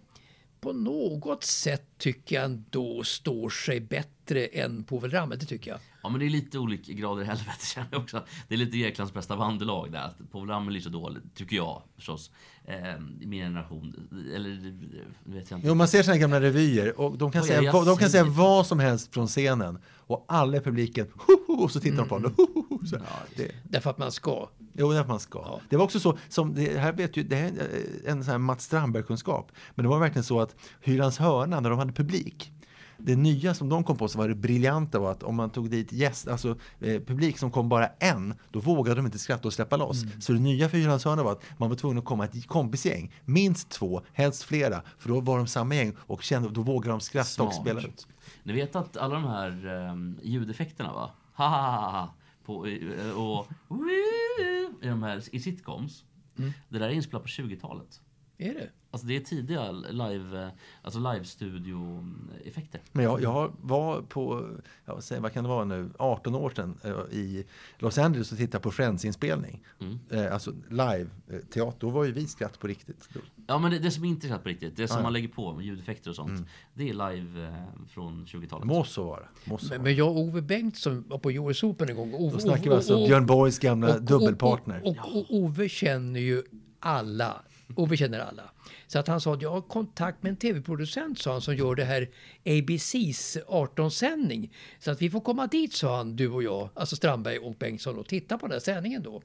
[0.61, 5.79] på något sätt tycker jag ändå står sig bättre än Povel Ramel, det tycker jag.
[6.09, 8.23] Ja men det är lite olika grader i helvete känner jag också.
[8.47, 10.11] Det är lite Greklands bästa bandelag där.
[10.31, 12.31] Povel Ramel är så dålig, tycker jag förstås.
[12.65, 12.75] Eh,
[13.21, 14.09] I min generation.
[14.35, 14.51] Eller
[15.23, 15.67] vet jag inte.
[15.67, 18.23] Jo, man ser sina gamla revyer och de kan, Oj, säga, vad- de kan säga
[18.23, 21.07] vad som helst från scenen och alla i publiken,
[21.47, 22.33] och så tittar de på honom.
[22.37, 22.97] hoho, Så,
[23.35, 24.49] det, Därför att man ska.
[24.73, 25.59] Jo, det är att man ska.
[25.69, 27.47] Det var också så, som det här vet ju, det här
[28.05, 29.51] är en sån här Mats Strandberg-kunskap.
[29.75, 32.51] Men det var verkligen så att Hylands hörna, när de hade publik,
[32.99, 35.69] det nya som de kom på som var det briljanta var att om man tog
[35.69, 39.53] dit gäst, alltså eh, publik som kom bara en, då vågade de inte skratta och
[39.53, 40.03] släppa loss.
[40.19, 43.13] Så det nya för Hylands hörna var att man var tvungen att komma ett kompisgäng,
[43.25, 46.99] minst två, helst flera, för då var de samma gäng och kände, då vågade de
[46.99, 47.65] skratta och Smart.
[47.65, 48.07] spela ut.
[48.43, 51.11] Ni vet att alla de här um, ljudeffekterna va?
[51.33, 52.13] Ha ha ha ha
[52.45, 53.47] på, eh, och
[54.81, 56.03] i de här i sitcoms.
[56.37, 56.51] Mm.
[56.69, 58.01] Det där är inspelat på 20-talet.
[58.41, 58.69] Är det?
[58.91, 60.49] Alltså det är tidiga live, eh,
[60.81, 62.81] alltså live-studio-effekter.
[62.91, 64.49] Men jag, jag var på,
[64.85, 67.45] ja, vad säger- vad kan det vara nu, 18 år sedan eh, i
[67.77, 69.63] Los Angeles och tittade på Friends-inspelning.
[69.81, 69.99] Mm.
[70.11, 71.77] Eh, alltså live-teater.
[71.79, 73.09] Då var ju vi skratt på riktigt.
[73.47, 75.03] Ja men det, det som inte är skratt på riktigt, det som Ja, ja.
[75.03, 76.29] man lägger på med ljudeffekter och sånt.
[76.29, 76.45] Mm.
[76.73, 77.53] Det är live
[77.89, 78.65] från 20-talet.
[78.67, 79.23] Må så vara.
[79.45, 79.81] Må Men, vara.
[79.81, 82.13] men jag och Ove Bengtsson var på US Open en gång.
[82.13, 84.81] Ove, Då snackar vi alltså Björn Borgs gamla och- dubbelpartner.
[84.83, 86.43] Och, och, och Ove känner ju
[86.79, 87.41] alla.
[87.75, 88.51] Och vi känner alla.
[88.87, 91.75] Så att han sa att jag har kontakt med en tv-producent sa han, som gör
[91.75, 92.09] det här
[92.45, 94.53] ABCs 18-sändning.
[94.79, 97.99] Så att vi får komma dit sa han, du och jag, alltså Strandberg och Bengtsson
[97.99, 99.21] och titta på den här sändningen då.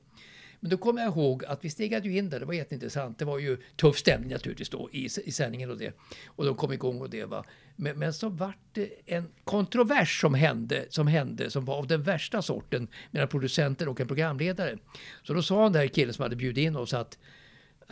[0.65, 3.19] Men då kommer jag ihåg att vi stegade ju in där, det var jätteintressant.
[3.19, 5.93] Det var ju tuff stämning naturligtvis då i, i sändningen och det.
[6.27, 7.45] Och de kom igång och det va.
[7.77, 12.03] Men, men så vart det en kontrovers som hände, som hände, som var av den
[12.03, 14.79] värsta sorten mellan producenter och en programledare.
[15.23, 17.19] Så då sa den där killen som hade bjudit in oss att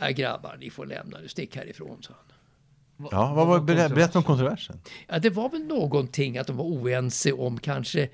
[0.09, 3.09] äh, grabbar, ni får lämna nu, stick härifrån, sa han.
[3.11, 4.81] Ja, vad var, berä- berätta om kontroversen.
[5.09, 8.09] Ja, det var väl någonting att de var oense om kanske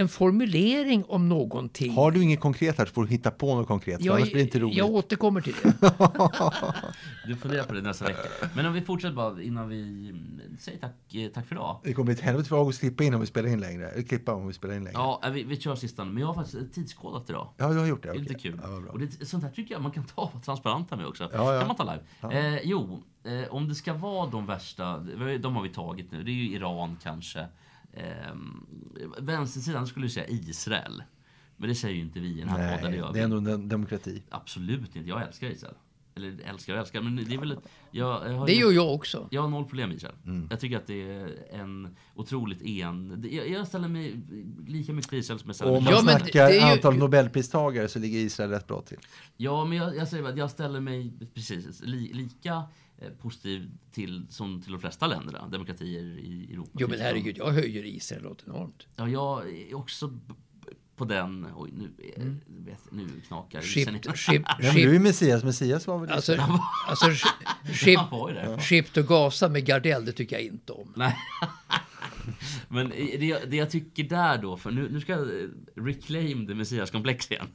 [0.00, 1.92] en formulering om någonting.
[1.92, 4.34] Har du inget konkret här så får du hitta på något konkret, jag, annars blir
[4.34, 4.76] det inte roligt.
[4.76, 5.92] jag återkommer till det.
[7.26, 8.22] Du funderar på det nästa vecka.
[8.54, 11.80] Men om vi fortsätter bara innan vi mm, säger tack, eh, tack för idag.
[11.84, 14.02] Det kommer bli ett helvete för August att klippa in om vi spelar in längre.
[14.02, 14.98] Klippa om vi spelar in längre.
[14.98, 16.10] Ja, eh, vi, vi kör sista nu.
[16.10, 17.48] Men jag har faktiskt tidskodat idag.
[17.56, 18.08] Ja, du har gjort det.
[18.08, 18.28] Det är okej.
[18.28, 18.60] lite kul.
[18.62, 21.30] Ja, och det, sånt här tycker jag man kan ta vara transparenta med också.
[21.32, 21.58] Ja, ja.
[21.58, 22.38] kan man ta live.
[22.38, 24.98] Eh, jo, eh, om det ska vara de värsta,
[25.40, 26.22] de har vi tagit nu.
[26.22, 27.46] Det är ju Iran kanske.
[27.92, 28.04] Eh,
[29.18, 31.02] vänstersidan skulle säga Israel.
[31.56, 32.90] Men det säger ju inte vi i den här podden.
[32.92, 34.22] Det gör det är ändå en demokrati.
[34.30, 35.08] Absolut inte.
[35.08, 35.74] Jag älskar Israel.
[36.14, 37.56] Eller älskar och älskar, men det är väl...
[37.90, 39.28] Jag, jag Det gör jag också.
[39.30, 40.14] jag har noll problem med Israel.
[40.24, 40.46] Mm.
[40.50, 41.28] Jag tycker att det är
[41.60, 43.20] en otroligt en...
[43.20, 44.20] det- Jag, jag ställer mig
[44.66, 46.66] lika mycket till Israel som jag ställer Och mig om man Ja, snackar det är
[46.66, 48.98] ju- antal nobelpristagare så ligger Israel rätt bra till.
[49.36, 52.62] Ja, men jag, jag säger att jag ställer mig precis li, lika
[53.22, 56.70] positiv till som till de flesta länderna, demokratier i Europa.
[56.74, 58.86] Jo men herregud, jag höjer Israel något enormt.
[58.96, 60.18] Ja, jag är också
[60.96, 61.46] på den...
[61.56, 65.44] Oj, nu, eh, vet, nu knakar Ship, ship, Ja, men du är ship, Messias.
[65.44, 66.36] Messias var väl alltså,
[66.86, 68.00] alltså, sh- ship,
[68.34, 68.60] det.
[68.62, 70.92] ship to Gaza med Gardell, det tycker jag inte om.
[70.96, 71.16] Nej.
[72.68, 76.54] Men det, det jag tycker där då, för nu, nu ska jag eh, reclaim det
[76.54, 77.48] messiaskomplex igen.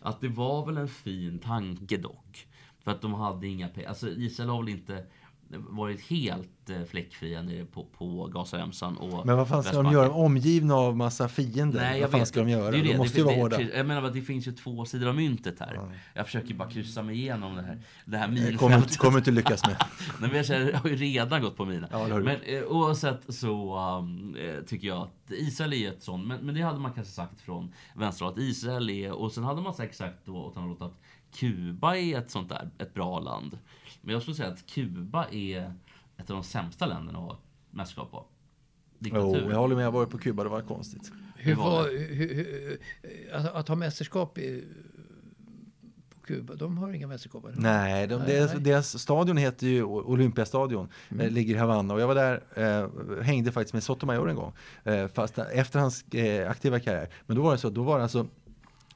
[0.00, 2.46] Att det var väl en fin tanke dock.
[2.84, 3.88] För att de hade inga pengar.
[3.88, 5.04] Alltså Israel har väl inte
[5.58, 10.08] varit helt eh, fläckfria nere på, på Gazaremsan och Men vad fan ska de göra?
[10.08, 11.80] De omgivna av massa fiender.
[11.80, 12.70] Nej, vad fan ska de göra?
[12.70, 12.92] Det det.
[12.92, 13.60] De måste det, ju vara hårda.
[13.60, 15.80] Jag menar att det finns ju två sidor av myntet här.
[16.14, 18.98] Jag försöker bara kryssa mig igenom det här, det här Det kommer, minfältet.
[18.98, 19.76] kommer inte lyckas med.
[20.20, 21.88] Nej, men jag, känner, jag har ju redan gått på mina.
[21.90, 26.26] Ja, men eh, oavsett så um, eh, tycker jag att Israel är ett sånt.
[26.26, 29.12] Men, men det hade man kanske sagt från vänsterhåll att Israel är.
[29.12, 31.00] Och sen hade man sagt då åt andra hållet att
[31.32, 33.58] Kuba är ett sånt där, ett bra land.
[34.00, 35.74] Men jag skulle säga att Kuba är
[36.16, 37.38] ett av de sämsta länderna att ha
[37.70, 38.24] mästerskap på.
[38.98, 39.50] Jo, Diktatur.
[39.50, 39.84] jag håller med.
[39.84, 40.42] Jag var på Kuba.
[40.42, 41.12] Det var konstigt.
[41.36, 42.78] Hur var var, hur, hur,
[43.32, 44.64] att, att ha mästerskap i,
[46.10, 47.44] på Kuba, de har inga mästerskap?
[47.44, 47.56] eller?
[47.56, 50.88] Nej, de, deras, deras stadion heter ju Olympiastadion.
[51.20, 51.94] Eh, ligger i Havanna.
[51.94, 54.52] Och jag var där, eh, hängde faktiskt med Sotomayor en gång.
[54.84, 57.08] Eh, fast efter hans eh, aktiva karriär.
[57.26, 58.26] Men då var det så, då var det alltså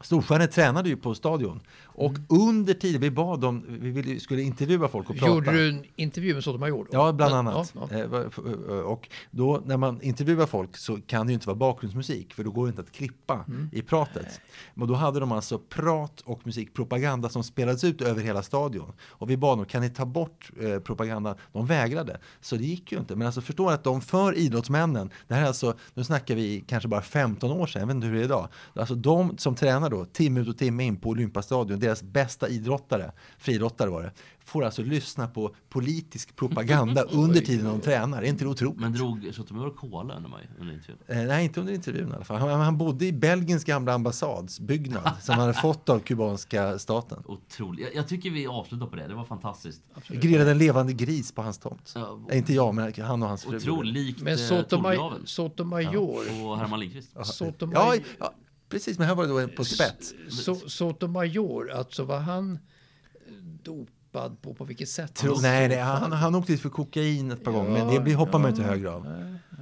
[0.01, 1.61] Storstjärnor tränade ju på stadion.
[1.97, 5.33] Och under tiden, vi bad dem, vi ville, skulle intervjua folk och prata.
[5.33, 6.85] Gjorde du en intervju med Sotomayor?
[6.91, 6.99] då?
[6.99, 7.73] Ja, bland annat.
[7.75, 7.97] Ja, ja.
[7.97, 12.35] Eh, eh, Och då när man intervjuar folk så kan det ju inte vara bakgrundsmusik
[12.35, 13.69] för då går det inte att klippa Mm.
[13.73, 14.41] i pratet.
[14.75, 18.93] Men då hade de alltså prat och musikpropaganda som spelades ut över hela stadion.
[19.03, 21.37] Och vi bad dem, kan ni ta bort eh, propagandan?
[21.53, 22.19] De vägrade.
[22.41, 23.17] Så det gick ju inte.
[23.17, 26.89] Men alltså förstår att de för idrottsmännen, det här är alltså, nu snackar vi kanske
[26.89, 28.49] bara 15 år sedan, jag vet inte hur det är idag.
[28.75, 33.13] Alltså de som tränar då, timme ut och timme in på Olympiastadion, deras bästa idrottare,
[33.39, 34.13] friidrottare var det,
[34.45, 38.23] får alltså lyssna på politisk propaganda under tiden de tränar.
[38.23, 38.81] Är inte det otroligt?
[38.81, 40.99] Men drog Sotomayor cola under mig under intervjun?
[41.07, 42.37] Eh, nej, inte under intervjun i alla fall.
[42.37, 47.23] Han, han bodde i Belgiens gamla ambassadsbyggnad som han hade fått av kubanska staten.
[47.27, 47.85] Otroligt.
[47.85, 49.09] Jag, jag tycker vi avslutar på det.
[49.09, 49.83] Det var fantastiskt.
[50.09, 51.93] Grillade en levande gris på hans tomt.
[51.95, 53.57] Ja, Eh, inte jag, men han och hans fru.
[53.57, 57.11] Otroligt likt Men eh, Sotomayor, och Herman Lindqvist.
[57.25, 58.33] Sotomay, Ja, ja,
[58.69, 58.99] precis.
[58.99, 60.15] Men här var det då på spets.
[60.31, 62.59] so, Sotomayor, alltså var han
[63.63, 65.15] dopad på, på vilket sätt?
[65.15, 68.15] Tro, nej, nej han, han åkte dit för kokain ett par gånger, men det blir-
[68.15, 69.07] hoppar man inte högre av.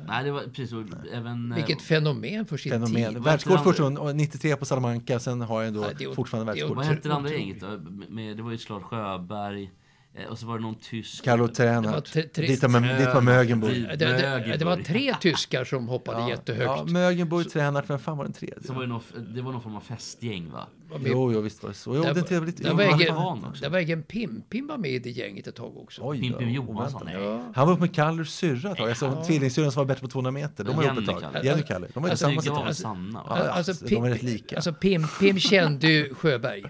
[0.07, 0.73] Nej, det var precis.
[1.12, 3.15] Även, eh, Vilket fenomen för sin Fenomen.
[3.15, 3.23] tid.
[3.23, 6.77] Världsrekord först och 93 på Salamanca, sen har han då Ja, det är- fortfarande världsrekord.
[6.77, 7.61] Vad hette det andra gänget?
[7.61, 7.66] då?
[8.09, 9.70] Med, det var ju Slard Sjöberg.
[10.14, 11.24] Eh, Och så var det någon tysk.
[11.24, 13.68] Carlo var tre- Dit var dit var Mögen bor.
[13.68, 16.66] Vid- Det, det, det var tre tyskar som hoppade Ja, jättehögt.
[16.76, 18.62] ja, Mögen bor Tränert, vem fan var den tredje?
[18.66, 19.02] Så var det, någon,
[19.34, 20.66] det var någon form av festgäng va?
[20.90, 21.97] Var Jo, jo, visst var det så.
[21.97, 22.62] Jo, Där- det är trevligt.
[22.62, 23.16] där var egen-.
[23.60, 24.43] Där var egen Pim.
[24.51, 26.02] Pim var med i det gänget ett tag också.
[26.05, 27.02] Oj, Pimpim då, Johansson.
[27.05, 27.40] Nej.
[27.55, 28.89] Han var uppe med Kallurs syrra ett tag.
[28.89, 30.64] Alltså tvillingsyrran som var bättre på 200 meter.
[30.64, 31.20] De var uppe ett Jenny tag.
[31.32, 31.47] Kalle.
[31.47, 31.86] Jenny Kalle.
[31.94, 32.66] De var ju Alltså, var sätt.
[32.66, 33.22] väl Sanna?
[33.28, 34.56] Ja, Alltså, de Pim, är rätt lika.
[34.56, 36.64] Alltså Pim, Pim kände ju Sjöberg.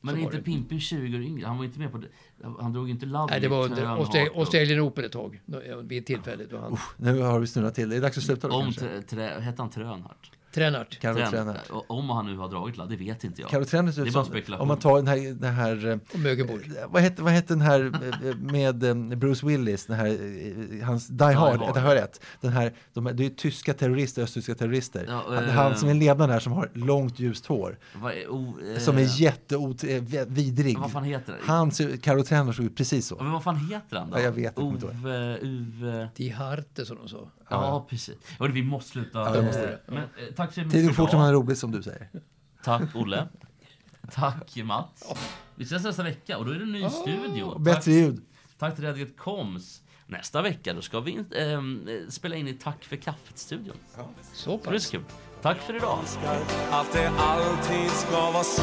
[0.00, 0.42] Men är inte det.
[0.42, 1.46] Pimpin 20 år yngre?
[1.46, 2.08] Han var inte med på det.
[2.60, 3.86] Han drog inte Love Nej, det var under
[4.38, 5.40] Australian Open ett tag.
[5.82, 6.76] Vid ett tillfälle då han...
[6.96, 7.88] Nu har vi snurrat till.
[7.88, 9.02] Det är dags att sluta då Om, kanske.
[9.02, 10.30] trä, hette han Trönhardt?
[10.54, 10.98] Tränart.
[11.00, 11.70] Carlo Trän- Tränert.
[11.70, 13.50] och- Om han nu har dragit det vet inte jag.
[13.50, 14.62] Carlo Tränert ser Det är ut bara som, spekulation.
[14.62, 16.70] om man tar den här, den här eh, Och Mögenborg.
[16.88, 17.80] vad hette, vad hette den här
[18.24, 21.74] eh, med eh, Bruce Willis, den här, eh, hans Die Hard, Hard.
[21.74, 22.20] det har jag rätt.
[22.40, 25.04] Den här, de, det är tyska terrorister, östtyska terrorister.
[25.08, 27.78] Ja, han, eh, han som är ledaren där som har långt ljust hår.
[27.94, 30.78] Vad är- o- eh, Som är jättevidrig.
[30.78, 31.38] Vad fan heter det?
[31.42, 31.70] Han,
[32.02, 33.16] Carlo Tränert såg ut precis så.
[33.16, 34.18] Men vad fan heter han då?
[34.18, 35.38] Ja, jag vet inte, Uve...
[35.42, 36.08] Uve...
[36.16, 37.28] Die Harte som de sa.
[37.50, 38.16] Ja, precis.
[38.38, 39.18] Och vi måste sluta.
[39.18, 39.80] Ja, det måste Eh, det.
[39.86, 41.42] Men, eh, tack så mycket Tiden för fort man är idag.
[41.44, 42.08] rolig som du säger.
[42.64, 43.28] Tack Olle.
[44.12, 45.04] Tack Mats.
[45.54, 47.42] Vi ses nästa vecka och då är det en ny studio.
[47.42, 48.20] Och bättre ljud.
[48.58, 49.82] Tack till Redget Koms.
[50.06, 51.60] Nästa vecka då ska vi eh,
[52.08, 53.76] spela in i Tack för kaffet-studion.
[54.34, 54.84] Så Det blir pass.
[54.84, 55.02] så kul.
[55.42, 55.98] Tack för idag.
[56.70, 58.62] att det alltid ska vara så